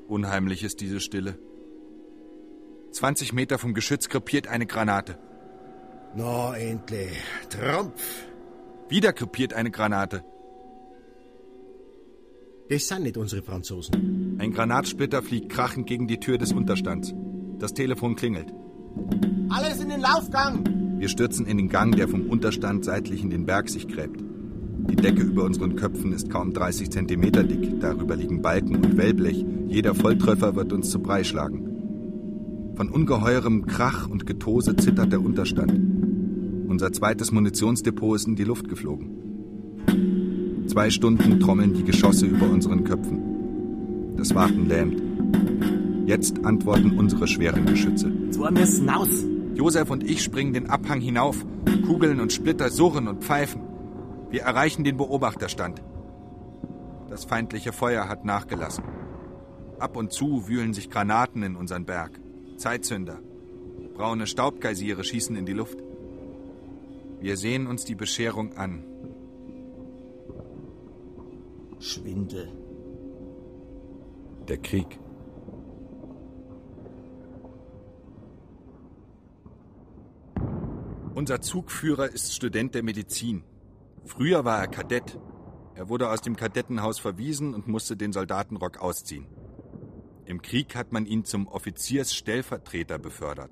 Unheimlich 0.09 0.65
ist 0.65 0.81
diese 0.81 1.01
Stille. 1.01 1.39
20 2.93 3.33
Meter 3.33 3.59
vom 3.59 3.75
Geschütz 3.75 4.09
krepiert 4.09 4.49
eine 4.49 4.67
Granate. 4.67 5.19
Na, 6.17 6.57
endlich. 6.57 7.13
Trumpf. 7.49 8.25
Wieder 8.89 9.13
krepiert 9.13 9.55
eine 9.55 9.71
Granate. 9.71 10.25
Das 12.69 12.87
sind 12.87 13.03
nicht 13.05 13.17
unsere 13.17 13.43
Franzosen. 13.43 14.37
Ein 14.39 14.53
Granatsplitter 14.53 15.23
fliegt 15.23 15.49
krachend 15.51 15.87
gegen 15.87 16.07
die 16.09 16.19
Tür 16.19 16.39
des 16.39 16.53
Unterstands. 16.53 17.15
Das 17.59 17.75
Telefon 17.75 18.17
klingelt. 18.17 18.53
Alles 19.49 19.81
in 19.81 19.89
den 19.89 20.01
Laufgang! 20.01 20.65
Wir 20.99 21.09
stürzen 21.09 21.47
in 21.47 21.57
den 21.57 21.69
Gang, 21.69 21.97
der 21.97 22.09
vom 22.09 22.29
Unterstand 22.29 22.85
seitlich 22.85 23.23
in 23.23 23.31
den 23.31 23.47
Berg 23.47 23.69
sich 23.69 23.89
gräbt. 23.89 24.21
Die 24.89 24.97
Decke 24.97 25.23
über 25.23 25.45
unseren 25.45 25.77
Köpfen 25.77 26.13
ist 26.13 26.31
kaum 26.31 26.53
30 26.53 26.91
Zentimeter 26.91 27.45
dick. 27.45 27.81
Darüber 27.81 28.17
liegen 28.17 28.43
Balken 28.43 28.77
und 28.77 28.97
Wellblech. 28.97 29.45
Jeder 29.69 29.95
Volltreffer 29.95 30.57
wird 30.57 30.73
uns 30.73 30.91
zu 30.91 31.01
Brei 31.01 31.23
schlagen. 31.23 31.70
Von 32.81 32.89
ungeheurem 32.89 33.67
Krach 33.67 34.09
und 34.09 34.25
Getose 34.25 34.75
zittert 34.75 35.13
der 35.13 35.21
Unterstand. 35.21 35.71
Unser 36.67 36.91
zweites 36.91 37.31
Munitionsdepot 37.31 38.17
ist 38.17 38.27
in 38.27 38.37
die 38.37 38.45
Luft 38.45 38.71
geflogen. 38.71 40.65
Zwei 40.67 40.89
Stunden 40.89 41.39
trommeln 41.41 41.75
die 41.75 41.85
Geschosse 41.85 42.25
über 42.25 42.49
unseren 42.49 42.85
Köpfen. 42.85 44.17
Das 44.17 44.35
Warten 44.35 44.67
lähmt. 44.67 44.99
Jetzt 46.09 46.43
antworten 46.43 46.99
unsere 46.99 47.29
schweren 47.29 47.67
Geschütze. 47.67 48.11
Zwei 48.31 48.51
müssen 48.51 48.89
aus. 48.89 49.27
Josef 49.55 49.91
und 49.91 50.03
ich 50.03 50.23
springen 50.23 50.55
den 50.55 50.71
Abhang 50.71 51.03
hinauf. 51.03 51.45
Kugeln 51.85 52.19
und 52.19 52.33
Splitter 52.33 52.71
surren 52.71 53.09
und 53.09 53.23
pfeifen. 53.23 53.61
Wir 54.31 54.41
erreichen 54.41 54.85
den 54.85 54.97
Beobachterstand. 54.97 55.83
Das 57.11 57.27
feindliche 57.27 57.75
Feuer 57.75 58.09
hat 58.09 58.25
nachgelassen. 58.25 58.85
Ab 59.79 59.99
und 59.99 60.13
zu 60.13 60.49
wühlen 60.49 60.73
sich 60.73 60.89
Granaten 60.89 61.43
in 61.43 61.57
unseren 61.57 61.85
Berg. 61.85 62.19
Zeitzünder. 62.61 63.21
Braune 63.95 64.27
Staubgeysire 64.27 65.03
schießen 65.03 65.35
in 65.35 65.47
die 65.47 65.55
Luft. 65.55 65.79
Wir 67.19 67.37
sehen 67.37 67.67
uns 67.67 67.85
die 67.85 67.95
Bescherung 67.95 68.57
an. 68.57 68.85
Schwindel. 71.79 72.53
Der 74.47 74.59
Krieg. 74.59 74.99
Unser 81.15 81.41
Zugführer 81.41 82.09
ist 82.11 82.35
Student 82.35 82.75
der 82.75 82.83
Medizin. 82.83 83.43
Früher 84.05 84.45
war 84.45 84.61
er 84.61 84.69
Kadett. 84.69 85.19
Er 85.75 85.89
wurde 85.89 86.11
aus 86.11 86.21
dem 86.21 86.37
Kadettenhaus 86.37 86.99
verwiesen 86.99 87.55
und 87.55 87.69
musste 87.69 87.97
den 87.97 88.13
Soldatenrock 88.13 88.79
ausziehen. 88.79 89.27
Im 90.31 90.43
Krieg 90.43 90.77
hat 90.77 90.93
man 90.93 91.07
ihn 91.07 91.25
zum 91.25 91.49
Offiziersstellvertreter 91.49 93.01
befördert. 93.01 93.51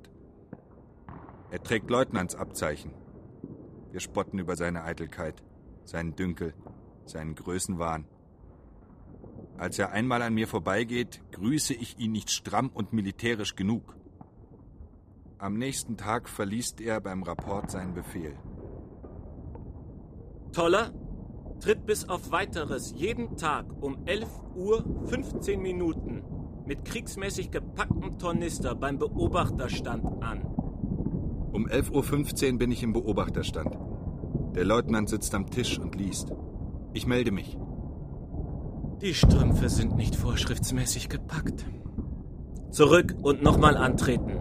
Er 1.51 1.61
trägt 1.61 1.91
Leutnantsabzeichen. 1.91 2.93
Wir 3.91 3.99
spotten 3.99 4.39
über 4.39 4.55
seine 4.55 4.85
Eitelkeit, 4.85 5.43
seinen 5.85 6.15
Dünkel, 6.15 6.55
seinen 7.05 7.35
Größenwahn. 7.35 8.07
Als 9.57 9.77
er 9.81 9.91
einmal 9.91 10.23
an 10.23 10.35
mir 10.35 10.47
vorbeigeht, 10.47 11.21
grüße 11.33 11.75
ich 11.75 11.99
ihn 11.99 12.13
nicht 12.13 12.31
stramm 12.31 12.71
und 12.73 12.93
militärisch 12.93 13.57
genug. 13.57 13.97
Am 15.39 15.59
nächsten 15.59 15.97
Tag 15.97 16.29
verliest 16.29 16.81
er 16.81 17.01
beim 17.01 17.25
Rapport 17.25 17.73
seinen 17.73 17.95
Befehl. 17.95 18.37
Toller 20.53 20.93
tritt 21.59 21.87
bis 21.87 22.09
auf 22.09 22.31
weiteres 22.31 22.95
jeden 22.95 23.37
Tag 23.37 23.67
um 23.83 24.07
11 24.07 24.29
Uhr 24.55 24.85
15 25.09 25.61
Minuten 25.61 26.38
mit 26.69 26.85
kriegsmäßig 26.85 27.51
gepacktem 27.51 28.19
Tornister 28.19 28.75
beim 28.75 28.99
Beobachterstand 28.99 30.23
an. 30.23 30.43
Um 31.53 31.67
11.15 31.67 32.53
Uhr 32.53 32.59
bin 32.59 32.71
ich 32.71 32.83
im 32.83 32.93
Beobachterstand. 32.93 33.77
Der 34.55 34.67
Leutnant 34.67 35.09
sitzt 35.09 35.35
am 35.35 35.49
Tisch 35.51 35.79
und 35.79 35.95
liest. 35.97 36.31
Ich 36.93 37.07
melde 37.07 37.33
mich. 37.33 37.57
Die 39.01 39.15
Strümpfe 39.15 39.71
sind 39.71 39.97
nicht 39.97 40.15
vorschriftsmäßig 40.15 41.09
gepackt. 41.09 41.65
Zurück 42.71 43.15
und 43.23 43.43
nochmal 43.43 43.77
antreten. 43.79 44.39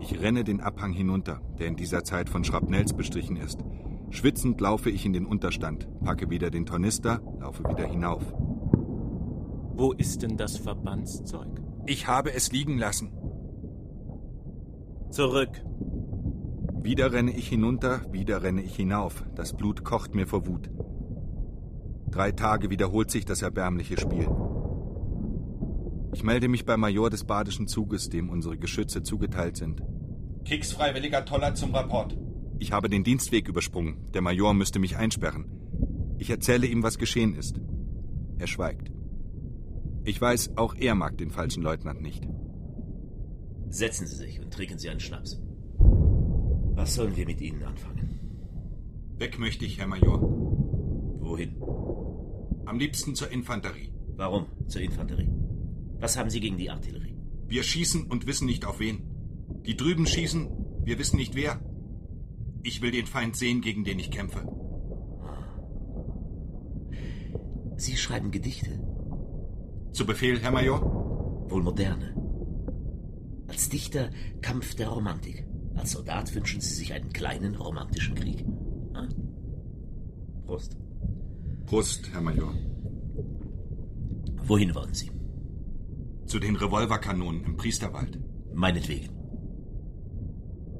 Ich 0.00 0.20
renne 0.20 0.44
den 0.44 0.60
Abhang 0.60 0.92
hinunter, 0.92 1.40
der 1.58 1.68
in 1.68 1.76
dieser 1.76 2.04
Zeit 2.04 2.28
von 2.28 2.44
Schrapnells 2.44 2.92
bestrichen 2.92 3.36
ist. 3.36 3.60
Schwitzend 4.10 4.60
laufe 4.60 4.90
ich 4.90 5.06
in 5.06 5.14
den 5.14 5.24
Unterstand, 5.24 5.88
packe 6.04 6.28
wieder 6.28 6.50
den 6.50 6.66
Tornister, 6.66 7.22
laufe 7.40 7.64
wieder 7.64 7.86
hinauf. 7.86 8.22
Wo 9.76 9.92
ist 9.92 10.22
denn 10.22 10.36
das 10.36 10.56
Verbandszeug? 10.56 11.60
Ich 11.86 12.06
habe 12.06 12.32
es 12.32 12.52
liegen 12.52 12.78
lassen. 12.78 13.10
Zurück. 15.10 15.50
Wieder 16.82 17.12
renne 17.12 17.32
ich 17.32 17.48
hinunter, 17.48 18.02
wieder 18.12 18.42
renne 18.42 18.62
ich 18.62 18.76
hinauf. 18.76 19.24
Das 19.34 19.56
Blut 19.56 19.84
kocht 19.84 20.14
mir 20.14 20.26
vor 20.26 20.46
Wut. 20.46 20.70
Drei 22.08 22.30
Tage 22.30 22.70
wiederholt 22.70 23.10
sich 23.10 23.24
das 23.24 23.42
erbärmliche 23.42 23.98
Spiel. 23.98 24.28
Ich 26.12 26.22
melde 26.22 26.46
mich 26.46 26.64
beim 26.64 26.78
Major 26.78 27.10
des 27.10 27.24
badischen 27.24 27.66
Zuges, 27.66 28.08
dem 28.08 28.30
unsere 28.30 28.56
Geschütze 28.56 29.02
zugeteilt 29.02 29.56
sind. 29.56 29.82
Kriegsfreiwilliger 30.44 31.24
Toller 31.24 31.56
zum 31.56 31.74
Rapport. 31.74 32.16
Ich 32.60 32.70
habe 32.70 32.88
den 32.88 33.02
Dienstweg 33.02 33.48
übersprungen. 33.48 34.12
Der 34.14 34.22
Major 34.22 34.54
müsste 34.54 34.78
mich 34.78 34.96
einsperren. 34.96 35.46
Ich 36.18 36.30
erzähle 36.30 36.68
ihm, 36.68 36.84
was 36.84 36.98
geschehen 36.98 37.34
ist. 37.34 37.60
Er 38.38 38.46
schweigt. 38.46 38.93
Ich 40.04 40.20
weiß, 40.20 40.56
auch 40.56 40.74
er 40.74 40.94
mag 40.94 41.16
den 41.16 41.30
falschen 41.30 41.62
Leutnant 41.62 42.02
nicht. 42.02 42.28
Setzen 43.70 44.06
Sie 44.06 44.16
sich 44.16 44.40
und 44.40 44.52
trinken 44.52 44.78
Sie 44.78 44.90
einen 44.90 45.00
Schnaps. 45.00 45.40
Was 46.74 46.94
sollen 46.94 47.16
wir 47.16 47.24
mit 47.26 47.40
Ihnen 47.40 47.62
anfangen? 47.62 48.20
Weg 49.16 49.38
möchte 49.38 49.64
ich, 49.64 49.78
Herr 49.78 49.86
Major. 49.86 50.20
Wohin? 50.20 51.56
Am 52.66 52.78
liebsten 52.78 53.14
zur 53.14 53.30
Infanterie. 53.30 53.92
Warum 54.16 54.46
zur 54.66 54.82
Infanterie? 54.82 55.32
Was 56.00 56.18
haben 56.18 56.30
Sie 56.30 56.40
gegen 56.40 56.58
die 56.58 56.70
Artillerie? 56.70 57.16
Wir 57.46 57.62
schießen 57.62 58.04
und 58.06 58.26
wissen 58.26 58.46
nicht 58.46 58.64
auf 58.66 58.80
wen. 58.80 59.02
Die 59.64 59.76
drüben 59.76 60.06
schießen, 60.06 60.48
wir 60.84 60.98
wissen 60.98 61.16
nicht 61.16 61.34
wer. 61.34 61.60
Ich 62.62 62.82
will 62.82 62.90
den 62.90 63.06
Feind 63.06 63.36
sehen, 63.36 63.60
gegen 63.60 63.84
den 63.84 63.98
ich 63.98 64.10
kämpfe. 64.10 64.46
Sie 67.76 67.96
schreiben 67.96 68.30
Gedichte. 68.30 68.80
Zu 69.94 70.04
Befehl, 70.04 70.40
Herr 70.40 70.50
Major? 70.50 70.80
Wohl 71.48 71.62
moderne. 71.62 72.16
Als 73.46 73.68
Dichter 73.68 74.10
Kampf 74.42 74.74
der 74.74 74.88
Romantik. 74.88 75.46
Als 75.76 75.92
Soldat 75.92 76.34
wünschen 76.34 76.60
Sie 76.60 76.74
sich 76.74 76.92
einen 76.92 77.12
kleinen 77.12 77.54
romantischen 77.54 78.16
Krieg. 78.16 78.44
Prost. 80.46 80.76
Prost, 81.66 82.10
Herr 82.12 82.22
Major. 82.22 82.52
Wohin 84.42 84.74
wollen 84.74 84.94
Sie? 84.94 85.12
Zu 86.26 86.40
den 86.40 86.56
Revolverkanonen 86.56 87.44
im 87.44 87.56
Priesterwald. 87.56 88.18
Meinetwegen. 88.52 89.10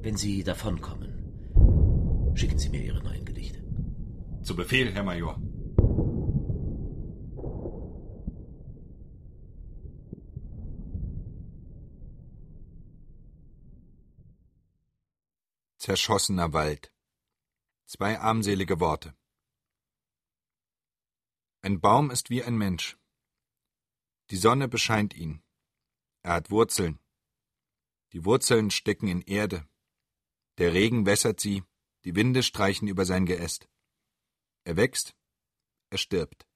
Wenn 0.01 0.17
Sie 0.17 0.43
davonkommen, 0.43 2.33
schicken 2.35 2.59
Sie 2.59 2.67
mir 2.67 2.83
Ihre 2.83 3.01
neuen 3.01 3.23
Gedichte. 3.23 3.63
Zu 4.41 4.57
Befehl, 4.57 4.93
Herr 4.93 5.03
Major. 5.03 5.41
Zerschossener 15.85 16.51
Wald. 16.51 16.91
Zwei 17.85 18.19
armselige 18.19 18.79
Worte. 18.79 19.15
Ein 21.61 21.79
Baum 21.79 22.09
ist 22.09 22.31
wie 22.31 22.43
ein 22.43 22.57
Mensch. 22.57 22.97
Die 24.31 24.37
Sonne 24.37 24.67
bescheint 24.67 25.13
ihn. 25.13 25.43
Er 26.23 26.33
hat 26.33 26.49
Wurzeln. 26.49 26.97
Die 28.13 28.25
Wurzeln 28.25 28.71
stecken 28.71 29.07
in 29.07 29.21
Erde. 29.21 29.69
Der 30.57 30.73
Regen 30.73 31.05
wässert 31.05 31.39
sie, 31.39 31.63
die 32.03 32.15
Winde 32.15 32.41
streichen 32.41 32.87
über 32.87 33.05
sein 33.05 33.27
Geäst. 33.27 33.69
Er 34.63 34.77
wächst, 34.77 35.15
er 35.91 35.99
stirbt. 35.99 36.47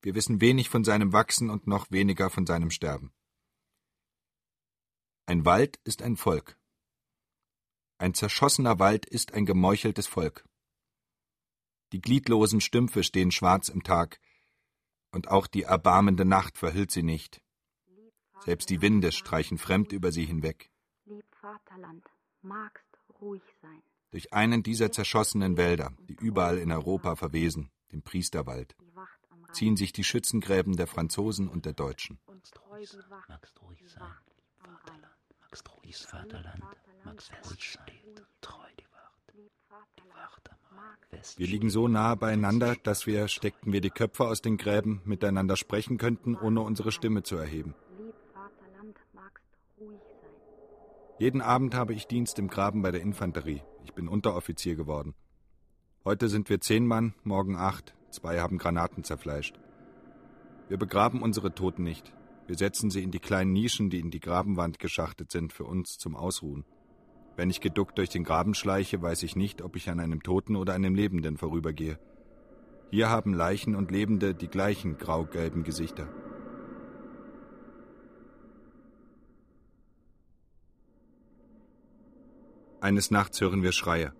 Wir 0.00 0.16
wissen 0.16 0.40
wenig 0.40 0.70
von 0.70 0.82
seinem 0.82 1.12
Wachsen 1.12 1.50
und 1.50 1.68
noch 1.68 1.88
weniger 1.92 2.30
von 2.30 2.46
seinem 2.46 2.72
Sterben. 2.72 3.14
Ein 5.26 5.44
Wald 5.44 5.78
ist 5.84 6.02
ein 6.02 6.16
Volk. 6.16 6.59
Ein 8.00 8.14
zerschossener 8.14 8.78
Wald 8.78 9.04
ist 9.04 9.34
ein 9.34 9.44
gemeucheltes 9.44 10.06
Volk. 10.06 10.46
Die 11.92 12.00
gliedlosen 12.00 12.62
Stümpfe 12.62 13.04
stehen 13.04 13.30
schwarz 13.30 13.68
im 13.68 13.82
Tag, 13.82 14.20
und 15.12 15.28
auch 15.28 15.46
die 15.46 15.64
erbarmende 15.64 16.24
Nacht 16.24 16.56
verhüllt 16.56 16.90
sie 16.90 17.02
nicht. 17.02 17.42
Selbst 18.42 18.70
die 18.70 18.80
Winde 18.80 19.12
streichen 19.12 19.58
fremd 19.58 19.92
über 19.92 20.12
sie 20.12 20.24
hinweg. 20.24 20.70
Lieb 21.04 21.26
Vaterland, 21.42 22.06
magst 22.40 22.88
ruhig 23.20 23.42
sein. 23.60 23.82
Durch 24.12 24.32
einen 24.32 24.62
dieser 24.62 24.90
zerschossenen 24.90 25.58
Wälder, 25.58 25.92
die 26.08 26.14
überall 26.14 26.56
in 26.56 26.72
Europa 26.72 27.16
verwesen, 27.16 27.70
den 27.92 28.00
Priesterwald, 28.00 28.76
ziehen 29.52 29.76
sich 29.76 29.92
die 29.92 30.04
Schützengräben 30.04 30.74
der 30.74 30.86
Franzosen 30.86 31.48
und 31.48 31.66
der 31.66 31.74
Deutschen. 31.74 32.18
Magst 32.26 32.58
ruhig 32.70 32.88
sein, 33.90 34.14
Vaterland, 34.56 35.06
magst 35.38 35.70
ruhig 35.76 35.98
Vaterland, 35.98 36.64
magst 37.04 37.32
ruhig 37.44 37.72
sein, 37.72 38.24
treu 38.40 38.56
Wir 41.36 41.46
liegen 41.46 41.70
so 41.70 41.88
nahe 41.88 42.16
beieinander, 42.16 42.76
dass 42.82 43.06
wir, 43.06 43.28
steckten 43.28 43.72
wir 43.72 43.80
die 43.80 43.90
Köpfe 43.90 44.26
aus 44.26 44.42
den 44.42 44.56
Gräben, 44.56 45.02
miteinander 45.04 45.56
sprechen 45.56 45.98
könnten, 45.98 46.36
ohne 46.36 46.60
unsere 46.62 46.92
Stimme 46.92 47.22
zu 47.22 47.36
erheben. 47.36 47.74
Jeden 51.18 51.42
Abend 51.42 51.74
habe 51.74 51.92
ich 51.92 52.06
Dienst 52.06 52.38
im 52.38 52.48
Graben 52.48 52.80
bei 52.82 52.90
der 52.90 53.02
Infanterie. 53.02 53.62
Ich 53.84 53.92
bin 53.92 54.08
Unteroffizier 54.08 54.74
geworden. 54.74 55.14
Heute 56.04 56.28
sind 56.28 56.48
wir 56.48 56.60
zehn 56.60 56.86
Mann, 56.86 57.14
morgen 57.24 57.56
acht. 57.56 57.94
Zwei 58.10 58.40
haben 58.40 58.56
Granaten 58.56 59.04
zerfleischt. 59.04 59.58
Wir 60.68 60.78
begraben 60.78 61.20
unsere 61.20 61.54
Toten 61.54 61.82
nicht. 61.82 62.12
Wir 62.46 62.56
setzen 62.56 62.90
sie 62.90 63.02
in 63.02 63.10
die 63.10 63.18
kleinen 63.18 63.52
Nischen, 63.52 63.90
die 63.90 64.00
in 64.00 64.10
die 64.10 64.20
Grabenwand 64.20 64.78
geschachtet 64.78 65.30
sind, 65.30 65.52
für 65.52 65.64
uns 65.64 65.98
zum 65.98 66.16
Ausruhen. 66.16 66.64
Wenn 67.40 67.48
ich 67.48 67.62
geduckt 67.62 67.96
durch 67.96 68.10
den 68.10 68.22
Graben 68.22 68.52
schleiche, 68.52 69.00
weiß 69.00 69.22
ich 69.22 69.34
nicht, 69.34 69.62
ob 69.62 69.74
ich 69.74 69.88
an 69.88 69.98
einem 69.98 70.22
Toten 70.22 70.56
oder 70.56 70.74
einem 70.74 70.94
Lebenden 70.94 71.38
vorübergehe. 71.38 71.98
Hier 72.90 73.08
haben 73.08 73.32
Leichen 73.32 73.74
und 73.74 73.90
Lebende 73.90 74.34
die 74.34 74.48
gleichen 74.48 74.98
grau-gelben 74.98 75.64
Gesichter. 75.64 76.06
Eines 82.82 83.10
Nachts 83.10 83.40
hören 83.40 83.62
wir 83.62 83.72
Schreie, 83.72 84.12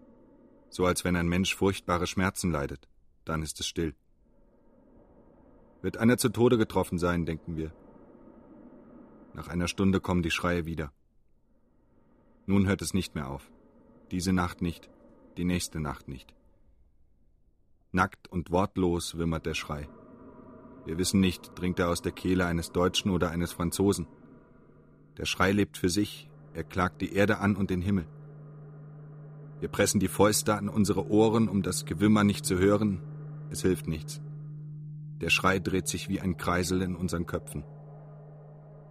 so 0.70 0.86
als 0.86 1.04
wenn 1.04 1.14
ein 1.14 1.28
Mensch 1.28 1.54
furchtbare 1.54 2.06
Schmerzen 2.06 2.50
leidet. 2.50 2.88
Dann 3.26 3.42
ist 3.42 3.60
es 3.60 3.66
still. 3.66 3.94
Wird 5.82 5.98
einer 5.98 6.16
zu 6.16 6.30
Tode 6.30 6.56
getroffen 6.56 6.98
sein, 6.98 7.26
denken 7.26 7.58
wir. 7.58 7.70
Nach 9.34 9.48
einer 9.48 9.68
Stunde 9.68 10.00
kommen 10.00 10.22
die 10.22 10.30
Schreie 10.30 10.64
wieder. 10.64 10.90
Nun 12.46 12.66
hört 12.66 12.82
es 12.82 12.94
nicht 12.94 13.14
mehr 13.14 13.28
auf. 13.28 13.50
Diese 14.10 14.32
Nacht 14.32 14.62
nicht, 14.62 14.90
die 15.36 15.44
nächste 15.44 15.80
Nacht 15.80 16.08
nicht. 16.08 16.34
Nackt 17.92 18.28
und 18.28 18.50
wortlos 18.50 19.18
wimmert 19.18 19.46
der 19.46 19.54
Schrei. 19.54 19.88
Wir 20.86 20.98
wissen 20.98 21.20
nicht, 21.20 21.52
dringt 21.54 21.78
er 21.78 21.88
aus 21.88 22.02
der 22.02 22.12
Kehle 22.12 22.46
eines 22.46 22.72
Deutschen 22.72 23.10
oder 23.10 23.30
eines 23.30 23.52
Franzosen. 23.52 24.06
Der 25.16 25.26
Schrei 25.26 25.52
lebt 25.52 25.76
für 25.76 25.88
sich, 25.88 26.28
er 26.54 26.64
klagt 26.64 27.00
die 27.00 27.12
Erde 27.12 27.38
an 27.38 27.56
und 27.56 27.70
den 27.70 27.82
Himmel. 27.82 28.06
Wir 29.60 29.68
pressen 29.68 30.00
die 30.00 30.08
Fäuste 30.08 30.54
an 30.56 30.68
unsere 30.68 31.08
Ohren, 31.10 31.48
um 31.48 31.62
das 31.62 31.84
Gewimmer 31.84 32.24
nicht 32.24 32.46
zu 32.46 32.58
hören. 32.58 33.02
Es 33.50 33.62
hilft 33.62 33.86
nichts. 33.86 34.20
Der 35.20 35.28
Schrei 35.28 35.58
dreht 35.58 35.86
sich 35.86 36.08
wie 36.08 36.20
ein 36.20 36.38
Kreisel 36.38 36.80
in 36.80 36.96
unseren 36.96 37.26
Köpfen. 37.26 37.64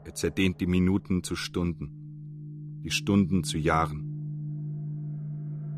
Er 0.05 0.13
zerdehnt 0.13 0.61
die 0.61 0.67
Minuten 0.67 1.23
zu 1.23 1.35
Stunden, 1.35 2.08
die 2.83 2.91
Stunden 2.91 3.43
zu 3.43 3.57
Jahren. 3.57 4.05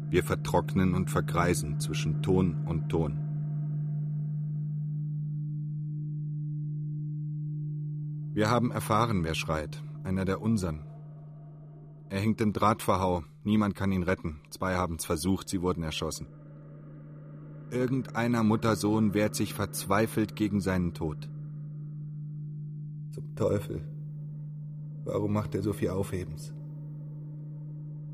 Wir 0.10 0.24
vertrocknen 0.24 0.94
und 0.94 1.10
vergreisen 1.10 1.80
zwischen 1.80 2.22
Ton 2.22 2.66
und 2.66 2.90
Ton. 2.90 3.18
Wir 8.34 8.50
haben 8.50 8.72
erfahren, 8.72 9.24
wer 9.24 9.36
schreit, 9.36 9.84
einer 10.04 10.26
der 10.26 10.42
unseren, 10.42 10.84
er 12.12 12.20
hängt 12.20 12.42
im 12.42 12.52
Drahtverhau. 12.52 13.24
Niemand 13.46 13.74
kann 13.74 13.94
ihn 13.94 14.04
retten. 14.04 14.42
Zwei 14.50 14.76
haben 14.76 14.96
es 14.96 15.06
versucht, 15.06 15.48
sie 15.48 15.62
wurden 15.62 15.82
erschossen. 15.82 16.28
Irgendeiner 17.72 18.44
Muttersohn 18.44 19.14
wehrt 19.14 19.34
sich 19.34 19.54
verzweifelt 19.54 20.36
gegen 20.36 20.60
seinen 20.60 20.94
Tod. 20.94 21.30
Zum 23.12 23.34
Teufel. 23.38 23.88
Warum 25.06 25.32
macht 25.32 25.56
er 25.56 25.62
so 25.62 25.72
viel 25.72 25.92
Aufhebens? 25.92 26.54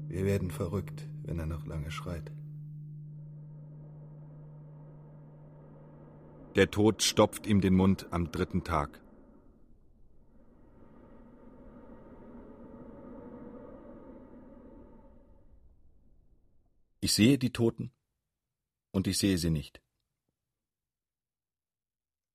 Wir 0.07 0.25
werden 0.25 0.51
verrückt, 0.51 1.07
wenn 1.23 1.37
er 1.37 1.45
noch 1.45 1.65
lange 1.65 1.91
schreit. 1.91 2.31
Der 6.55 6.71
Tod 6.71 7.03
stopft 7.03 7.45
ihm 7.45 7.61
den 7.61 7.75
Mund 7.75 8.07
am 8.11 8.31
dritten 8.31 8.63
Tag. 8.63 8.99
Ich 16.99 17.13
sehe 17.13 17.37
die 17.37 17.51
Toten 17.51 17.91
und 18.91 19.07
ich 19.07 19.17
sehe 19.17 19.37
sie 19.37 19.51
nicht. 19.51 19.81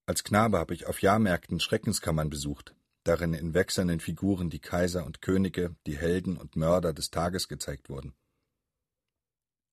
Als 0.06 0.24
Knabe 0.24 0.58
habe 0.58 0.74
ich 0.74 0.86
auf 0.86 1.02
Jahrmärkten 1.02 1.58
Schreckenskammern 1.58 2.30
besucht, 2.30 2.74
darin 3.04 3.34
in 3.34 3.54
wechselnden 3.54 4.00
Figuren 4.00 4.50
die 4.50 4.60
Kaiser 4.60 5.04
und 5.04 5.22
Könige, 5.22 5.76
die 5.86 5.96
Helden 5.96 6.36
und 6.36 6.56
Mörder 6.56 6.92
des 6.92 7.10
Tages 7.10 7.48
gezeigt 7.48 7.88
wurden. 7.88 8.14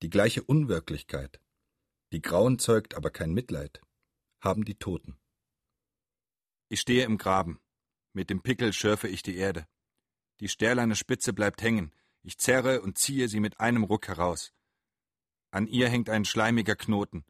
Die 0.02 0.10
gleiche 0.10 0.44
Unwirklichkeit, 0.44 1.42
die 2.12 2.22
Grauen 2.22 2.58
zeugt 2.58 2.96
aber 2.96 3.12
kein 3.12 3.34
Mitleid, 3.34 3.82
haben 4.42 4.66
die 4.66 4.76
Toten. 4.76 5.20
Ich 6.70 6.80
stehe 6.80 7.04
im 7.04 7.18
Graben, 7.18 7.60
mit 8.14 8.30
dem 8.30 8.42
Pickel 8.42 8.74
schürfe 8.74 9.08
ich 9.08 9.22
die 9.22 9.38
Erde. 9.38 9.68
Die 10.40 10.48
stählerne 10.48 10.96
Spitze 10.96 11.34
bleibt 11.34 11.62
hängen, 11.62 11.94
ich 12.24 12.38
zerre 12.38 12.82
und 12.82 12.98
ziehe 12.98 13.28
sie 13.28 13.40
mit 13.40 13.60
einem 13.60 13.84
Ruck 13.84 14.08
heraus. 14.08 14.54
An 15.52 15.68
ihr 15.68 15.90
hängt 15.90 16.10
ein 16.10 16.26
schleimiger 16.26 16.76
Knoten. 16.76 17.26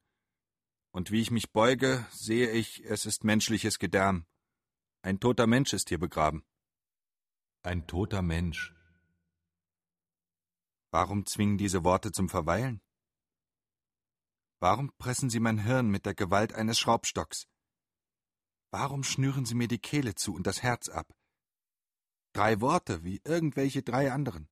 Und 0.92 1.12
wie 1.12 1.22
ich 1.22 1.32
mich 1.32 1.52
beuge, 1.52 2.06
sehe 2.12 2.52
ich, 2.52 2.84
es 2.86 3.06
ist 3.06 3.24
menschliches 3.24 3.80
Gedärm. 3.80 4.26
Ein 5.02 5.20
toter 5.22 5.48
Mensch 5.48 5.72
ist 5.72 5.88
hier 5.88 5.98
begraben. 5.98 6.44
Ein 7.64 7.88
toter 7.88 8.22
Mensch. 8.22 8.76
Warum 10.92 11.26
zwingen 11.26 11.58
diese 11.58 11.86
Worte 11.86 12.12
zum 12.12 12.28
Verweilen? 12.28 12.82
Warum 14.60 14.92
pressen 14.98 15.30
sie 15.30 15.40
mein 15.40 15.60
Hirn 15.60 15.90
mit 15.90 16.06
der 16.06 16.16
Gewalt 16.16 16.54
eines 16.54 16.80
Schraubstocks? 16.80 17.48
Warum 18.72 19.04
schnüren 19.04 19.46
sie 19.46 19.56
mir 19.56 19.70
die 19.70 19.80
Kehle 19.80 20.16
zu 20.16 20.34
und 20.34 20.46
das 20.46 20.64
Herz 20.64 20.90
ab? 20.90 21.16
Drei 22.34 22.60
Worte 22.60 23.04
wie 23.06 23.22
irgendwelche 23.24 23.84
drei 23.84 24.12
anderen. 24.12 24.50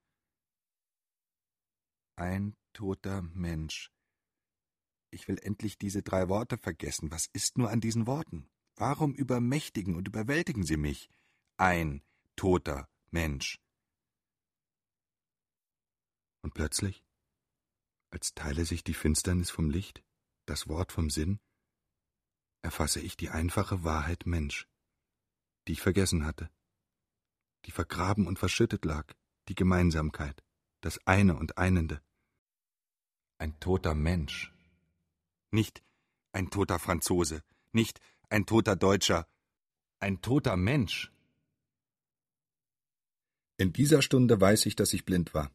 Ein 2.16 2.56
toter 2.72 3.22
Mensch. 3.22 3.92
Ich 5.12 5.28
will 5.28 5.40
endlich 5.40 5.78
diese 5.78 6.04
drei 6.04 6.30
Worte 6.30 6.58
vergessen. 6.58 7.12
Was 7.12 7.28
ist 7.34 7.58
nur 7.58 7.70
an 7.70 7.82
diesen 7.82 8.08
Worten? 8.08 8.50
Warum 8.78 9.16
übermächtigen 9.16 9.96
und 9.96 10.08
überwältigen 10.08 10.64
sie 10.64 10.78
mich? 10.78 11.10
Ein 11.58 12.04
toter 12.36 12.88
Mensch. 13.10 13.60
Und 16.44 16.54
plötzlich, 16.54 17.04
als 18.12 18.36
teile 18.36 18.66
sich 18.66 18.84
die 18.84 18.94
Finsternis 18.94 19.50
vom 19.50 19.72
Licht, 19.72 20.04
das 20.46 20.68
Wort 20.68 20.92
vom 20.92 21.10
Sinn, 21.10 21.40
erfasse 22.62 23.00
ich 23.00 23.18
die 23.18 23.30
einfache 23.30 23.84
Wahrheit 23.84 24.28
Mensch, 24.28 24.68
die 25.68 25.74
ich 25.74 25.82
vergessen 25.82 26.24
hatte, 26.24 26.52
die 27.66 27.72
vergraben 27.72 28.28
und 28.28 28.38
verschüttet 28.38 28.86
lag, 28.86 29.12
die 29.48 29.56
Gemeinsamkeit, 29.56 30.44
das 30.82 31.00
eine 31.08 31.36
und 31.36 31.58
einende. 31.58 32.02
Ein 33.40 33.60
toter 33.60 33.96
Mensch. 33.96 34.54
Nicht 35.50 35.84
ein 36.32 36.52
toter 36.52 36.78
Franzose, 36.78 37.44
nicht 37.72 38.00
ein 38.30 38.46
toter 38.46 38.76
Deutscher, 38.76 39.28
ein 40.00 40.22
toter 40.22 40.58
Mensch. 40.58 41.12
In 43.58 43.74
dieser 43.74 44.02
Stunde 44.02 44.40
weiß 44.40 44.66
ich, 44.66 44.76
dass 44.76 44.94
ich 44.94 45.06
blind 45.06 45.34
war. 45.34 45.52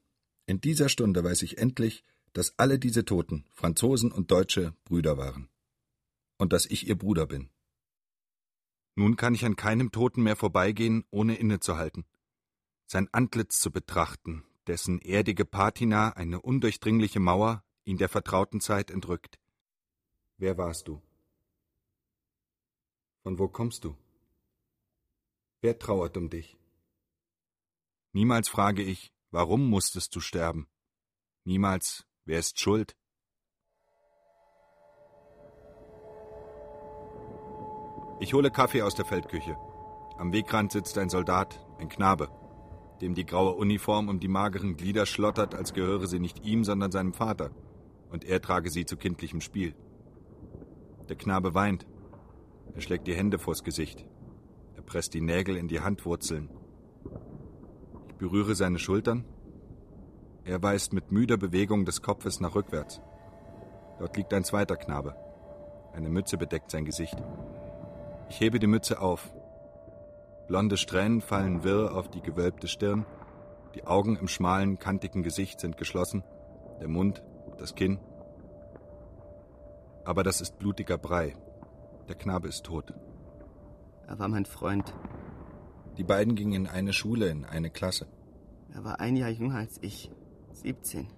In 0.46 0.60
dieser 0.60 0.88
Stunde 0.88 1.22
weiß 1.22 1.42
ich 1.42 1.58
endlich, 1.58 2.04
dass 2.32 2.58
alle 2.58 2.78
diese 2.78 3.04
Toten, 3.04 3.44
Franzosen 3.50 4.10
und 4.10 4.30
Deutsche, 4.30 4.74
Brüder 4.84 5.18
waren. 5.18 5.48
Und 6.38 6.52
dass 6.52 6.66
ich 6.66 6.88
ihr 6.88 6.96
Bruder 6.96 7.26
bin. 7.26 7.50
Nun 8.94 9.16
kann 9.16 9.34
ich 9.34 9.44
an 9.44 9.56
keinem 9.56 9.92
Toten 9.92 10.22
mehr 10.22 10.36
vorbeigehen, 10.36 11.04
ohne 11.10 11.36
innezuhalten. 11.36 12.04
Sein 12.86 13.08
Antlitz 13.12 13.60
zu 13.60 13.70
betrachten, 13.70 14.44
dessen 14.66 15.00
erdige 15.00 15.44
Patina 15.44 16.10
eine 16.10 16.40
undurchdringliche 16.40 17.20
Mauer, 17.20 17.64
ihn 17.84 17.98
der 17.98 18.08
vertrauten 18.08 18.60
Zeit 18.60 18.90
entrückt. 18.90 19.38
Wer 20.38 20.58
warst 20.58 20.88
du? 20.88 21.00
Von 23.22 23.38
wo 23.38 23.48
kommst 23.48 23.84
du? 23.84 23.96
Wer 25.60 25.78
trauert 25.78 26.16
um 26.16 26.28
dich? 26.28 26.58
Niemals 28.12 28.48
frage 28.48 28.82
ich, 28.82 29.12
warum 29.30 29.68
musstest 29.68 30.14
du 30.14 30.20
sterben? 30.20 30.66
Niemals, 31.44 32.04
wer 32.24 32.38
ist 32.38 32.60
schuld? 32.60 32.96
Ich 38.20 38.34
hole 38.34 38.50
Kaffee 38.50 38.82
aus 38.82 38.94
der 38.94 39.04
Feldküche. 39.04 39.56
Am 40.18 40.32
Wegrand 40.32 40.72
sitzt 40.72 40.98
ein 40.98 41.08
Soldat, 41.08 41.64
ein 41.78 41.88
Knabe, 41.88 42.28
dem 43.00 43.14
die 43.14 43.26
graue 43.26 43.52
Uniform 43.52 44.08
um 44.08 44.20
die 44.20 44.28
mageren 44.28 44.76
Glieder 44.76 45.06
schlottert, 45.06 45.54
als 45.54 45.72
gehöre 45.74 46.06
sie 46.06 46.20
nicht 46.20 46.44
ihm, 46.44 46.64
sondern 46.64 46.92
seinem 46.92 47.14
Vater 47.14 47.50
und 48.12 48.24
er 48.24 48.40
trage 48.40 48.70
sie 48.70 48.84
zu 48.84 48.96
kindlichem 48.96 49.40
Spiel. 49.40 49.74
Der 51.08 51.16
Knabe 51.16 51.54
weint. 51.54 51.86
Er 52.74 52.80
schlägt 52.80 53.06
die 53.06 53.14
Hände 53.14 53.38
vors 53.38 53.64
Gesicht. 53.64 54.04
Er 54.76 54.82
presst 54.82 55.14
die 55.14 55.20
Nägel 55.20 55.56
in 55.56 55.68
die 55.68 55.80
Handwurzeln. 55.80 56.50
Ich 58.08 58.14
berühre 58.14 58.54
seine 58.54 58.78
Schultern. 58.78 59.24
Er 60.44 60.62
weist 60.62 60.92
mit 60.92 61.12
müder 61.12 61.36
Bewegung 61.36 61.84
des 61.84 62.02
Kopfes 62.02 62.40
nach 62.40 62.54
rückwärts. 62.54 63.00
Dort 63.98 64.16
liegt 64.16 64.32
ein 64.34 64.44
zweiter 64.44 64.76
Knabe. 64.76 65.14
Eine 65.92 66.08
Mütze 66.08 66.38
bedeckt 66.38 66.70
sein 66.70 66.84
Gesicht. 66.84 67.16
Ich 68.28 68.40
hebe 68.40 68.58
die 68.58 68.66
Mütze 68.66 69.00
auf. 69.00 69.32
Blonde 70.48 70.76
Strähnen 70.76 71.20
fallen 71.20 71.62
wirr 71.64 71.94
auf 71.94 72.08
die 72.08 72.22
gewölbte 72.22 72.66
Stirn. 72.66 73.06
Die 73.74 73.84
Augen 73.84 74.16
im 74.16 74.28
schmalen, 74.28 74.78
kantigen 74.78 75.22
Gesicht 75.22 75.60
sind 75.60 75.76
geschlossen. 75.76 76.24
Der 76.80 76.88
Mund, 76.88 77.22
das 77.58 77.74
Kinn. 77.74 78.00
Aber 80.04 80.22
das 80.24 80.40
ist 80.40 80.58
blutiger 80.58 80.98
Brei. 80.98 81.36
Der 82.08 82.16
Knabe 82.16 82.48
ist 82.48 82.64
tot. 82.64 82.92
Er 84.06 84.18
war 84.18 84.28
mein 84.28 84.44
Freund. 84.44 84.92
Die 85.96 86.04
beiden 86.04 86.34
gingen 86.34 86.52
in 86.52 86.66
eine 86.66 86.92
Schule, 86.92 87.28
in 87.28 87.44
eine 87.44 87.70
Klasse. 87.70 88.06
Er 88.72 88.84
war 88.84 89.00
ein 89.00 89.16
Jahr 89.16 89.30
jünger 89.30 89.56
als 89.56 89.78
ich, 89.82 90.10
17. 90.52 91.08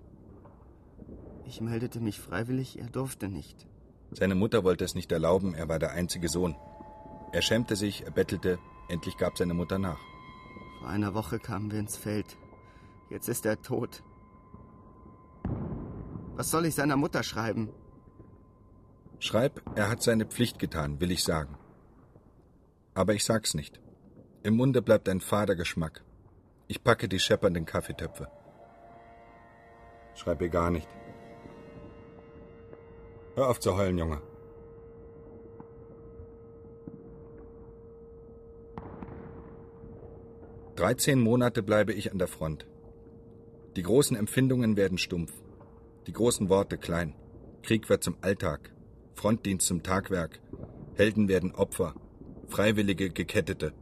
Ich 1.46 1.60
meldete 1.60 2.00
mich 2.00 2.18
freiwillig, 2.18 2.78
er 2.78 2.88
durfte 2.88 3.28
nicht. 3.28 3.66
Seine 4.10 4.34
Mutter 4.34 4.64
wollte 4.64 4.84
es 4.84 4.94
nicht 4.94 5.12
erlauben, 5.12 5.54
er 5.54 5.68
war 5.68 5.78
der 5.78 5.92
einzige 5.92 6.28
Sohn. 6.28 6.56
Er 7.32 7.42
schämte 7.42 7.76
sich, 7.76 8.04
er 8.04 8.10
bettelte, 8.10 8.58
endlich 8.88 9.16
gab 9.16 9.38
seine 9.38 9.54
Mutter 9.54 9.78
nach. 9.78 9.98
Vor 10.80 10.88
einer 10.88 11.14
Woche 11.14 11.38
kamen 11.38 11.70
wir 11.70 11.78
ins 11.78 11.96
Feld. 11.96 12.36
Jetzt 13.10 13.28
ist 13.28 13.46
er 13.46 13.60
tot. 13.62 14.02
Was 16.36 16.50
soll 16.50 16.66
ich 16.66 16.74
seiner 16.74 16.96
Mutter 16.96 17.22
schreiben? 17.22 17.70
Schreib, 19.26 19.62
er 19.74 19.88
hat 19.88 20.02
seine 20.02 20.26
Pflicht 20.26 20.58
getan, 20.58 21.00
will 21.00 21.10
ich 21.10 21.24
sagen. 21.24 21.56
Aber 22.92 23.14
ich 23.14 23.24
sag's 23.24 23.54
nicht. 23.54 23.80
Im 24.42 24.54
Munde 24.54 24.82
bleibt 24.82 25.08
ein 25.08 25.22
fader 25.22 25.56
Geschmack. 25.56 26.04
Ich 26.68 26.84
packe 26.84 27.08
die 27.08 27.18
scheppernden 27.18 27.64
Kaffeetöpfe. 27.64 28.28
Schreib 30.14 30.42
ihr 30.42 30.50
gar 30.50 30.70
nicht. 30.70 30.86
Hör 33.34 33.48
auf 33.48 33.60
zu 33.60 33.74
heulen, 33.78 33.96
Junge. 33.96 34.20
Dreizehn 40.76 41.18
Monate 41.18 41.62
bleibe 41.62 41.94
ich 41.94 42.12
an 42.12 42.18
der 42.18 42.28
Front. 42.28 42.66
Die 43.76 43.82
großen 43.82 44.18
Empfindungen 44.18 44.76
werden 44.76 44.98
stumpf, 44.98 45.32
die 46.06 46.12
großen 46.12 46.50
Worte 46.50 46.76
klein. 46.76 47.14
Krieg 47.62 47.88
wird 47.88 48.04
zum 48.04 48.18
Alltag, 48.20 48.74
Frontdienst 49.14 49.66
zum 49.66 49.82
Tagwerk, 49.82 50.40
Helden 50.94 51.28
werden 51.28 51.54
Opfer, 51.54 51.94
Freiwillige 52.48 53.10
Gekettete. 53.10 53.72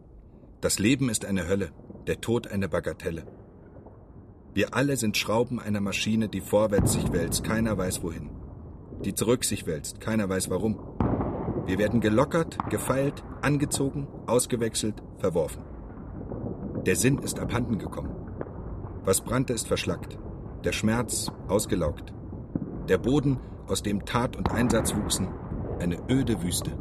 Das 0.61 0.79
Leben 0.79 1.09
ist 1.09 1.25
eine 1.25 1.49
Hölle, 1.49 1.73
der 2.07 2.21
Tod 2.21 2.49
eine 2.49 2.69
Bagatelle. 2.69 3.25
Wir 4.55 4.75
alle 4.75 4.97
sind 4.97 5.17
Schrauben 5.17 5.59
einer 5.59 5.81
Maschine, 5.81 6.29
die 6.29 6.41
vorwärts 6.41 6.93
sich 6.93 7.13
wälzt, 7.13 7.43
keiner 7.43 7.77
weiß 7.77 8.03
wohin. 8.03 8.31
Die 9.05 9.15
zurück 9.15 9.45
sich 9.45 9.67
wälzt, 9.67 10.01
keiner 10.01 10.29
weiß 10.29 10.51
warum. 10.51 10.79
Wir 11.67 11.79
werden 11.79 12.01
gelockert, 12.01 12.59
gefeilt, 12.71 13.25
angezogen, 13.41 14.09
ausgewechselt, 14.27 15.03
verworfen. 15.19 15.65
Der 16.87 16.97
Sinn 16.97 17.19
ist 17.19 17.39
abhanden 17.39 17.79
gekommen. 17.79 18.15
Was 19.05 19.23
brannte, 19.23 19.53
ist 19.53 19.69
verschlackt. 19.69 20.19
Der 20.65 20.73
Schmerz 20.73 21.33
ausgelaugt. 21.49 22.13
Der 22.89 22.99
Boden, 22.99 23.39
aus 23.69 23.83
dem 23.83 24.05
Tat 24.05 24.37
und 24.37 24.51
Einsatz 24.51 24.95
wuchsen, 24.95 25.29
eine 25.79 25.99
öde 26.11 26.43
Wüste. 26.43 26.73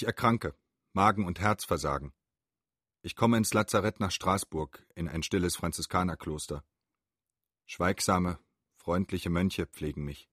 Ich 0.00 0.06
erkranke, 0.06 0.56
Magen- 0.94 1.26
und 1.26 1.40
Herzversagen. 1.40 2.14
Ich 3.02 3.16
komme 3.16 3.36
ins 3.36 3.52
Lazarett 3.52 4.00
nach 4.00 4.10
Straßburg, 4.10 4.86
in 4.94 5.08
ein 5.08 5.22
stilles 5.22 5.56
Franziskanerkloster. 5.56 6.64
Schweigsame, 7.66 8.38
freundliche 8.76 9.28
Mönche 9.28 9.66
pflegen 9.66 10.02
mich. 10.06 10.30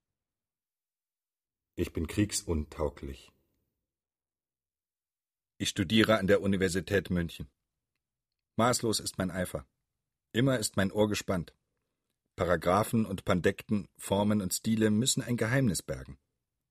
Ich 1.75 1.91
bin 1.91 2.07
kriegsuntauglich. 2.07 3.33
Ich 5.57 5.67
studiere 5.67 6.17
an 6.17 6.27
der 6.27 6.41
Universität 6.41 7.09
München. 7.09 7.49
Maßlos 8.55 9.01
ist 9.01 9.17
mein 9.17 9.31
Eifer. 9.31 9.67
Immer 10.31 10.59
ist 10.59 10.77
mein 10.77 10.93
Ohr 10.93 11.09
gespannt. 11.09 11.53
Paragraphen 12.37 13.05
und 13.05 13.25
Pandekten, 13.25 13.89
Formen 13.97 14.41
und 14.41 14.53
Stile 14.53 14.91
müssen 14.91 15.21
ein 15.23 15.35
Geheimnis 15.35 15.83
bergen. 15.83 16.17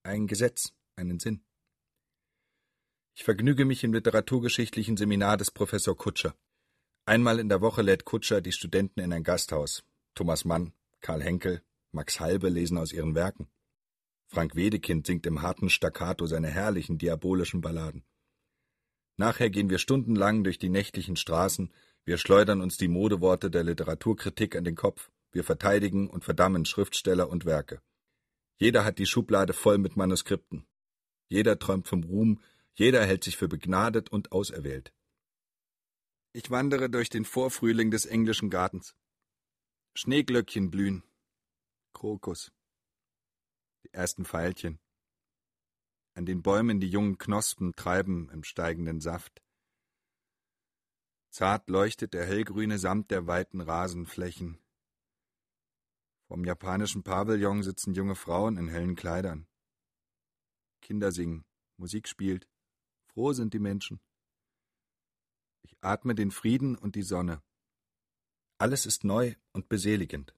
Ein 0.01 0.25
Gesetz, 0.25 0.73
einen 0.95 1.19
Sinn. 1.19 1.46
Ich 3.19 3.23
vergnüge 3.23 3.65
mich 3.65 3.83
im 3.83 3.93
literaturgeschichtlichen 3.93 4.95
Seminar 4.95 5.37
des 5.37 5.49
Professor 5.49 5.97
Kutscher. 5.97 6.35
Einmal 7.07 7.39
in 7.39 7.49
der 7.49 7.61
Woche 7.61 7.81
lädt 7.81 8.05
Kutscher 8.05 8.41
die 8.41 8.51
Studenten 8.51 8.99
in 8.99 9.11
ein 9.11 9.23
Gasthaus. 9.23 9.83
Thomas 10.13 10.45
Mann, 10.45 10.71
Karl 11.01 11.23
Henkel, 11.23 11.63
Max 11.91 12.19
Halbe 12.19 12.49
lesen 12.49 12.77
aus 12.77 12.93
ihren 12.93 13.15
Werken. 13.15 13.47
Frank 14.27 14.55
Wedekind 14.55 15.07
singt 15.07 15.25
im 15.25 15.41
harten 15.41 15.71
Staccato 15.71 16.27
seine 16.27 16.49
herrlichen 16.49 16.99
diabolischen 16.99 17.59
Balladen. 17.59 18.03
Nachher 19.15 19.49
gehen 19.49 19.71
wir 19.71 19.79
stundenlang 19.79 20.43
durch 20.43 20.59
die 20.59 20.69
nächtlichen 20.69 21.15
Straßen, 21.15 21.73
wir 22.05 22.19
schleudern 22.19 22.61
uns 22.61 22.77
die 22.77 22.87
Modeworte 22.87 23.49
der 23.49 23.63
Literaturkritik 23.63 24.55
an 24.55 24.63
den 24.63 24.75
Kopf, 24.75 25.09
wir 25.31 25.43
verteidigen 25.43 26.07
und 26.07 26.23
verdammen 26.23 26.65
Schriftsteller 26.65 27.29
und 27.29 27.45
Werke. 27.45 27.81
Jeder 28.59 28.85
hat 28.85 28.99
die 28.99 29.07
Schublade 29.07 29.53
voll 29.53 29.79
mit 29.79 29.97
Manuskripten. 29.97 30.67
Jeder 31.29 31.57
träumt 31.57 31.87
vom 31.87 32.03
Ruhm, 32.03 32.39
jeder 32.79 33.03
hält 33.03 33.23
sich 33.23 33.37
für 33.37 33.47
begnadet 33.47 34.09
und 34.09 34.31
auserwählt. 34.31 34.93
Ich 36.31 36.51
wandere 36.51 36.91
durch 36.91 37.09
den 37.09 37.25
Vorfrühling 37.25 37.89
des 37.89 38.05
englischen 38.05 38.51
Gartens. 38.51 38.95
Schneeglöckchen 39.95 40.69
blühen. 40.69 41.03
Krokus. 41.93 42.51
Die 43.83 43.91
ersten 43.93 44.25
Veilchen. 44.25 44.79
An 46.13 46.27
den 46.27 46.43
Bäumen 46.43 46.79
die 46.79 46.89
jungen 46.89 47.17
Knospen 47.17 47.75
treiben 47.75 48.29
im 48.29 48.43
steigenden 48.43 49.01
Saft. 49.01 49.41
Zart 51.31 51.69
leuchtet 51.71 52.13
der 52.13 52.27
hellgrüne 52.27 52.77
Samt 52.77 53.09
der 53.09 53.25
weiten 53.25 53.59
Rasenflächen. 53.59 54.59
Vom 56.27 56.45
japanischen 56.45 57.01
Pavillon 57.01 57.63
sitzen 57.63 57.95
junge 57.95 58.15
Frauen 58.15 58.57
in 58.57 58.67
hellen 58.67 58.95
Kleidern. 58.95 59.47
Kinder 60.81 61.11
singen, 61.11 61.43
Musik 61.77 62.07
spielt. 62.07 62.47
Froh 63.17 63.33
sind 63.33 63.55
die 63.55 63.59
Menschen. 63.59 63.99
Ich 65.63 65.75
atme 65.81 66.13
den 66.13 66.29
Frieden 66.29 66.75
und 66.75 66.93
die 66.93 67.01
Sonne. 67.01 67.41
Alles 68.59 68.85
ist 68.85 69.03
neu 69.03 69.33
und 69.53 69.69
beseligend. 69.69 70.35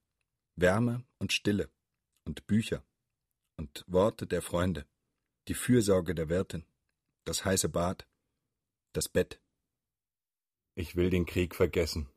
Wärme 0.55 1.03
und 1.17 1.33
Stille 1.33 1.69
und 2.23 2.47
Bücher 2.47 2.85
und 3.57 3.83
Worte 3.87 4.27
der 4.27 4.41
Freunde, 4.41 4.87
die 5.49 5.55
Fürsorge 5.55 6.15
der 6.15 6.29
Wirtin, 6.29 6.63
das 7.25 7.43
heiße 7.43 7.67
Bad, 7.67 8.07
das 8.93 9.09
Bett. 9.09 9.41
Ich 10.73 10.95
will 10.95 11.09
den 11.09 11.25
Krieg 11.25 11.55
vergessen. 11.55 12.09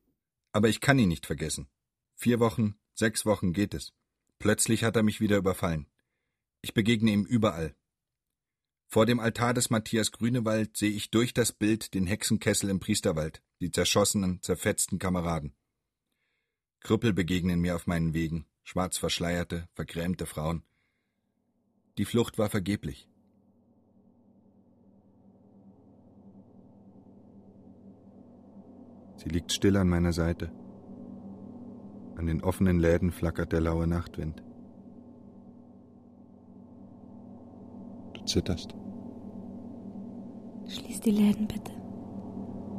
Aber 0.53 0.69
ich 0.69 0.81
kann 0.81 0.97
ihn 1.01 1.09
nicht 1.09 1.27
vergessen. 1.27 1.69
Vier 2.15 2.39
Wochen, 2.39 2.79
sechs 2.95 3.27
Wochen 3.27 3.53
geht 3.53 3.75
es. 3.75 3.93
Plötzlich 4.39 4.85
hat 4.85 4.95
er 4.95 5.03
mich 5.03 5.21
wieder 5.21 5.39
überfallen. 5.39 5.89
Ich 6.61 6.73
begegne 6.73 7.11
ihm 7.11 7.25
überall, 7.25 7.75
vor 8.93 9.07
dem 9.07 9.20
Altar 9.20 9.55
des 9.55 9.70
Matthias 9.70 10.12
Grünewald 10.12 10.76
sehe 10.76 10.90
ich 10.90 11.11
durch 11.11 11.32
das 11.32 11.51
Bild 11.51 11.95
den 11.95 12.07
Hexenkessel 12.07 12.68
im 12.68 12.78
Priesterwald, 12.78 13.43
die 13.62 13.70
zerschossenen, 13.70 14.43
zerfetzten 14.43 14.99
Kameraden. 14.99 15.55
Krüppel 16.80 17.14
begegnen 17.14 17.59
mir 17.59 17.74
auf 17.74 17.86
meinen 17.86 18.12
Wegen, 18.12 18.45
schwarz 18.64 18.99
verschleierte, 18.99 19.66
vergrämte 19.72 20.26
Frauen. 20.26 20.62
Die 21.97 22.05
Flucht 22.05 22.36
war 22.36 22.51
vergeblich. 22.51 23.09
Sie 29.16 29.30
liegt 29.30 29.55
still 29.55 29.78
an 29.78 29.88
meiner 29.88 30.12
Seite. 30.12 30.53
An 32.16 32.26
den 32.26 32.43
offenen 32.43 32.78
Läden 32.78 33.11
flackert 33.11 33.53
der 33.53 33.62
laue 33.62 33.86
Nachtwind. 33.86 34.43
Du 38.12 38.22
zitterst. 38.26 38.82
Schließ 40.69 41.01
die 41.01 41.11
Läden 41.11 41.47
bitte. 41.47 41.73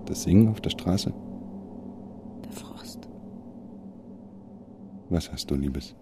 Das 0.05 0.23
Singen 0.23 0.49
auf 0.49 0.61
der 0.61 0.69
Straße? 0.69 1.13
Der 2.43 2.51
Frost. 2.51 3.07
Was 5.09 5.31
hast 5.31 5.49
du, 5.51 5.55
Liebes? 5.55 5.95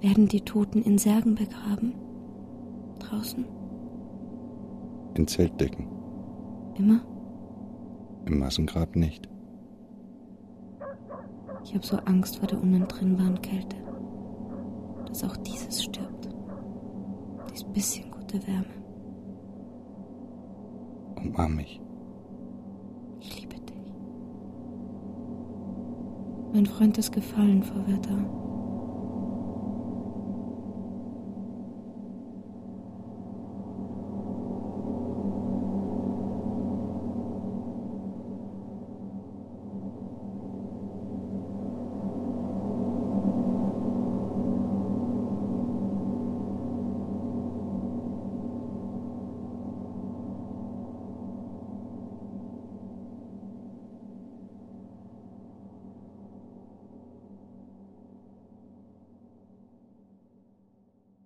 Werden 0.00 0.26
die 0.26 0.40
Toten 0.40 0.82
in 0.82 0.98
Särgen 0.98 1.36
begraben? 1.36 1.94
Draußen? 2.98 3.44
In 5.14 5.28
Zeltdecken. 5.28 5.86
Immer? 6.76 7.00
Im 8.26 8.38
Massengrab 8.38 8.96
nicht. 8.96 9.28
Ich 11.64 11.74
habe 11.74 11.86
so 11.86 11.96
Angst 11.98 12.38
vor 12.38 12.48
der 12.48 12.60
unentrinnbaren 12.60 13.40
Kälte. 13.40 13.76
Dass 15.06 15.22
auch 15.22 15.36
dieses 15.36 15.84
stirbt. 15.84 16.31
Dies 17.52 17.64
bisschen 17.64 18.10
gute 18.10 18.46
Wärme. 18.46 18.64
Umarm 21.16 21.56
mich. 21.56 21.80
Ich 23.20 23.40
liebe 23.40 23.56
dich. 23.56 23.92
Mein 26.52 26.66
Freund 26.66 26.96
ist 26.98 27.12
gefallen, 27.12 27.62
Frau 27.62 27.86
Werther. 27.86 28.41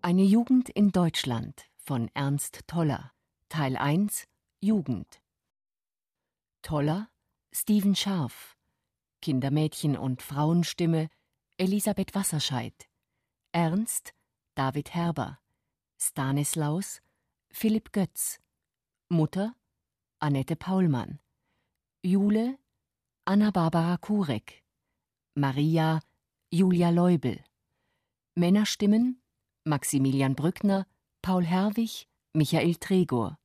Eine 0.06 0.22
Jugend 0.22 0.68
in 0.68 0.92
Deutschland 0.92 1.68
von 1.78 2.08
Ernst 2.14 2.60
Toller. 2.68 3.10
Teil 3.48 3.76
1 3.76 4.28
Jugend. 4.60 5.20
Toller 6.62 7.10
Steven 7.52 7.96
Scharf. 7.96 8.56
Kindermädchen 9.20 9.96
und 9.96 10.22
Frauenstimme 10.22 11.08
Elisabeth 11.56 12.14
Wasserscheid. 12.14 12.88
Ernst 13.50 14.14
David 14.54 14.94
Herber. 14.94 15.40
Stanislaus 15.98 17.02
Philipp 17.50 17.90
Götz. 17.90 18.38
Mutter 19.08 19.56
Annette 20.20 20.54
Paulmann. 20.54 21.18
Jule 22.04 22.60
Anna-Barbara 23.24 23.96
Kurek. 23.96 24.62
Maria 25.34 25.98
Julia 26.52 26.90
Leubel. 26.90 27.42
Männerstimmen 28.36 29.20
Maximilian 29.66 30.36
Brückner, 30.36 30.86
Paul 31.22 31.44
Herwig, 31.44 32.06
Michael 32.32 32.76
Tregor. 32.76 33.36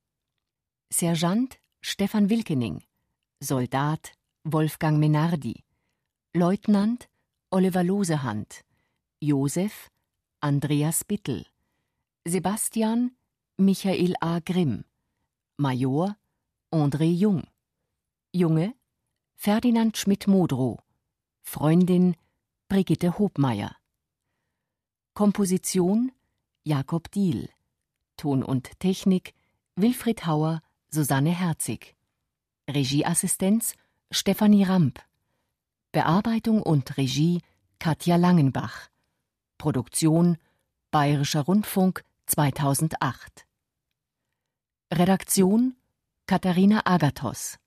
Sergeant 0.88 1.58
Stefan 1.80 2.30
Wilkening. 2.30 2.84
Soldat 3.40 4.12
Wolfgang 4.44 5.00
Menardi. 5.00 5.64
Leutnant 6.32 7.08
Oliver 7.50 7.82
Losehand. 7.82 8.62
Josef 9.20 9.90
Andreas 10.40 11.02
Bittel. 11.04 11.44
Sebastian 12.24 13.16
Michael 13.56 14.14
A. 14.20 14.38
Grimm. 14.40 14.84
Major 15.58 16.16
André 16.70 17.12
Jung. 17.12 17.42
Junge 18.32 18.74
Ferdinand 19.34 19.96
Schmidt-Modrow. 19.96 20.78
Freundin 21.42 22.14
Brigitte 22.68 23.18
Hobmeier. 23.18 23.81
Komposition 25.14 26.10
Jakob 26.64 27.10
Diehl. 27.10 27.50
Ton 28.16 28.42
und 28.42 28.80
Technik 28.80 29.34
Wilfried 29.76 30.24
Hauer, 30.26 30.62
Susanne 30.88 31.30
Herzig. 31.30 31.94
Regieassistenz 32.66 33.74
Stefanie 34.10 34.64
Ramp. 34.64 35.00
Bearbeitung 35.92 36.62
und 36.62 36.96
Regie 36.96 37.42
Katja 37.78 38.16
Langenbach. 38.16 38.88
Produktion 39.58 40.38
Bayerischer 40.90 41.42
Rundfunk 41.42 42.04
2008. 42.26 43.46
Redaktion 44.94 45.76
Katharina 46.26 46.86
Agathos. 46.86 47.58